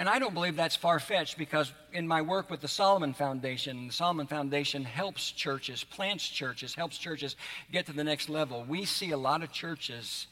And 0.00 0.08
I 0.08 0.18
don't 0.18 0.32
believe 0.32 0.56
that's 0.56 0.76
far 0.76 0.98
fetched 0.98 1.36
because 1.36 1.70
in 1.92 2.08
my 2.08 2.22
work 2.22 2.48
with 2.48 2.62
the 2.62 2.68
Solomon 2.68 3.12
Foundation, 3.12 3.88
the 3.88 3.92
Solomon 3.92 4.26
Foundation 4.26 4.82
helps 4.82 5.30
churches, 5.30 5.84
plants 5.84 6.26
churches, 6.26 6.74
helps 6.74 6.96
churches 6.96 7.36
get 7.70 7.84
to 7.84 7.92
the 7.92 8.02
next 8.02 8.30
level. 8.30 8.64
We 8.66 8.86
see 8.86 9.10
a 9.10 9.18
lot 9.18 9.42
of 9.42 9.52
churches 9.52 10.26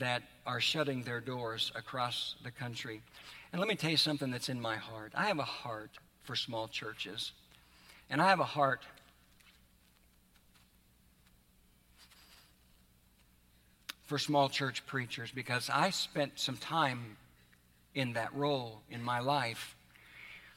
that 0.00 0.24
are 0.44 0.60
shutting 0.60 1.04
their 1.04 1.20
doors 1.20 1.70
across 1.76 2.34
the 2.42 2.50
country. 2.50 3.02
And 3.52 3.60
let 3.60 3.68
me 3.68 3.76
tell 3.76 3.92
you 3.92 3.96
something 3.96 4.32
that's 4.32 4.48
in 4.48 4.60
my 4.60 4.74
heart. 4.74 5.12
I 5.14 5.26
have 5.26 5.38
a 5.38 5.44
heart 5.44 5.92
for 6.24 6.34
small 6.34 6.66
churches. 6.66 7.30
And 8.10 8.20
I 8.20 8.30
have 8.30 8.40
a 8.40 8.44
heart 8.44 8.82
for 14.06 14.18
small 14.18 14.48
church 14.48 14.84
preachers 14.86 15.30
because 15.30 15.70
I 15.72 15.90
spent 15.90 16.32
some 16.34 16.56
time 16.56 17.16
in 17.94 18.14
that 18.14 18.34
role 18.34 18.82
in 18.90 19.02
my 19.02 19.20
life. 19.20 19.76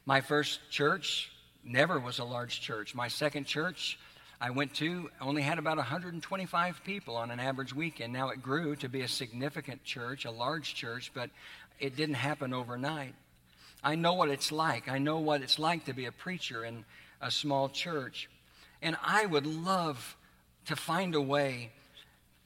My 0.05 0.21
first 0.21 0.59
church 0.69 1.31
never 1.63 1.99
was 1.99 2.19
a 2.19 2.23
large 2.23 2.61
church. 2.61 2.95
My 2.95 3.07
second 3.07 3.45
church 3.45 3.99
I 4.39 4.51
went 4.51 4.75
to 4.75 5.09
only 5.19 5.41
had 5.41 5.57
about 5.57 5.77
125 5.77 6.83
people 6.83 7.15
on 7.15 7.31
an 7.31 7.39
average 7.39 7.73
weekend. 7.73 8.13
Now 8.13 8.29
it 8.29 8.43
grew 8.43 8.75
to 8.77 8.89
be 8.89 9.01
a 9.01 9.07
significant 9.07 9.83
church, 9.83 10.25
a 10.25 10.31
large 10.31 10.75
church, 10.75 11.11
but 11.13 11.31
it 11.79 11.95
didn't 11.95 12.15
happen 12.15 12.53
overnight. 12.53 13.15
I 13.83 13.95
know 13.95 14.13
what 14.13 14.29
it's 14.29 14.51
like. 14.51 14.89
I 14.89 14.99
know 14.99 15.17
what 15.17 15.41
it's 15.41 15.57
like 15.57 15.85
to 15.85 15.93
be 15.93 16.05
a 16.05 16.11
preacher 16.11 16.63
in 16.63 16.85
a 17.19 17.31
small 17.31 17.67
church. 17.67 18.29
And 18.79 18.95
I 19.03 19.25
would 19.25 19.47
love 19.47 20.15
to 20.65 20.75
find 20.75 21.15
a 21.15 21.21
way 21.21 21.71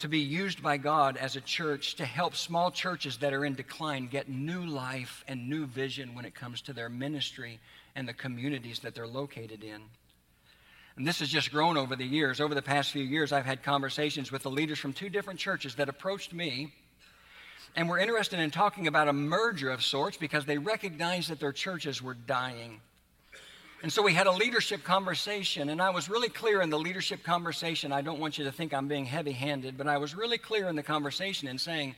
to 0.02 0.08
be 0.08 0.20
used 0.20 0.62
by 0.62 0.78
God 0.78 1.16
as 1.16 1.36
a 1.36 1.42
church 1.42 1.96
to 1.96 2.06
help 2.06 2.36
small 2.36 2.72
churches 2.72 3.18
that 3.18 3.34
are 3.34 3.46
in 3.46 3.54
decline 3.54 4.08
get 4.08 4.28
new 4.28 4.66
life 4.66 5.24
and 5.28 5.48
new 5.50 5.66
vision 5.66 6.16
when 6.16 6.26
it 6.26 6.36
comes 6.36 6.62
to 6.62 6.74
their 6.74 6.90
ministry 6.90 7.60
and 7.96 8.08
the 8.08 8.14
communities 8.14 8.80
that 8.80 8.96
they're 8.96 9.08
located 9.08 9.64
in. 9.64 9.82
And 10.98 11.08
this 11.08 11.20
has 11.20 11.30
just 11.30 11.52
grown 11.52 11.78
over 11.78 11.96
the 11.96 12.06
years. 12.06 12.42
Over 12.42 12.56
the 12.56 12.62
past 12.62 12.92
few 12.92 13.04
years, 13.04 13.32
I've 13.32 13.46
had 13.46 13.64
conversations 13.64 14.32
with 14.32 14.44
the 14.44 14.52
leaders 14.52 14.80
from 14.80 14.92
two 14.92 15.10
different 15.10 15.40
churches 15.40 15.76
that 15.76 15.88
approached 15.88 16.34
me 16.34 16.74
and 17.76 17.88
were 17.88 18.00
interested 18.00 18.40
in 18.40 18.52
talking 18.52 18.88
about 18.88 19.08
a 19.08 19.14
merger 19.14 19.70
of 19.70 19.84
sorts 19.84 20.18
because 20.18 20.46
they 20.46 20.58
recognized 20.58 21.30
that 21.30 21.40
their 21.40 21.54
churches 21.54 22.02
were 22.02 22.16
dying. 22.16 22.82
And 23.84 23.92
so 23.92 24.04
we 24.04 24.14
had 24.14 24.28
a 24.28 24.32
leadership 24.32 24.84
conversation, 24.84 25.70
and 25.70 25.82
I 25.82 25.90
was 25.90 26.08
really 26.08 26.30
clear 26.30 26.62
in 26.62 26.70
the 26.70 26.78
leadership 26.78 27.24
conversation. 27.24 27.92
I 27.92 28.02
don't 28.02 28.20
want 28.20 28.38
you 28.38 28.46
to 28.46 28.52
think 28.52 28.74
I'm 28.74 28.88
being 28.88 29.06
heavy 29.06 29.32
handed, 29.32 29.76
but 29.76 29.88
I 29.88 29.98
was 29.98 30.14
really 30.14 30.38
clear 30.38 30.70
in 30.70 30.76
the 30.76 30.84
conversation 30.84 31.48
in 31.48 31.58
saying 31.58 31.96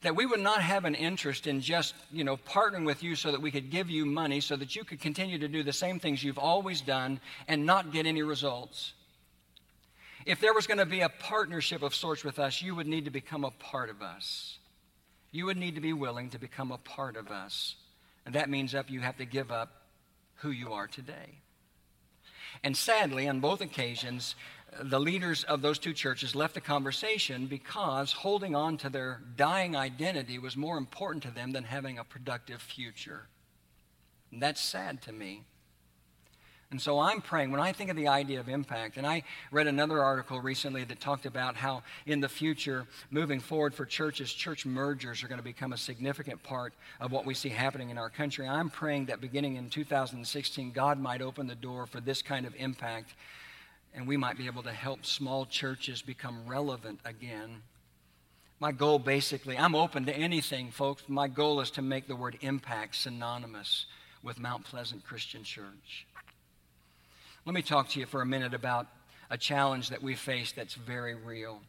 that 0.00 0.16
we 0.16 0.24
would 0.24 0.40
not 0.40 0.62
have 0.62 0.86
an 0.86 0.94
interest 0.94 1.46
in 1.46 1.60
just, 1.60 1.94
you 2.10 2.24
know, 2.24 2.38
partnering 2.38 2.86
with 2.86 3.02
you 3.02 3.14
so 3.14 3.30
that 3.32 3.42
we 3.42 3.50
could 3.50 3.70
give 3.70 3.90
you 3.90 4.06
money 4.06 4.40
so 4.40 4.56
that 4.56 4.74
you 4.74 4.84
could 4.84 5.00
continue 5.00 5.38
to 5.38 5.48
do 5.48 5.62
the 5.62 5.72
same 5.72 6.00
things 6.00 6.24
you've 6.24 6.38
always 6.38 6.80
done 6.80 7.20
and 7.46 7.66
not 7.66 7.92
get 7.92 8.06
any 8.06 8.22
results. 8.22 8.94
If 10.24 10.40
there 10.40 10.54
was 10.54 10.66
going 10.66 10.78
to 10.78 10.86
be 10.86 11.00
a 11.00 11.08
partnership 11.08 11.82
of 11.82 11.94
sorts 11.94 12.24
with 12.24 12.38
us, 12.38 12.62
you 12.62 12.74
would 12.74 12.86
need 12.86 13.04
to 13.04 13.10
become 13.10 13.44
a 13.44 13.50
part 13.50 13.90
of 13.90 14.00
us. 14.00 14.58
You 15.30 15.46
would 15.46 15.58
need 15.58 15.74
to 15.74 15.80
be 15.80 15.92
willing 15.92 16.30
to 16.30 16.38
become 16.38 16.70
a 16.70 16.78
part 16.78 17.16
of 17.16 17.28
us. 17.30 17.74
And 18.24 18.34
that 18.34 18.48
means 18.48 18.74
up 18.74 18.90
you 18.90 19.00
have 19.00 19.18
to 19.18 19.26
give 19.26 19.50
up 19.50 19.77
who 20.38 20.50
you 20.50 20.72
are 20.72 20.86
today. 20.86 21.40
And 22.62 22.76
sadly, 22.76 23.28
on 23.28 23.40
both 23.40 23.60
occasions, 23.60 24.34
the 24.80 25.00
leaders 25.00 25.44
of 25.44 25.62
those 25.62 25.78
two 25.78 25.92
churches 25.92 26.34
left 26.34 26.54
the 26.54 26.60
conversation 26.60 27.46
because 27.46 28.12
holding 28.12 28.54
on 28.54 28.76
to 28.78 28.90
their 28.90 29.22
dying 29.36 29.76
identity 29.76 30.38
was 30.38 30.56
more 30.56 30.76
important 30.76 31.22
to 31.24 31.30
them 31.30 31.52
than 31.52 31.64
having 31.64 31.98
a 31.98 32.04
productive 32.04 32.60
future. 32.60 33.28
And 34.30 34.42
that's 34.42 34.60
sad 34.60 35.02
to 35.02 35.12
me. 35.12 35.44
And 36.70 36.80
so 36.80 36.98
I'm 37.00 37.22
praying, 37.22 37.50
when 37.50 37.62
I 37.62 37.72
think 37.72 37.88
of 37.88 37.96
the 37.96 38.08
idea 38.08 38.40
of 38.40 38.48
impact, 38.48 38.98
and 38.98 39.06
I 39.06 39.22
read 39.50 39.66
another 39.66 40.02
article 40.02 40.38
recently 40.38 40.84
that 40.84 41.00
talked 41.00 41.24
about 41.24 41.56
how 41.56 41.82
in 42.04 42.20
the 42.20 42.28
future, 42.28 42.86
moving 43.10 43.40
forward 43.40 43.74
for 43.74 43.86
churches, 43.86 44.30
church 44.30 44.66
mergers 44.66 45.22
are 45.22 45.28
going 45.28 45.38
to 45.38 45.44
become 45.44 45.72
a 45.72 45.78
significant 45.78 46.42
part 46.42 46.74
of 47.00 47.10
what 47.10 47.24
we 47.24 47.32
see 47.32 47.48
happening 47.48 47.88
in 47.88 47.96
our 47.96 48.10
country. 48.10 48.46
I'm 48.46 48.68
praying 48.68 49.06
that 49.06 49.18
beginning 49.18 49.56
in 49.56 49.70
2016, 49.70 50.72
God 50.72 51.00
might 51.00 51.22
open 51.22 51.46
the 51.46 51.54
door 51.54 51.86
for 51.86 52.02
this 52.02 52.20
kind 52.20 52.44
of 52.44 52.54
impact, 52.58 53.14
and 53.94 54.06
we 54.06 54.18
might 54.18 54.36
be 54.36 54.44
able 54.44 54.62
to 54.64 54.72
help 54.72 55.06
small 55.06 55.46
churches 55.46 56.02
become 56.02 56.46
relevant 56.46 57.00
again. 57.06 57.62
My 58.60 58.72
goal 58.72 58.98
basically, 58.98 59.56
I'm 59.56 59.74
open 59.74 60.04
to 60.04 60.14
anything, 60.14 60.70
folks. 60.70 61.04
My 61.08 61.28
goal 61.28 61.62
is 61.62 61.70
to 61.72 61.82
make 61.82 62.08
the 62.08 62.16
word 62.16 62.36
impact 62.42 62.96
synonymous 62.96 63.86
with 64.22 64.38
Mount 64.38 64.64
Pleasant 64.64 65.04
Christian 65.04 65.44
Church. 65.44 66.06
Let 67.48 67.54
me 67.54 67.62
talk 67.62 67.88
to 67.88 68.00
you 68.00 68.04
for 68.04 68.20
a 68.20 68.26
minute 68.26 68.52
about 68.52 68.88
a 69.30 69.38
challenge 69.38 69.88
that 69.88 70.02
we 70.02 70.14
face 70.16 70.52
that's 70.52 70.74
very 70.74 71.14
real. 71.14 71.62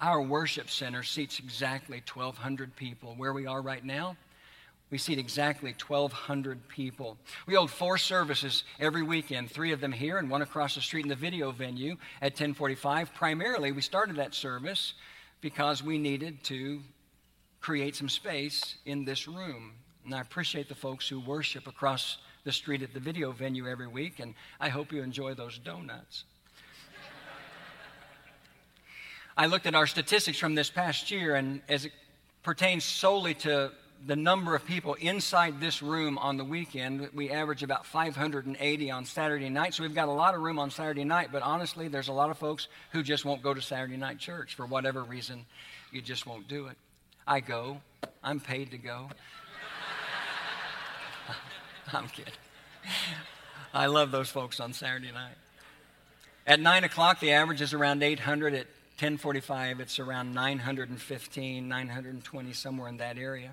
Our 0.00 0.22
worship 0.22 0.70
center 0.70 1.02
seats 1.02 1.38
exactly 1.38 2.02
1,200 2.10 2.74
people. 2.74 3.12
Where 3.18 3.34
we 3.34 3.44
are 3.44 3.60
right 3.60 3.84
now, 3.84 4.16
we 4.90 4.96
seat 4.96 5.18
exactly 5.18 5.74
1,200 5.86 6.68
people. 6.68 7.18
We 7.46 7.52
hold 7.52 7.70
four 7.70 7.98
services 7.98 8.64
every 8.80 9.02
weekend, 9.02 9.50
three 9.50 9.72
of 9.72 9.82
them 9.82 9.92
here 9.92 10.16
and 10.16 10.30
one 10.30 10.40
across 10.40 10.76
the 10.76 10.80
street 10.80 11.04
in 11.04 11.10
the 11.10 11.16
video 11.16 11.50
venue 11.50 11.98
at 12.22 12.32
1045. 12.32 13.12
Primarily, 13.12 13.72
we 13.72 13.82
started 13.82 14.16
that 14.16 14.32
service 14.34 14.94
because 15.42 15.82
we 15.82 15.98
needed 15.98 16.42
to 16.44 16.80
create 17.60 17.94
some 17.94 18.08
space 18.08 18.76
in 18.86 19.04
this 19.04 19.28
room. 19.28 19.74
And 20.06 20.14
I 20.14 20.22
appreciate 20.22 20.70
the 20.70 20.74
folks 20.74 21.06
who 21.06 21.20
worship 21.20 21.66
across 21.66 22.16
the 22.44 22.52
street 22.52 22.82
at 22.82 22.92
the 22.92 23.00
video 23.00 23.32
venue 23.32 23.68
every 23.68 23.86
week, 23.86 24.18
and 24.18 24.34
I 24.60 24.68
hope 24.68 24.92
you 24.92 25.02
enjoy 25.02 25.34
those 25.34 25.58
donuts. 25.58 26.24
I 29.36 29.46
looked 29.46 29.66
at 29.66 29.74
our 29.74 29.86
statistics 29.86 30.38
from 30.38 30.54
this 30.54 30.68
past 30.68 31.10
year, 31.10 31.36
and 31.36 31.62
as 31.68 31.86
it 31.86 31.92
pertains 32.42 32.84
solely 32.84 33.34
to 33.34 33.72
the 34.04 34.16
number 34.16 34.54
of 34.56 34.64
people 34.66 34.94
inside 34.94 35.60
this 35.60 35.80
room 35.80 36.18
on 36.18 36.36
the 36.36 36.44
weekend, 36.44 37.08
we 37.14 37.30
average 37.30 37.62
about 37.62 37.86
580 37.86 38.90
on 38.90 39.04
Saturday 39.04 39.48
night. 39.48 39.74
So 39.74 39.84
we've 39.84 39.94
got 39.94 40.08
a 40.08 40.12
lot 40.12 40.34
of 40.34 40.40
room 40.40 40.58
on 40.58 40.70
Saturday 40.70 41.04
night, 41.04 41.28
but 41.30 41.42
honestly, 41.42 41.88
there's 41.88 42.08
a 42.08 42.12
lot 42.12 42.28
of 42.28 42.36
folks 42.36 42.66
who 42.90 43.02
just 43.02 43.24
won't 43.24 43.42
go 43.42 43.54
to 43.54 43.62
Saturday 43.62 43.96
night 43.96 44.18
church 44.18 44.54
for 44.54 44.66
whatever 44.66 45.02
reason. 45.04 45.46
You 45.92 46.02
just 46.02 46.26
won't 46.26 46.48
do 46.48 46.66
it. 46.66 46.76
I 47.26 47.40
go, 47.40 47.80
I'm 48.22 48.40
paid 48.40 48.72
to 48.72 48.78
go. 48.78 49.08
I'm 51.92 52.08
kidding. 52.08 52.32
I 53.74 53.86
love 53.86 54.10
those 54.10 54.28
folks 54.28 54.60
on 54.60 54.72
Saturday 54.72 55.12
night. 55.12 55.34
At 56.46 56.60
9 56.60 56.84
o'clock, 56.84 57.20
the 57.20 57.32
average 57.32 57.60
is 57.60 57.72
around 57.72 58.02
800. 58.02 58.54
At 58.54 58.66
1045, 58.98 59.80
it's 59.80 59.98
around 59.98 60.34
915, 60.34 61.68
920, 61.68 62.52
somewhere 62.52 62.88
in 62.88 62.98
that 62.98 63.16
area. 63.18 63.52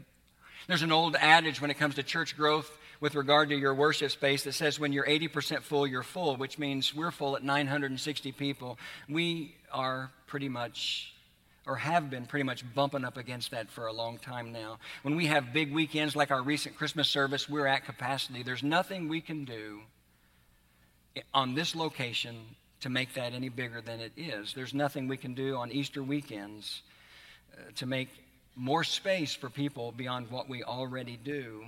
There's 0.67 0.81
an 0.81 0.91
old 0.91 1.15
adage 1.15 1.61
when 1.61 1.71
it 1.71 1.77
comes 1.77 1.95
to 1.95 2.03
church 2.03 2.35
growth. 2.35 2.77
with 2.99 3.15
regard 3.15 3.47
to 3.47 3.55
your 3.55 3.73
worship 3.73 4.11
space 4.11 4.43
that 4.43 4.51
says 4.51 4.77
when 4.77 4.91
you're 4.91 5.05
80% 5.05 5.61
full, 5.61 5.87
you're 5.87 6.03
full, 6.03 6.35
which 6.35 6.59
means 6.59 6.93
we're 6.93 7.11
full 7.11 7.37
at 7.37 7.43
960 7.43 8.33
people. 8.33 8.77
We 9.07 9.55
are 9.71 10.11
pretty 10.27 10.49
much 10.49 11.13
or 11.69 11.75
have 11.75 12.09
been 12.09 12.25
pretty 12.25 12.43
much 12.43 12.65
bumping 12.73 13.05
up 13.05 13.15
against 13.15 13.51
that 13.51 13.69
for 13.69 13.85
a 13.85 13.93
long 13.93 14.17
time 14.17 14.51
now. 14.51 14.79
When 15.03 15.15
we 15.15 15.27
have 15.27 15.53
big 15.53 15.71
weekends 15.71 16.15
like 16.15 16.31
our 16.31 16.41
recent 16.41 16.75
Christmas 16.75 17.07
service, 17.07 17.47
we're 17.47 17.67
at 17.67 17.85
capacity. 17.85 18.41
There's 18.41 18.63
nothing 18.63 19.07
we 19.07 19.21
can 19.21 19.45
do 19.45 19.81
on 21.31 21.53
this 21.53 21.75
location 21.75 22.35
to 22.81 22.89
make 22.89 23.13
that 23.13 23.33
any 23.33 23.49
bigger 23.49 23.81
than 23.81 23.99
it 23.99 24.13
is. 24.17 24.53
There's 24.53 24.73
nothing 24.73 25.07
we 25.07 25.17
can 25.17 25.35
do 25.35 25.57
on 25.57 25.71
Easter 25.71 26.01
weekends 26.01 26.81
uh, 27.53 27.61
to 27.75 27.85
make 27.85 28.09
more 28.55 28.83
space 28.83 29.35
for 29.35 29.49
people 29.49 29.91
beyond 29.91 30.31
what 30.31 30.49
we 30.49 30.63
already 30.63 31.19
do. 31.23 31.65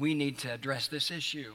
We 0.00 0.14
need 0.14 0.38
to 0.38 0.52
address 0.52 0.88
this 0.88 1.12
issue 1.12 1.54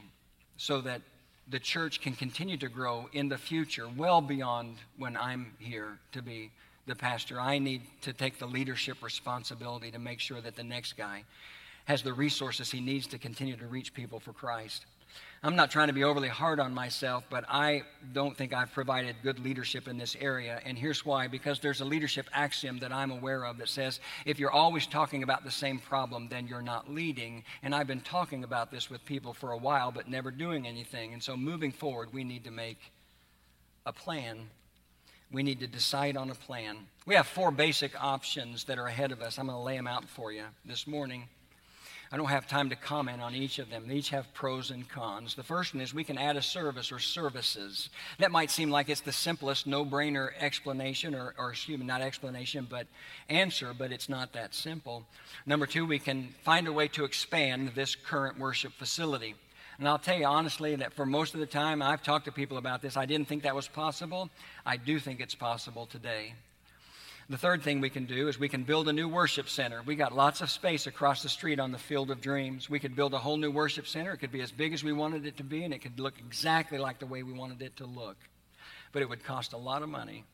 so 0.56 0.80
that 0.80 1.02
the 1.50 1.58
church 1.58 2.00
can 2.00 2.14
continue 2.14 2.56
to 2.56 2.68
grow 2.68 3.10
in 3.12 3.28
the 3.28 3.38
future, 3.38 3.88
well 3.94 4.22
beyond 4.22 4.76
when 4.96 5.18
I'm 5.18 5.52
here 5.58 5.98
to 6.12 6.22
be 6.22 6.50
the 6.88 6.96
pastor. 6.96 7.40
I 7.40 7.58
need 7.58 7.82
to 8.02 8.12
take 8.12 8.38
the 8.38 8.46
leadership 8.46 9.02
responsibility 9.02 9.90
to 9.92 9.98
make 9.98 10.20
sure 10.20 10.40
that 10.40 10.56
the 10.56 10.64
next 10.64 10.96
guy 10.96 11.24
has 11.84 12.02
the 12.02 12.12
resources 12.12 12.70
he 12.70 12.80
needs 12.80 13.06
to 13.08 13.18
continue 13.18 13.56
to 13.56 13.66
reach 13.66 13.94
people 13.94 14.20
for 14.20 14.32
Christ. 14.32 14.84
I'm 15.42 15.54
not 15.54 15.70
trying 15.70 15.86
to 15.86 15.94
be 15.94 16.02
overly 16.02 16.28
hard 16.28 16.58
on 16.58 16.74
myself, 16.74 17.24
but 17.30 17.44
I 17.48 17.82
don't 18.12 18.36
think 18.36 18.52
I've 18.52 18.72
provided 18.72 19.14
good 19.22 19.38
leadership 19.38 19.86
in 19.86 19.96
this 19.96 20.16
area. 20.20 20.60
And 20.64 20.76
here's 20.76 21.06
why 21.06 21.28
because 21.28 21.60
there's 21.60 21.80
a 21.80 21.84
leadership 21.84 22.28
axiom 22.34 22.78
that 22.80 22.92
I'm 22.92 23.12
aware 23.12 23.46
of 23.46 23.56
that 23.58 23.68
says 23.68 24.00
if 24.26 24.40
you're 24.40 24.50
always 24.50 24.86
talking 24.86 25.22
about 25.22 25.44
the 25.44 25.50
same 25.50 25.78
problem, 25.78 26.28
then 26.28 26.48
you're 26.48 26.60
not 26.60 26.92
leading. 26.92 27.44
And 27.62 27.72
I've 27.72 27.86
been 27.86 28.00
talking 28.00 28.42
about 28.42 28.72
this 28.72 28.90
with 28.90 29.04
people 29.04 29.32
for 29.32 29.52
a 29.52 29.56
while, 29.56 29.92
but 29.92 30.08
never 30.08 30.32
doing 30.32 30.66
anything. 30.66 31.12
And 31.12 31.22
so 31.22 31.36
moving 31.36 31.70
forward, 31.70 32.12
we 32.12 32.24
need 32.24 32.44
to 32.44 32.50
make 32.50 32.78
a 33.86 33.92
plan. 33.92 34.50
We 35.30 35.42
need 35.42 35.60
to 35.60 35.66
decide 35.66 36.16
on 36.16 36.30
a 36.30 36.34
plan. 36.34 36.78
We 37.06 37.14
have 37.14 37.26
four 37.26 37.50
basic 37.50 37.92
options 38.02 38.64
that 38.64 38.78
are 38.78 38.86
ahead 38.86 39.12
of 39.12 39.20
us. 39.20 39.38
I'm 39.38 39.46
going 39.46 39.58
to 39.58 39.62
lay 39.62 39.76
them 39.76 39.86
out 39.86 40.08
for 40.08 40.32
you 40.32 40.44
this 40.64 40.86
morning. 40.86 41.24
I 42.10 42.16
don't 42.16 42.28
have 42.28 42.48
time 42.48 42.70
to 42.70 42.76
comment 42.76 43.20
on 43.20 43.34
each 43.34 43.58
of 43.58 43.68
them. 43.68 43.86
They 43.86 43.96
each 43.96 44.08
have 44.10 44.32
pros 44.32 44.70
and 44.70 44.88
cons. 44.88 45.34
The 45.34 45.42
first 45.42 45.74
one 45.74 45.82
is 45.82 45.92
we 45.92 46.04
can 46.04 46.16
add 46.16 46.36
a 46.36 46.42
service 46.42 46.90
or 46.90 46.98
services. 46.98 47.90
That 48.18 48.32
might 48.32 48.50
seem 48.50 48.70
like 48.70 48.88
it's 48.88 49.02
the 49.02 49.12
simplest 49.12 49.66
no 49.66 49.84
brainer 49.84 50.30
explanation, 50.40 51.14
or, 51.14 51.34
or 51.36 51.50
excuse 51.50 51.78
me, 51.78 51.84
not 51.84 52.00
explanation, 52.00 52.66
but 52.68 52.86
answer, 53.28 53.74
but 53.76 53.92
it's 53.92 54.08
not 54.08 54.32
that 54.32 54.54
simple. 54.54 55.04
Number 55.44 55.66
two, 55.66 55.84
we 55.84 55.98
can 55.98 56.34
find 56.42 56.66
a 56.66 56.72
way 56.72 56.88
to 56.88 57.04
expand 57.04 57.72
this 57.74 57.94
current 57.94 58.38
worship 58.38 58.72
facility. 58.72 59.34
And 59.78 59.88
I'll 59.88 59.98
tell 59.98 60.18
you 60.18 60.26
honestly 60.26 60.74
that 60.76 60.92
for 60.92 61.06
most 61.06 61.34
of 61.34 61.40
the 61.40 61.46
time 61.46 61.82
I've 61.82 62.02
talked 62.02 62.24
to 62.24 62.32
people 62.32 62.58
about 62.58 62.82
this, 62.82 62.96
I 62.96 63.06
didn't 63.06 63.28
think 63.28 63.44
that 63.44 63.54
was 63.54 63.68
possible. 63.68 64.28
I 64.66 64.76
do 64.76 64.98
think 64.98 65.20
it's 65.20 65.36
possible 65.36 65.86
today. 65.86 66.34
The 67.30 67.38
third 67.38 67.62
thing 67.62 67.80
we 67.80 67.90
can 67.90 68.06
do 68.06 68.28
is 68.28 68.38
we 68.38 68.48
can 68.48 68.64
build 68.64 68.88
a 68.88 68.92
new 68.92 69.06
worship 69.06 69.50
center. 69.50 69.82
We 69.84 69.96
got 69.96 70.16
lots 70.16 70.40
of 70.40 70.50
space 70.50 70.86
across 70.86 71.22
the 71.22 71.28
street 71.28 71.60
on 71.60 71.72
the 71.72 71.78
Field 71.78 72.10
of 72.10 72.22
Dreams. 72.22 72.70
We 72.70 72.78
could 72.78 72.96
build 72.96 73.12
a 73.12 73.18
whole 73.18 73.36
new 73.36 73.50
worship 73.50 73.86
center. 73.86 74.12
It 74.12 74.16
could 74.16 74.32
be 74.32 74.40
as 74.40 74.50
big 74.50 74.72
as 74.72 74.82
we 74.82 74.94
wanted 74.94 75.26
it 75.26 75.36
to 75.36 75.44
be, 75.44 75.62
and 75.62 75.74
it 75.74 75.82
could 75.82 76.00
look 76.00 76.14
exactly 76.18 76.78
like 76.78 76.98
the 76.98 77.06
way 77.06 77.22
we 77.22 77.34
wanted 77.34 77.60
it 77.60 77.76
to 77.76 77.86
look. 77.86 78.16
But 78.92 79.02
it 79.02 79.08
would 79.10 79.22
cost 79.22 79.52
a 79.52 79.58
lot 79.58 79.82
of 79.82 79.90
money. 79.90 80.24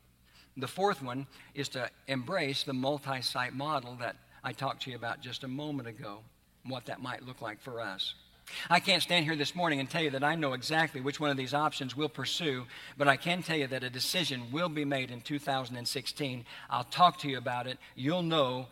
The 0.55 0.69
fourth 0.69 1.03
one 1.03 1.27
is 1.53 1.67
to 1.69 1.89
embrace 2.07 2.63
the 2.63 2.73
multi 2.73 3.21
site 3.21 3.53
model 3.53 3.97
that 3.99 4.15
I 4.41 4.53
talked 4.53 4.83
to 4.83 4.89
you 4.89 4.95
about 4.95 5.19
just 5.19 5.43
a 5.43 5.49
moment 5.49 5.89
ago, 5.89 6.19
what 6.65 6.85
that 6.85 7.01
might 7.01 7.23
look 7.23 7.41
like 7.41 7.59
for 7.59 7.81
us. 7.81 8.13
I 8.69 8.79
can't 8.79 9.01
stand 9.01 9.25
here 9.25 9.35
this 9.35 9.55
morning 9.55 9.79
and 9.79 9.89
tell 9.89 10.03
you 10.03 10.11
that 10.11 10.23
I 10.23 10.35
know 10.35 10.53
exactly 10.53 11.01
which 11.01 11.19
one 11.19 11.29
of 11.29 11.37
these 11.37 11.53
options 11.53 11.95
we'll 11.95 12.09
pursue, 12.09 12.65
but 12.97 13.07
I 13.07 13.17
can 13.17 13.43
tell 13.43 13.57
you 13.57 13.67
that 13.67 13.83
a 13.83 13.89
decision 13.89 14.51
will 14.51 14.69
be 14.69 14.85
made 14.85 15.11
in 15.11 15.21
2016. 15.21 16.45
I'll 16.69 16.83
talk 16.83 17.19
to 17.19 17.29
you 17.29 17.37
about 17.37 17.67
it. 17.67 17.77
You'll 17.95 18.23
know. 18.23 18.67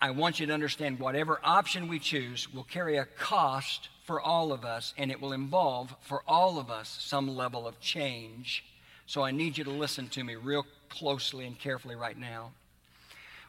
I 0.00 0.12
want 0.12 0.38
you 0.38 0.46
to 0.46 0.54
understand 0.54 1.00
whatever 1.00 1.40
option 1.42 1.88
we 1.88 1.98
choose 1.98 2.52
will 2.52 2.64
carry 2.64 2.96
a 2.98 3.04
cost 3.04 3.88
for 4.04 4.20
all 4.20 4.52
of 4.52 4.64
us, 4.64 4.94
and 4.96 5.10
it 5.10 5.20
will 5.20 5.32
involve 5.32 5.94
for 6.00 6.22
all 6.26 6.58
of 6.58 6.70
us 6.70 6.96
some 7.00 7.28
level 7.28 7.66
of 7.66 7.80
change. 7.80 8.64
So 9.06 9.22
I 9.22 9.32
need 9.32 9.58
you 9.58 9.64
to 9.64 9.70
listen 9.70 10.08
to 10.10 10.22
me 10.22 10.36
real 10.36 10.64
closely 10.88 11.46
and 11.46 11.58
carefully 11.58 11.96
right 11.96 12.16
now. 12.16 12.52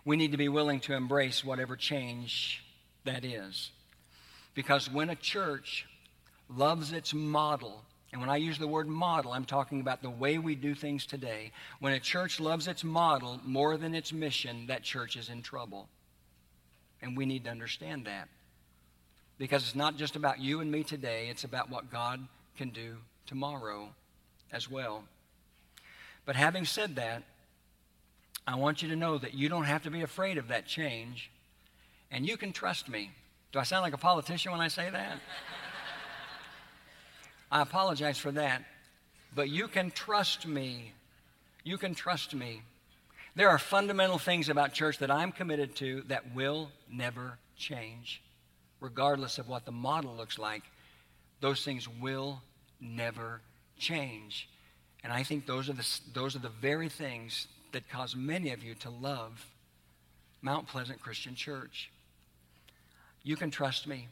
We 0.05 0.17
need 0.17 0.31
to 0.31 0.37
be 0.37 0.49
willing 0.49 0.79
to 0.81 0.93
embrace 0.93 1.45
whatever 1.45 1.75
change 1.75 2.63
that 3.05 3.23
is. 3.23 3.71
Because 4.59 4.91
when 4.91 5.09
a 5.09 5.15
church 5.15 5.85
loves 6.49 6.91
its 6.91 7.13
model, 7.13 7.81
and 8.11 8.19
when 8.19 8.29
I 8.29 8.35
use 8.35 8.57
the 8.57 8.67
word 8.67 8.89
model, 8.89 9.31
I'm 9.31 9.45
talking 9.45 9.79
about 9.79 10.01
the 10.01 10.09
way 10.09 10.37
we 10.37 10.53
do 10.53 10.75
things 10.75 11.05
today. 11.05 11.53
When 11.79 11.93
a 11.93 11.99
church 12.01 12.41
loves 12.41 12.67
its 12.67 12.83
model 12.83 13.39
more 13.45 13.77
than 13.77 13.95
its 13.95 14.11
mission, 14.11 14.67
that 14.67 14.83
church 14.83 15.15
is 15.15 15.29
in 15.29 15.43
trouble. 15.43 15.87
And 17.01 17.15
we 17.15 17.25
need 17.25 17.45
to 17.45 17.49
understand 17.49 18.03
that. 18.03 18.27
Because 19.37 19.63
it's 19.63 19.75
not 19.75 19.95
just 19.95 20.17
about 20.17 20.41
you 20.41 20.59
and 20.59 20.69
me 20.69 20.83
today, 20.83 21.29
it's 21.29 21.45
about 21.45 21.69
what 21.69 21.89
God 21.89 22.19
can 22.57 22.71
do 22.71 22.97
tomorrow 23.27 23.87
as 24.51 24.69
well. 24.69 25.05
But 26.25 26.35
having 26.35 26.65
said 26.65 26.97
that, 26.97 27.23
I 28.45 28.55
want 28.55 28.81
you 28.81 28.89
to 28.89 28.97
know 28.97 29.17
that 29.19 29.33
you 29.33 29.47
don't 29.47 29.63
have 29.63 29.83
to 29.83 29.89
be 29.89 30.01
afraid 30.01 30.37
of 30.37 30.49
that 30.49 30.67
change, 30.67 31.31
and 32.11 32.27
you 32.27 32.35
can 32.35 32.51
trust 32.51 32.89
me. 32.89 33.11
Do 33.51 33.59
I 33.59 33.63
sound 33.63 33.81
like 33.83 33.93
a 33.93 33.97
politician 33.97 34.51
when 34.51 34.61
I 34.61 34.67
say 34.67 34.89
that? 34.89 35.19
I 37.51 37.61
apologize 37.61 38.17
for 38.17 38.31
that. 38.31 38.63
But 39.33 39.49
you 39.49 39.67
can 39.67 39.91
trust 39.91 40.45
me. 40.47 40.93
You 41.63 41.77
can 41.77 41.95
trust 41.95 42.35
me. 42.35 42.61
There 43.35 43.49
are 43.49 43.57
fundamental 43.57 44.17
things 44.17 44.49
about 44.49 44.73
church 44.73 44.99
that 44.99 45.09
I'm 45.09 45.31
committed 45.31 45.75
to 45.77 46.03
that 46.07 46.33
will 46.35 46.69
never 46.91 47.37
change, 47.57 48.21
regardless 48.81 49.37
of 49.37 49.47
what 49.47 49.65
the 49.65 49.71
model 49.71 50.15
looks 50.15 50.37
like. 50.37 50.63
Those 51.39 51.63
things 51.63 51.87
will 51.87 52.41
never 52.81 53.41
change. 53.77 54.49
And 55.03 55.13
I 55.13 55.23
think 55.23 55.45
those 55.45 55.69
are 55.69 55.73
the, 55.73 55.87
those 56.13 56.35
are 56.35 56.39
the 56.39 56.49
very 56.49 56.89
things 56.89 57.47
that 57.71 57.89
cause 57.89 58.15
many 58.15 58.51
of 58.51 58.63
you 58.63 58.75
to 58.75 58.89
love 58.89 59.45
Mount 60.41 60.67
Pleasant 60.67 61.01
Christian 61.01 61.35
Church. 61.35 61.91
You 63.23 63.35
can 63.35 63.51
trust 63.51 63.87
me. 63.87 64.07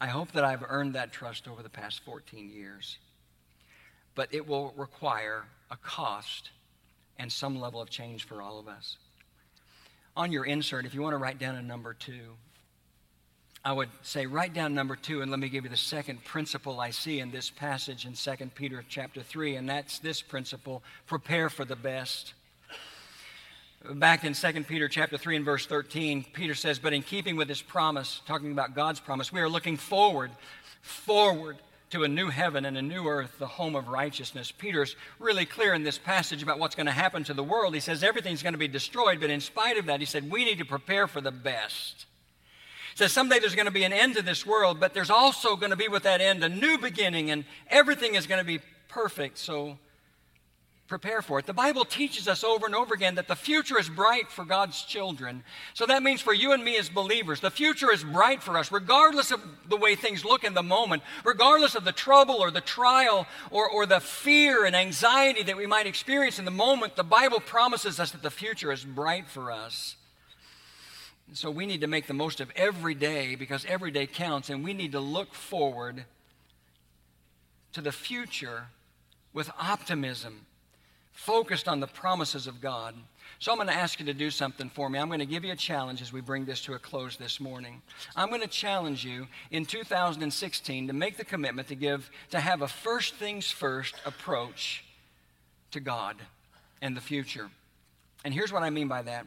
I 0.00 0.06
hope 0.06 0.32
that 0.32 0.44
I've 0.44 0.64
earned 0.68 0.94
that 0.94 1.12
trust 1.12 1.48
over 1.48 1.62
the 1.62 1.68
past 1.68 2.02
14 2.04 2.50
years. 2.50 2.98
But 4.14 4.32
it 4.32 4.46
will 4.46 4.72
require 4.76 5.44
a 5.70 5.76
cost 5.76 6.50
and 7.18 7.32
some 7.32 7.60
level 7.60 7.80
of 7.80 7.90
change 7.90 8.24
for 8.24 8.40
all 8.40 8.58
of 8.58 8.68
us. 8.68 8.96
On 10.16 10.32
your 10.32 10.44
insert, 10.44 10.84
if 10.84 10.94
you 10.94 11.02
want 11.02 11.14
to 11.14 11.18
write 11.18 11.38
down 11.38 11.56
a 11.56 11.62
number 11.62 11.94
two, 11.94 12.36
I 13.64 13.72
would 13.72 13.88
say 14.02 14.26
write 14.26 14.54
down 14.54 14.74
number 14.74 14.96
two, 14.96 15.20
and 15.20 15.30
let 15.30 15.40
me 15.40 15.48
give 15.48 15.64
you 15.64 15.70
the 15.70 15.76
second 15.76 16.24
principle 16.24 16.80
I 16.80 16.90
see 16.90 17.20
in 17.20 17.30
this 17.30 17.50
passage 17.50 18.06
in 18.06 18.14
2 18.14 18.46
Peter 18.54 18.84
chapter 18.88 19.22
3, 19.22 19.56
and 19.56 19.68
that's 19.68 19.98
this 19.98 20.22
principle 20.22 20.82
prepare 21.06 21.50
for 21.50 21.64
the 21.64 21.76
best. 21.76 22.34
Back 23.84 24.24
in 24.24 24.34
2 24.34 24.64
Peter 24.64 24.88
chapter 24.88 25.16
3 25.16 25.36
and 25.36 25.44
verse 25.44 25.64
13, 25.64 26.26
Peter 26.32 26.54
says, 26.54 26.78
But 26.78 26.92
in 26.92 27.02
keeping 27.02 27.36
with 27.36 27.48
his 27.48 27.62
promise, 27.62 28.20
talking 28.26 28.50
about 28.50 28.74
God's 28.74 28.98
promise, 28.98 29.32
we 29.32 29.40
are 29.40 29.48
looking 29.48 29.76
forward, 29.76 30.32
forward 30.82 31.58
to 31.90 32.02
a 32.02 32.08
new 32.08 32.28
heaven 32.28 32.64
and 32.64 32.76
a 32.76 32.82
new 32.82 33.06
earth, 33.06 33.38
the 33.38 33.46
home 33.46 33.76
of 33.76 33.88
righteousness. 33.88 34.50
Peter's 34.50 34.96
really 35.20 35.46
clear 35.46 35.74
in 35.74 35.84
this 35.84 35.96
passage 35.96 36.42
about 36.42 36.58
what's 36.58 36.74
going 36.74 36.86
to 36.86 36.92
happen 36.92 37.22
to 37.24 37.34
the 37.34 37.42
world. 37.42 37.72
He 37.72 37.80
says 37.80 38.02
everything's 38.02 38.42
going 38.42 38.52
to 38.52 38.58
be 38.58 38.68
destroyed, 38.68 39.20
but 39.20 39.30
in 39.30 39.40
spite 39.40 39.78
of 39.78 39.86
that, 39.86 40.00
he 40.00 40.06
said, 40.06 40.30
We 40.30 40.44
need 40.44 40.58
to 40.58 40.64
prepare 40.64 41.06
for 41.06 41.20
the 41.20 41.30
best. 41.30 42.04
He 42.92 42.98
says 42.98 43.12
someday 43.12 43.38
there's 43.38 43.54
going 43.54 43.66
to 43.66 43.72
be 43.72 43.84
an 43.84 43.92
end 43.92 44.16
to 44.16 44.22
this 44.22 44.44
world, 44.44 44.80
but 44.80 44.92
there's 44.92 45.08
also 45.08 45.54
going 45.54 45.70
to 45.70 45.76
be 45.76 45.88
with 45.88 46.02
that 46.02 46.20
end 46.20 46.42
a 46.42 46.48
new 46.48 46.78
beginning, 46.78 47.30
and 47.30 47.44
everything 47.68 48.16
is 48.16 48.26
going 48.26 48.40
to 48.40 48.44
be 48.46 48.58
perfect. 48.88 49.38
So 49.38 49.78
prepare 50.88 51.20
for 51.20 51.38
it. 51.38 51.44
The 51.46 51.52
Bible 51.52 51.84
teaches 51.84 52.26
us 52.26 52.42
over 52.42 52.64
and 52.64 52.74
over 52.74 52.94
again 52.94 53.16
that 53.16 53.28
the 53.28 53.36
future 53.36 53.78
is 53.78 53.90
bright 53.90 54.30
for 54.30 54.44
God's 54.44 54.82
children. 54.82 55.44
So 55.74 55.84
that 55.86 56.02
means 56.02 56.22
for 56.22 56.32
you 56.32 56.52
and 56.52 56.64
me 56.64 56.78
as 56.78 56.88
believers, 56.88 57.40
the 57.40 57.50
future 57.50 57.92
is 57.92 58.02
bright 58.02 58.42
for 58.42 58.56
us, 58.56 58.72
regardless 58.72 59.30
of 59.30 59.40
the 59.68 59.76
way 59.76 59.94
things 59.94 60.24
look 60.24 60.44
in 60.44 60.54
the 60.54 60.62
moment, 60.62 61.02
regardless 61.24 61.74
of 61.74 61.84
the 61.84 61.92
trouble 61.92 62.36
or 62.36 62.50
the 62.50 62.62
trial 62.62 63.26
or, 63.50 63.68
or 63.68 63.84
the 63.84 64.00
fear 64.00 64.64
and 64.64 64.74
anxiety 64.74 65.42
that 65.42 65.56
we 65.58 65.66
might 65.66 65.86
experience 65.86 66.38
in 66.38 66.46
the 66.46 66.50
moment. 66.50 66.96
The 66.96 67.04
Bible 67.04 67.40
promises 67.40 68.00
us 68.00 68.10
that 68.12 68.22
the 68.22 68.30
future 68.30 68.72
is 68.72 68.82
bright 68.82 69.28
for 69.28 69.52
us. 69.52 69.96
So 71.34 71.50
we 71.50 71.66
need 71.66 71.82
to 71.82 71.86
make 71.86 72.06
the 72.06 72.14
most 72.14 72.40
of 72.40 72.50
every 72.56 72.94
day 72.94 73.34
because 73.34 73.66
every 73.66 73.90
day 73.90 74.06
counts, 74.06 74.48
and 74.48 74.64
we 74.64 74.72
need 74.72 74.92
to 74.92 75.00
look 75.00 75.34
forward 75.34 76.06
to 77.74 77.82
the 77.82 77.92
future 77.92 78.68
with 79.34 79.50
optimism 79.60 80.46
focused 81.18 81.66
on 81.66 81.80
the 81.80 81.86
promises 81.88 82.46
of 82.46 82.60
God. 82.60 82.94
So 83.40 83.50
I'm 83.50 83.58
going 83.58 83.66
to 83.66 83.74
ask 83.74 83.98
you 83.98 84.06
to 84.06 84.14
do 84.14 84.30
something 84.30 84.70
for 84.70 84.88
me. 84.88 85.00
I'm 85.00 85.08
going 85.08 85.18
to 85.18 85.26
give 85.26 85.44
you 85.44 85.50
a 85.50 85.56
challenge 85.56 86.00
as 86.00 86.12
we 86.12 86.20
bring 86.20 86.44
this 86.44 86.60
to 86.62 86.74
a 86.74 86.78
close 86.78 87.16
this 87.16 87.40
morning. 87.40 87.82
I'm 88.14 88.28
going 88.28 88.40
to 88.40 88.46
challenge 88.46 89.04
you 89.04 89.26
in 89.50 89.66
2016 89.66 90.86
to 90.86 90.92
make 90.92 91.16
the 91.16 91.24
commitment 91.24 91.66
to 91.68 91.74
give 91.74 92.08
to 92.30 92.38
have 92.38 92.62
a 92.62 92.68
first 92.68 93.16
things 93.16 93.50
first 93.50 93.96
approach 94.06 94.84
to 95.72 95.80
God 95.80 96.14
and 96.80 96.96
the 96.96 97.00
future. 97.00 97.50
And 98.24 98.32
here's 98.32 98.52
what 98.52 98.62
I 98.62 98.70
mean 98.70 98.86
by 98.86 99.02
that. 99.02 99.26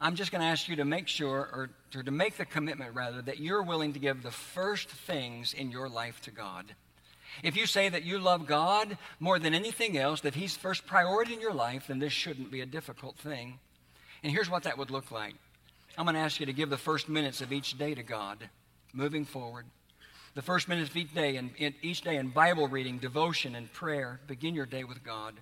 I'm 0.00 0.14
just 0.14 0.30
going 0.30 0.42
to 0.42 0.46
ask 0.46 0.68
you 0.68 0.76
to 0.76 0.84
make 0.84 1.08
sure, 1.08 1.50
or 1.52 1.70
to, 1.90 2.04
to 2.04 2.12
make 2.12 2.36
the 2.36 2.44
commitment 2.44 2.94
rather, 2.94 3.22
that 3.22 3.40
you're 3.40 3.64
willing 3.64 3.92
to 3.94 3.98
give 3.98 4.22
the 4.22 4.30
first 4.30 4.88
things 4.88 5.52
in 5.52 5.72
your 5.72 5.88
life 5.88 6.20
to 6.22 6.30
God. 6.30 6.76
If 7.42 7.56
you 7.56 7.66
say 7.66 7.88
that 7.88 8.04
you 8.04 8.18
love 8.18 8.46
God 8.46 8.98
more 9.20 9.38
than 9.38 9.54
anything 9.54 9.96
else, 9.96 10.20
that 10.22 10.34
He's 10.34 10.56
first 10.56 10.86
priority 10.86 11.34
in 11.34 11.40
your 11.40 11.54
life, 11.54 11.86
then 11.88 11.98
this 11.98 12.12
shouldn't 12.12 12.50
be 12.50 12.60
a 12.60 12.66
difficult 12.66 13.16
thing. 13.16 13.58
And 14.22 14.32
here's 14.32 14.50
what 14.50 14.64
that 14.64 14.78
would 14.78 14.90
look 14.90 15.10
like 15.10 15.34
I'm 15.96 16.04
going 16.04 16.14
to 16.14 16.20
ask 16.20 16.40
you 16.40 16.46
to 16.46 16.52
give 16.52 16.70
the 16.70 16.76
first 16.76 17.08
minutes 17.08 17.40
of 17.40 17.52
each 17.52 17.76
day 17.76 17.94
to 17.94 18.02
God, 18.02 18.48
moving 18.92 19.24
forward. 19.24 19.66
The 20.34 20.42
first 20.42 20.68
minutes 20.68 20.90
of 20.90 20.96
each 20.96 21.14
day, 21.14 21.36
and 21.36 21.50
each 21.82 22.02
day 22.02 22.16
in 22.16 22.28
Bible 22.28 22.68
reading, 22.68 22.98
devotion, 22.98 23.54
and 23.56 23.72
prayer. 23.72 24.20
Begin 24.28 24.54
your 24.54 24.66
day 24.66 24.84
with 24.84 25.02
God. 25.02 25.34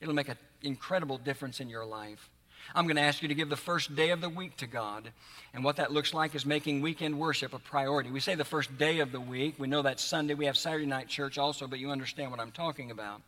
It'll 0.00 0.14
make 0.14 0.28
an 0.28 0.36
incredible 0.62 1.18
difference 1.18 1.58
in 1.58 1.68
your 1.68 1.84
life. 1.84 2.30
I'm 2.74 2.84
going 2.84 2.96
to 2.96 3.02
ask 3.02 3.22
you 3.22 3.28
to 3.28 3.34
give 3.34 3.48
the 3.48 3.56
first 3.56 3.94
day 3.96 4.10
of 4.10 4.20
the 4.20 4.28
week 4.28 4.56
to 4.58 4.66
God. 4.66 5.10
And 5.54 5.64
what 5.64 5.76
that 5.76 5.92
looks 5.92 6.12
like 6.12 6.34
is 6.34 6.44
making 6.44 6.82
weekend 6.82 7.18
worship 7.18 7.54
a 7.54 7.58
priority. 7.58 8.10
We 8.10 8.20
say 8.20 8.34
the 8.34 8.44
first 8.44 8.76
day 8.78 9.00
of 9.00 9.12
the 9.12 9.20
week. 9.20 9.54
We 9.58 9.68
know 9.68 9.82
that's 9.82 10.02
Sunday. 10.04 10.34
We 10.34 10.46
have 10.46 10.56
Saturday 10.56 10.86
night 10.86 11.08
church 11.08 11.38
also, 11.38 11.66
but 11.66 11.78
you 11.78 11.90
understand 11.90 12.30
what 12.30 12.40
I'm 12.40 12.52
talking 12.52 12.90
about. 12.90 13.22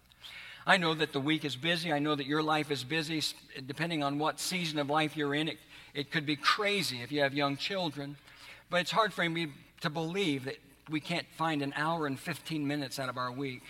I 0.67 0.77
know 0.77 0.95
that 0.95 1.13
the 1.13 1.21
week 1.21 1.45
is 1.45 1.57
busy. 1.57 1.93
I 1.93 1.99
know 1.99 2.15
that 2.15 2.27
your 2.27 2.43
life 2.43 2.71
is 2.71 2.85
busy. 2.85 3.23
Depending 3.67 4.03
on 4.03 4.19
what 4.19 4.39
season 4.39 4.79
of 4.79 4.91
life 4.91 5.17
you're 5.17 5.35
in, 5.35 5.49
it, 5.49 5.59
it 5.95 6.11
could 6.11 6.27
be 6.27 6.37
crazy 6.37 7.03
if 7.03 7.11
you 7.11 7.23
have 7.23 7.33
young 7.33 7.57
children. 7.57 8.17
But 8.69 8.83
it's 8.83 8.91
hard 8.91 9.13
for 9.13 9.29
me 9.29 9.49
to 9.81 9.91
believe 9.91 10.45
that 10.45 10.59
we 10.91 11.01
can't 11.01 11.27
find 11.37 11.63
an 11.63 11.73
hour 11.77 12.07
and 12.07 12.19
15 12.19 12.67
minutes 12.67 12.99
out 12.99 13.09
of 13.09 13.17
our 13.17 13.33
week 13.33 13.63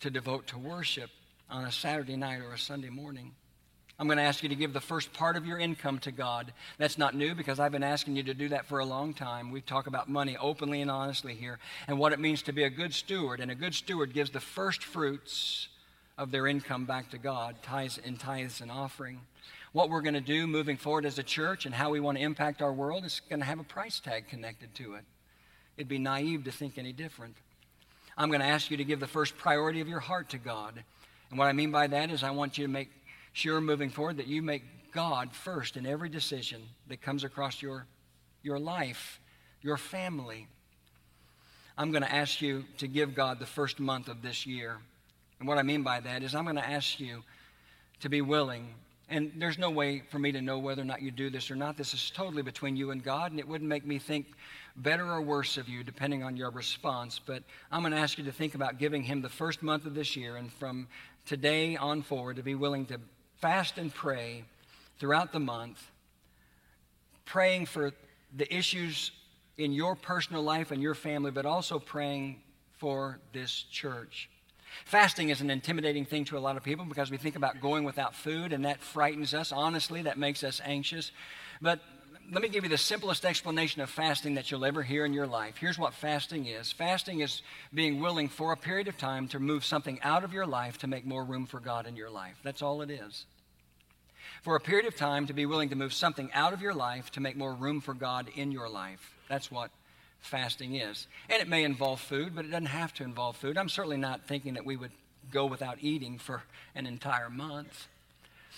to 0.00 0.10
devote 0.10 0.46
to 0.48 0.58
worship 0.58 1.10
on 1.50 1.64
a 1.64 1.72
Saturday 1.72 2.16
night 2.16 2.40
or 2.40 2.52
a 2.52 2.58
Sunday 2.58 2.90
morning. 2.90 3.32
I'm 3.98 4.06
going 4.08 4.18
to 4.18 4.24
ask 4.24 4.42
you 4.42 4.48
to 4.48 4.56
give 4.56 4.72
the 4.72 4.80
first 4.80 5.12
part 5.12 5.36
of 5.36 5.46
your 5.46 5.58
income 5.58 5.98
to 6.00 6.10
God. 6.10 6.52
That's 6.78 6.98
not 6.98 7.14
new 7.14 7.34
because 7.34 7.60
I've 7.60 7.70
been 7.70 7.84
asking 7.84 8.16
you 8.16 8.24
to 8.24 8.34
do 8.34 8.48
that 8.48 8.66
for 8.66 8.80
a 8.80 8.84
long 8.84 9.14
time. 9.14 9.52
We 9.52 9.60
talk 9.60 9.86
about 9.86 10.08
money 10.08 10.36
openly 10.36 10.82
and 10.82 10.90
honestly 10.90 11.34
here 11.34 11.60
and 11.86 11.98
what 11.98 12.12
it 12.12 12.18
means 12.18 12.42
to 12.42 12.52
be 12.52 12.64
a 12.64 12.70
good 12.70 12.92
steward. 12.92 13.38
And 13.38 13.52
a 13.52 13.54
good 13.54 13.74
steward 13.74 14.12
gives 14.12 14.30
the 14.30 14.40
first 14.40 14.82
fruits 14.82 15.68
of 16.18 16.32
their 16.32 16.48
income 16.48 16.86
back 16.86 17.10
to 17.10 17.18
God, 17.18 17.56
tithes 17.62 17.98
in 17.98 18.16
tithes 18.16 18.60
and 18.60 18.70
offering. 18.70 19.20
What 19.72 19.90
we're 19.90 20.02
going 20.02 20.14
to 20.14 20.20
do 20.20 20.48
moving 20.48 20.76
forward 20.76 21.06
as 21.06 21.18
a 21.18 21.24
church 21.24 21.64
and 21.64 21.74
how 21.74 21.90
we 21.90 22.00
want 22.00 22.18
to 22.18 22.24
impact 22.24 22.62
our 22.62 22.72
world 22.72 23.04
is 23.04 23.20
going 23.28 23.40
to 23.40 23.46
have 23.46 23.60
a 23.60 23.64
price 23.64 24.00
tag 24.00 24.28
connected 24.28 24.74
to 24.76 24.94
it. 24.94 25.04
It'd 25.76 25.88
be 25.88 25.98
naive 25.98 26.44
to 26.44 26.52
think 26.52 26.78
any 26.78 26.92
different. 26.92 27.36
I'm 28.16 28.28
going 28.28 28.40
to 28.40 28.46
ask 28.46 28.70
you 28.70 28.76
to 28.76 28.84
give 28.84 29.00
the 29.00 29.06
first 29.06 29.36
priority 29.36 29.80
of 29.80 29.88
your 29.88 30.00
heart 30.00 30.30
to 30.30 30.38
God. 30.38 30.82
And 31.30 31.38
what 31.38 31.46
I 31.46 31.52
mean 31.52 31.72
by 31.72 31.88
that 31.88 32.10
is 32.10 32.22
I 32.22 32.30
want 32.30 32.58
you 32.58 32.66
to 32.66 32.72
make 32.72 32.90
sure 33.34 33.60
moving 33.60 33.90
forward 33.90 34.16
that 34.16 34.28
you 34.28 34.40
make 34.40 34.62
God 34.92 35.34
first 35.34 35.76
in 35.76 35.84
every 35.84 36.08
decision 36.08 36.62
that 36.88 37.02
comes 37.02 37.24
across 37.24 37.60
your, 37.60 37.84
your 38.42 38.60
life, 38.60 39.20
your 39.60 39.76
family. 39.76 40.46
I'm 41.76 41.90
going 41.90 42.04
to 42.04 42.14
ask 42.14 42.40
you 42.40 42.64
to 42.78 42.86
give 42.86 43.14
God 43.14 43.40
the 43.40 43.46
first 43.46 43.80
month 43.80 44.08
of 44.08 44.22
this 44.22 44.46
year. 44.46 44.78
And 45.40 45.48
what 45.48 45.58
I 45.58 45.62
mean 45.62 45.82
by 45.82 45.98
that 46.00 46.22
is 46.22 46.34
I'm 46.34 46.44
going 46.44 46.56
to 46.56 46.66
ask 46.66 47.00
you 47.00 47.24
to 48.00 48.08
be 48.08 48.20
willing. 48.20 48.68
And 49.10 49.32
there's 49.36 49.58
no 49.58 49.68
way 49.68 50.04
for 50.10 50.20
me 50.20 50.30
to 50.30 50.40
know 50.40 50.60
whether 50.60 50.82
or 50.82 50.86
not 50.86 51.02
you 51.02 51.10
do 51.10 51.28
this 51.28 51.50
or 51.50 51.56
not. 51.56 51.76
This 51.76 51.92
is 51.92 52.12
totally 52.14 52.42
between 52.42 52.76
you 52.76 52.92
and 52.92 53.02
God, 53.02 53.32
and 53.32 53.40
it 53.40 53.48
wouldn't 53.48 53.68
make 53.68 53.84
me 53.84 53.98
think 53.98 54.26
better 54.76 55.10
or 55.10 55.20
worse 55.20 55.56
of 55.56 55.68
you 55.68 55.82
depending 55.82 56.22
on 56.22 56.36
your 56.36 56.50
response. 56.50 57.20
But 57.24 57.42
I'm 57.72 57.82
going 57.82 57.92
to 57.92 57.98
ask 57.98 58.16
you 58.16 58.24
to 58.24 58.32
think 58.32 58.54
about 58.54 58.78
giving 58.78 59.02
Him 59.02 59.22
the 59.22 59.28
first 59.28 59.60
month 59.60 59.86
of 59.86 59.94
this 59.94 60.14
year 60.14 60.36
and 60.36 60.52
from 60.52 60.86
today 61.26 61.76
on 61.76 62.02
forward 62.02 62.36
to 62.36 62.42
be 62.42 62.54
willing 62.54 62.86
to 62.86 63.00
fast 63.44 63.76
and 63.76 63.92
pray 63.92 64.42
throughout 64.98 65.30
the 65.30 65.38
month, 65.38 65.90
praying 67.26 67.66
for 67.66 67.92
the 68.34 68.50
issues 68.56 69.10
in 69.58 69.70
your 69.70 69.94
personal 69.94 70.42
life 70.42 70.70
and 70.70 70.80
your 70.80 70.94
family, 70.94 71.30
but 71.30 71.44
also 71.44 71.78
praying 71.78 72.40
for 72.78 73.18
this 73.34 73.64
church. 73.70 74.30
Fasting 74.86 75.28
is 75.28 75.42
an 75.42 75.50
intimidating 75.50 76.06
thing 76.06 76.24
to 76.24 76.38
a 76.38 76.40
lot 76.40 76.56
of 76.56 76.62
people 76.62 76.86
because 76.86 77.10
we 77.10 77.18
think 77.18 77.36
about 77.36 77.60
going 77.60 77.84
without 77.84 78.14
food, 78.14 78.54
and 78.54 78.64
that 78.64 78.80
frightens 78.80 79.34
us. 79.34 79.52
Honestly, 79.52 80.00
that 80.00 80.16
makes 80.16 80.42
us 80.42 80.62
anxious. 80.64 81.12
But 81.60 81.80
let 82.32 82.40
me 82.40 82.48
give 82.48 82.64
you 82.64 82.70
the 82.70 82.78
simplest 82.78 83.26
explanation 83.26 83.82
of 83.82 83.90
fasting 83.90 84.36
that 84.36 84.50
you'll 84.50 84.64
ever 84.64 84.82
hear 84.82 85.04
in 85.04 85.12
your 85.12 85.26
life. 85.26 85.58
Here's 85.58 85.78
what 85.78 85.92
fasting 85.92 86.46
is 86.46 86.72
fasting 86.72 87.20
is 87.20 87.42
being 87.74 88.00
willing 88.00 88.30
for 88.30 88.52
a 88.52 88.56
period 88.56 88.88
of 88.88 88.96
time 88.96 89.28
to 89.28 89.38
move 89.38 89.66
something 89.66 90.00
out 90.00 90.24
of 90.24 90.32
your 90.32 90.46
life 90.46 90.78
to 90.78 90.86
make 90.86 91.04
more 91.04 91.24
room 91.24 91.44
for 91.44 91.60
God 91.60 91.86
in 91.86 91.94
your 91.94 92.08
life. 92.08 92.36
That's 92.42 92.62
all 92.62 92.80
it 92.80 92.88
is 92.88 93.26
for 94.42 94.56
a 94.56 94.60
period 94.60 94.86
of 94.86 94.96
time 94.96 95.26
to 95.26 95.32
be 95.32 95.46
willing 95.46 95.70
to 95.70 95.76
move 95.76 95.92
something 95.92 96.30
out 96.32 96.52
of 96.52 96.60
your 96.60 96.74
life 96.74 97.10
to 97.12 97.20
make 97.20 97.36
more 97.36 97.54
room 97.54 97.80
for 97.80 97.94
God 97.94 98.28
in 98.34 98.52
your 98.52 98.68
life. 98.68 99.14
That's 99.28 99.50
what 99.50 99.70
fasting 100.20 100.76
is. 100.76 101.06
And 101.28 101.40
it 101.40 101.48
may 101.48 101.64
involve 101.64 102.00
food, 102.00 102.34
but 102.34 102.44
it 102.44 102.48
doesn't 102.48 102.66
have 102.66 102.94
to 102.94 103.04
involve 103.04 103.36
food. 103.36 103.58
I'm 103.58 103.68
certainly 103.68 103.96
not 103.96 104.26
thinking 104.26 104.54
that 104.54 104.64
we 104.64 104.76
would 104.76 104.92
go 105.30 105.46
without 105.46 105.78
eating 105.80 106.18
for 106.18 106.42
an 106.74 106.86
entire 106.86 107.30
month. 107.30 107.88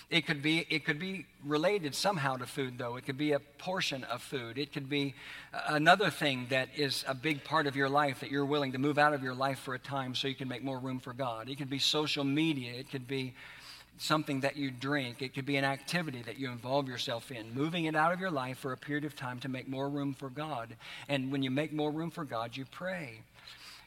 It 0.09 0.25
could 0.25 0.41
be 0.41 0.65
it 0.69 0.85
could 0.85 0.99
be 0.99 1.25
related 1.43 1.93
somehow 1.93 2.37
to 2.37 2.45
food 2.45 2.77
though. 2.77 2.95
It 2.95 3.05
could 3.05 3.17
be 3.17 3.33
a 3.33 3.39
portion 3.39 4.03
of 4.05 4.21
food. 4.21 4.57
It 4.57 4.71
could 4.71 4.89
be 4.89 5.15
another 5.67 6.09
thing 6.09 6.47
that 6.49 6.69
is 6.77 7.03
a 7.07 7.13
big 7.13 7.43
part 7.43 7.67
of 7.67 7.75
your 7.75 7.89
life 7.89 8.21
that 8.21 8.31
you're 8.31 8.45
willing 8.45 8.71
to 8.71 8.77
move 8.77 8.97
out 8.97 9.13
of 9.13 9.21
your 9.21 9.33
life 9.33 9.59
for 9.59 9.73
a 9.73 9.79
time 9.79 10.15
so 10.15 10.27
you 10.27 10.35
can 10.35 10.47
make 10.47 10.63
more 10.63 10.79
room 10.79 10.99
for 10.99 11.13
God. 11.13 11.49
It 11.49 11.57
could 11.57 11.69
be 11.69 11.79
social 11.79 12.23
media. 12.23 12.73
It 12.73 12.89
could 12.89 13.07
be 13.07 13.33
something 13.97 14.41
that 14.41 14.57
you 14.57 14.71
drink. 14.71 15.21
It 15.21 15.33
could 15.33 15.45
be 15.45 15.57
an 15.57 15.65
activity 15.65 16.21
that 16.23 16.37
you 16.37 16.51
involve 16.51 16.87
yourself 16.87 17.31
in, 17.31 17.53
moving 17.53 17.85
it 17.85 17.95
out 17.95 18.13
of 18.13 18.19
your 18.19 18.31
life 18.31 18.59
for 18.59 18.71
a 18.71 18.77
period 18.77 19.05
of 19.05 19.15
time 19.15 19.39
to 19.39 19.49
make 19.49 19.67
more 19.67 19.89
room 19.89 20.13
for 20.13 20.29
God. 20.29 20.75
And 21.09 21.31
when 21.31 21.43
you 21.43 21.51
make 21.51 21.73
more 21.73 21.91
room 21.91 22.11
for 22.11 22.23
God, 22.23 22.55
you 22.55 22.65
pray. 22.65 23.21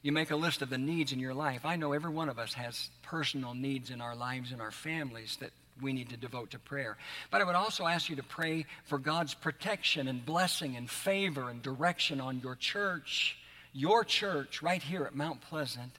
You 0.02 0.12
make 0.12 0.30
a 0.30 0.36
list 0.36 0.62
of 0.62 0.70
the 0.70 0.78
needs 0.78 1.12
in 1.12 1.20
your 1.20 1.34
life. 1.34 1.64
I 1.64 1.76
know 1.76 1.92
every 1.92 2.10
one 2.10 2.28
of 2.28 2.38
us 2.38 2.54
has 2.54 2.90
personal 3.02 3.54
needs 3.54 3.90
in 3.90 4.00
our 4.00 4.16
lives 4.16 4.50
and 4.50 4.60
our 4.60 4.70
families 4.70 5.36
that 5.40 5.50
we 5.80 5.92
need 5.92 6.08
to 6.10 6.16
devote 6.16 6.50
to 6.50 6.58
prayer. 6.58 6.96
But 7.30 7.40
I 7.40 7.44
would 7.44 7.54
also 7.54 7.86
ask 7.86 8.08
you 8.08 8.16
to 8.16 8.22
pray 8.22 8.66
for 8.84 8.98
God's 8.98 9.34
protection 9.34 10.08
and 10.08 10.24
blessing 10.24 10.76
and 10.76 10.90
favor 10.90 11.48
and 11.48 11.62
direction 11.62 12.20
on 12.20 12.40
your 12.40 12.54
church, 12.54 13.38
your 13.72 14.04
church 14.04 14.62
right 14.62 14.82
here 14.82 15.04
at 15.04 15.14
Mount 15.14 15.40
Pleasant. 15.42 15.92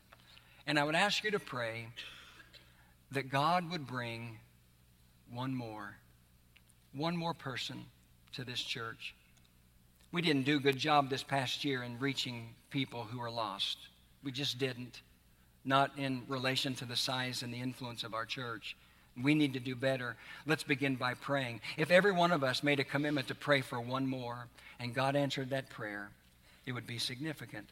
And 0.67 0.79
I 0.79 0.83
would 0.83 0.95
ask 0.95 1.23
you 1.23 1.31
to 1.31 1.39
pray 1.39 1.87
that 3.11 3.29
God 3.29 3.69
would 3.69 3.85
bring 3.85 4.37
one 5.31 5.53
more, 5.53 5.95
one 6.93 7.15
more 7.15 7.33
person 7.33 7.85
to 8.33 8.43
this 8.43 8.61
church. 8.61 9.13
We 10.11 10.21
didn't 10.21 10.45
do 10.45 10.57
a 10.57 10.61
good 10.61 10.77
job 10.77 11.09
this 11.09 11.23
past 11.23 11.63
year 11.63 11.83
in 11.83 11.99
reaching 11.99 12.49
people 12.69 13.03
who 13.03 13.21
are 13.21 13.31
lost. 13.31 13.77
We 14.23 14.31
just 14.31 14.59
didn't, 14.59 15.01
not 15.63 15.91
in 15.97 16.23
relation 16.27 16.75
to 16.75 16.85
the 16.85 16.95
size 16.95 17.43
and 17.43 17.53
the 17.53 17.61
influence 17.61 18.03
of 18.03 18.13
our 18.13 18.25
church. 18.25 18.75
We 19.21 19.35
need 19.35 19.53
to 19.53 19.59
do 19.59 19.75
better. 19.75 20.15
Let's 20.45 20.63
begin 20.63 20.95
by 20.95 21.13
praying. 21.15 21.61
If 21.77 21.91
every 21.91 22.11
one 22.11 22.31
of 22.31 22.43
us 22.43 22.63
made 22.63 22.79
a 22.79 22.85
commitment 22.85 23.27
to 23.27 23.35
pray 23.35 23.61
for 23.61 23.79
one 23.79 24.07
more 24.07 24.47
and 24.79 24.93
God 24.93 25.15
answered 25.15 25.49
that 25.49 25.69
prayer, 25.69 26.09
it 26.65 26.71
would 26.71 26.87
be 26.87 26.97
significant. 26.97 27.67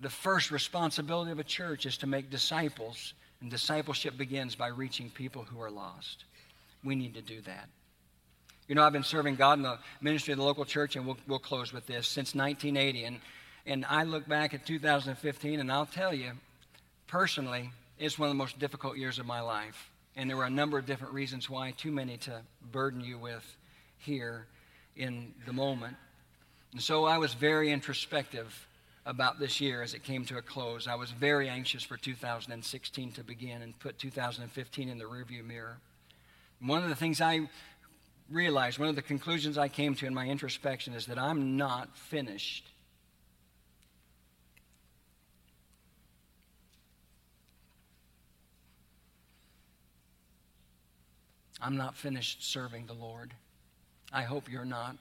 The 0.00 0.10
first 0.10 0.50
responsibility 0.50 1.30
of 1.30 1.38
a 1.38 1.44
church 1.44 1.84
is 1.84 1.98
to 1.98 2.06
make 2.06 2.30
disciples 2.30 3.12
and 3.40 3.50
discipleship 3.50 4.16
begins 4.16 4.54
by 4.54 4.68
reaching 4.68 5.10
people 5.10 5.44
who 5.44 5.60
are 5.60 5.70
lost. 5.70 6.24
We 6.84 6.94
need 6.94 7.14
to 7.14 7.22
do 7.22 7.40
that. 7.42 7.68
You 8.68 8.74
know, 8.74 8.84
I've 8.84 8.92
been 8.92 9.02
serving 9.02 9.34
God 9.36 9.58
in 9.58 9.62
the 9.62 9.78
ministry 10.00 10.32
of 10.32 10.38
the 10.38 10.44
local 10.44 10.64
church, 10.64 10.94
and 10.96 11.04
we'll, 11.04 11.18
we'll 11.26 11.38
close 11.38 11.72
with 11.72 11.86
this, 11.86 12.06
since 12.06 12.34
1980. 12.34 13.04
And, 13.04 13.20
and 13.66 13.84
I 13.86 14.04
look 14.04 14.28
back 14.28 14.54
at 14.54 14.64
2015, 14.64 15.58
and 15.58 15.72
I'll 15.72 15.86
tell 15.86 16.14
you, 16.14 16.32
personally, 17.08 17.70
it's 17.98 18.18
one 18.18 18.28
of 18.28 18.30
the 18.30 18.38
most 18.38 18.58
difficult 18.58 18.96
years 18.96 19.18
of 19.18 19.26
my 19.26 19.40
life. 19.40 19.90
And 20.14 20.28
there 20.28 20.36
were 20.36 20.44
a 20.44 20.50
number 20.50 20.78
of 20.78 20.86
different 20.86 21.14
reasons 21.14 21.50
why, 21.50 21.72
too 21.72 21.90
many 21.90 22.16
to 22.18 22.42
burden 22.70 23.00
you 23.00 23.18
with 23.18 23.44
here 23.98 24.46
in 24.96 25.34
the 25.46 25.52
moment. 25.52 25.96
And 26.72 26.80
so 26.80 27.04
I 27.04 27.18
was 27.18 27.34
very 27.34 27.72
introspective 27.72 28.68
about 29.06 29.38
this 29.38 29.60
year 29.60 29.82
as 29.82 29.94
it 29.94 30.02
came 30.02 30.24
to 30.26 30.38
a 30.38 30.42
close. 30.42 30.86
I 30.86 30.94
was 30.94 31.10
very 31.10 31.48
anxious 31.48 31.82
for 31.82 31.96
2016 31.96 33.12
to 33.12 33.24
begin 33.24 33.62
and 33.62 33.78
put 33.78 33.98
2015 33.98 34.88
in 34.88 34.98
the 34.98 35.04
rearview 35.04 35.44
mirror. 35.44 35.78
One 36.60 36.82
of 36.82 36.88
the 36.88 36.94
things 36.94 37.20
I 37.20 37.48
realized, 38.30 38.78
one 38.78 38.88
of 38.88 38.96
the 38.96 39.02
conclusions 39.02 39.56
I 39.58 39.68
came 39.68 39.94
to 39.96 40.06
in 40.06 40.14
my 40.14 40.26
introspection 40.26 40.94
is 40.94 41.06
that 41.06 41.18
I'm 41.18 41.56
not 41.56 41.96
finished. 41.96 42.66
I'm 51.62 51.76
not 51.76 51.96
finished 51.96 52.42
serving 52.42 52.86
the 52.86 52.94
Lord. 52.94 53.34
I 54.12 54.22
hope 54.22 54.50
you're 54.50 54.64
not. 54.64 54.96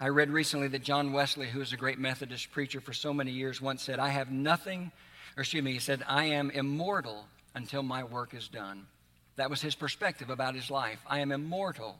I 0.00 0.08
read 0.08 0.30
recently 0.30 0.68
that 0.68 0.82
John 0.82 1.12
Wesley, 1.12 1.46
who 1.46 1.60
was 1.60 1.72
a 1.72 1.76
great 1.76 1.98
Methodist 1.98 2.50
preacher 2.50 2.80
for 2.80 2.92
so 2.92 3.14
many 3.14 3.30
years, 3.30 3.60
once 3.60 3.82
said, 3.82 3.98
I 3.98 4.08
have 4.08 4.30
nothing, 4.30 4.90
or 5.36 5.42
excuse 5.42 5.62
me, 5.62 5.72
he 5.72 5.78
said, 5.78 6.02
I 6.08 6.24
am 6.26 6.50
immortal 6.50 7.26
until 7.54 7.82
my 7.82 8.02
work 8.02 8.34
is 8.34 8.48
done. 8.48 8.86
That 9.36 9.50
was 9.50 9.62
his 9.62 9.74
perspective 9.74 10.30
about 10.30 10.54
his 10.54 10.70
life. 10.70 10.98
I 11.06 11.20
am 11.20 11.30
immortal 11.30 11.96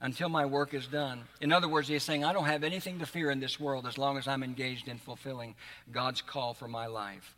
until 0.00 0.28
my 0.28 0.44
work 0.44 0.74
is 0.74 0.86
done. 0.86 1.22
In 1.40 1.52
other 1.52 1.68
words, 1.68 1.88
he's 1.88 2.02
saying, 2.02 2.24
I 2.24 2.32
don't 2.32 2.44
have 2.44 2.64
anything 2.64 2.98
to 2.98 3.06
fear 3.06 3.30
in 3.30 3.40
this 3.40 3.58
world 3.58 3.86
as 3.86 3.96
long 3.96 4.18
as 4.18 4.28
I'm 4.28 4.42
engaged 4.42 4.88
in 4.88 4.98
fulfilling 4.98 5.54
God's 5.90 6.22
call 6.22 6.52
for 6.52 6.68
my 6.68 6.86
life. 6.86 7.34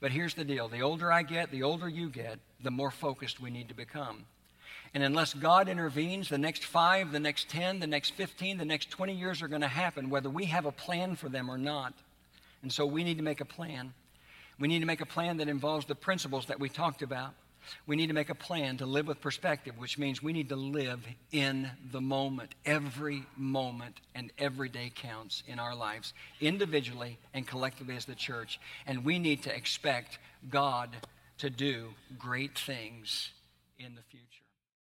But 0.00 0.10
here's 0.10 0.34
the 0.34 0.44
deal 0.44 0.68
the 0.68 0.82
older 0.82 1.12
I 1.12 1.22
get, 1.22 1.52
the 1.52 1.62
older 1.62 1.88
you 1.88 2.08
get, 2.08 2.40
the 2.60 2.70
more 2.72 2.90
focused 2.90 3.40
we 3.40 3.50
need 3.50 3.68
to 3.68 3.74
become. 3.74 4.26
And 4.94 5.02
unless 5.02 5.32
God 5.32 5.68
intervenes, 5.68 6.28
the 6.28 6.38
next 6.38 6.64
five, 6.64 7.12
the 7.12 7.20
next 7.20 7.48
10, 7.48 7.80
the 7.80 7.86
next 7.86 8.10
15, 8.10 8.58
the 8.58 8.64
next 8.64 8.90
20 8.90 9.14
years 9.14 9.40
are 9.40 9.48
going 9.48 9.62
to 9.62 9.68
happen, 9.68 10.10
whether 10.10 10.28
we 10.28 10.46
have 10.46 10.66
a 10.66 10.72
plan 10.72 11.16
for 11.16 11.30
them 11.30 11.50
or 11.50 11.56
not. 11.56 11.94
And 12.62 12.70
so 12.70 12.84
we 12.84 13.02
need 13.02 13.16
to 13.16 13.24
make 13.24 13.40
a 13.40 13.46
plan. 13.46 13.94
We 14.58 14.68
need 14.68 14.80
to 14.80 14.86
make 14.86 15.00
a 15.00 15.06
plan 15.06 15.38
that 15.38 15.48
involves 15.48 15.86
the 15.86 15.94
principles 15.94 16.46
that 16.46 16.60
we 16.60 16.68
talked 16.68 17.00
about. 17.00 17.32
We 17.86 17.96
need 17.96 18.08
to 18.08 18.12
make 18.12 18.28
a 18.28 18.34
plan 18.34 18.76
to 18.78 18.86
live 18.86 19.06
with 19.06 19.20
perspective, 19.20 19.78
which 19.78 19.96
means 19.96 20.22
we 20.22 20.32
need 20.32 20.48
to 20.50 20.56
live 20.56 21.00
in 21.30 21.70
the 21.90 22.00
moment. 22.00 22.54
Every 22.66 23.24
moment 23.36 23.96
and 24.14 24.32
every 24.36 24.68
day 24.68 24.92
counts 24.94 25.42
in 25.46 25.58
our 25.58 25.74
lives, 25.74 26.12
individually 26.40 27.18
and 27.32 27.46
collectively 27.46 27.96
as 27.96 28.04
the 28.04 28.14
church. 28.14 28.60
And 28.86 29.04
we 29.04 29.18
need 29.18 29.44
to 29.44 29.54
expect 29.54 30.18
God 30.50 30.90
to 31.38 31.50
do 31.50 31.94
great 32.18 32.58
things 32.58 33.30
in 33.78 33.94
the 33.94 34.02
future. 34.10 34.41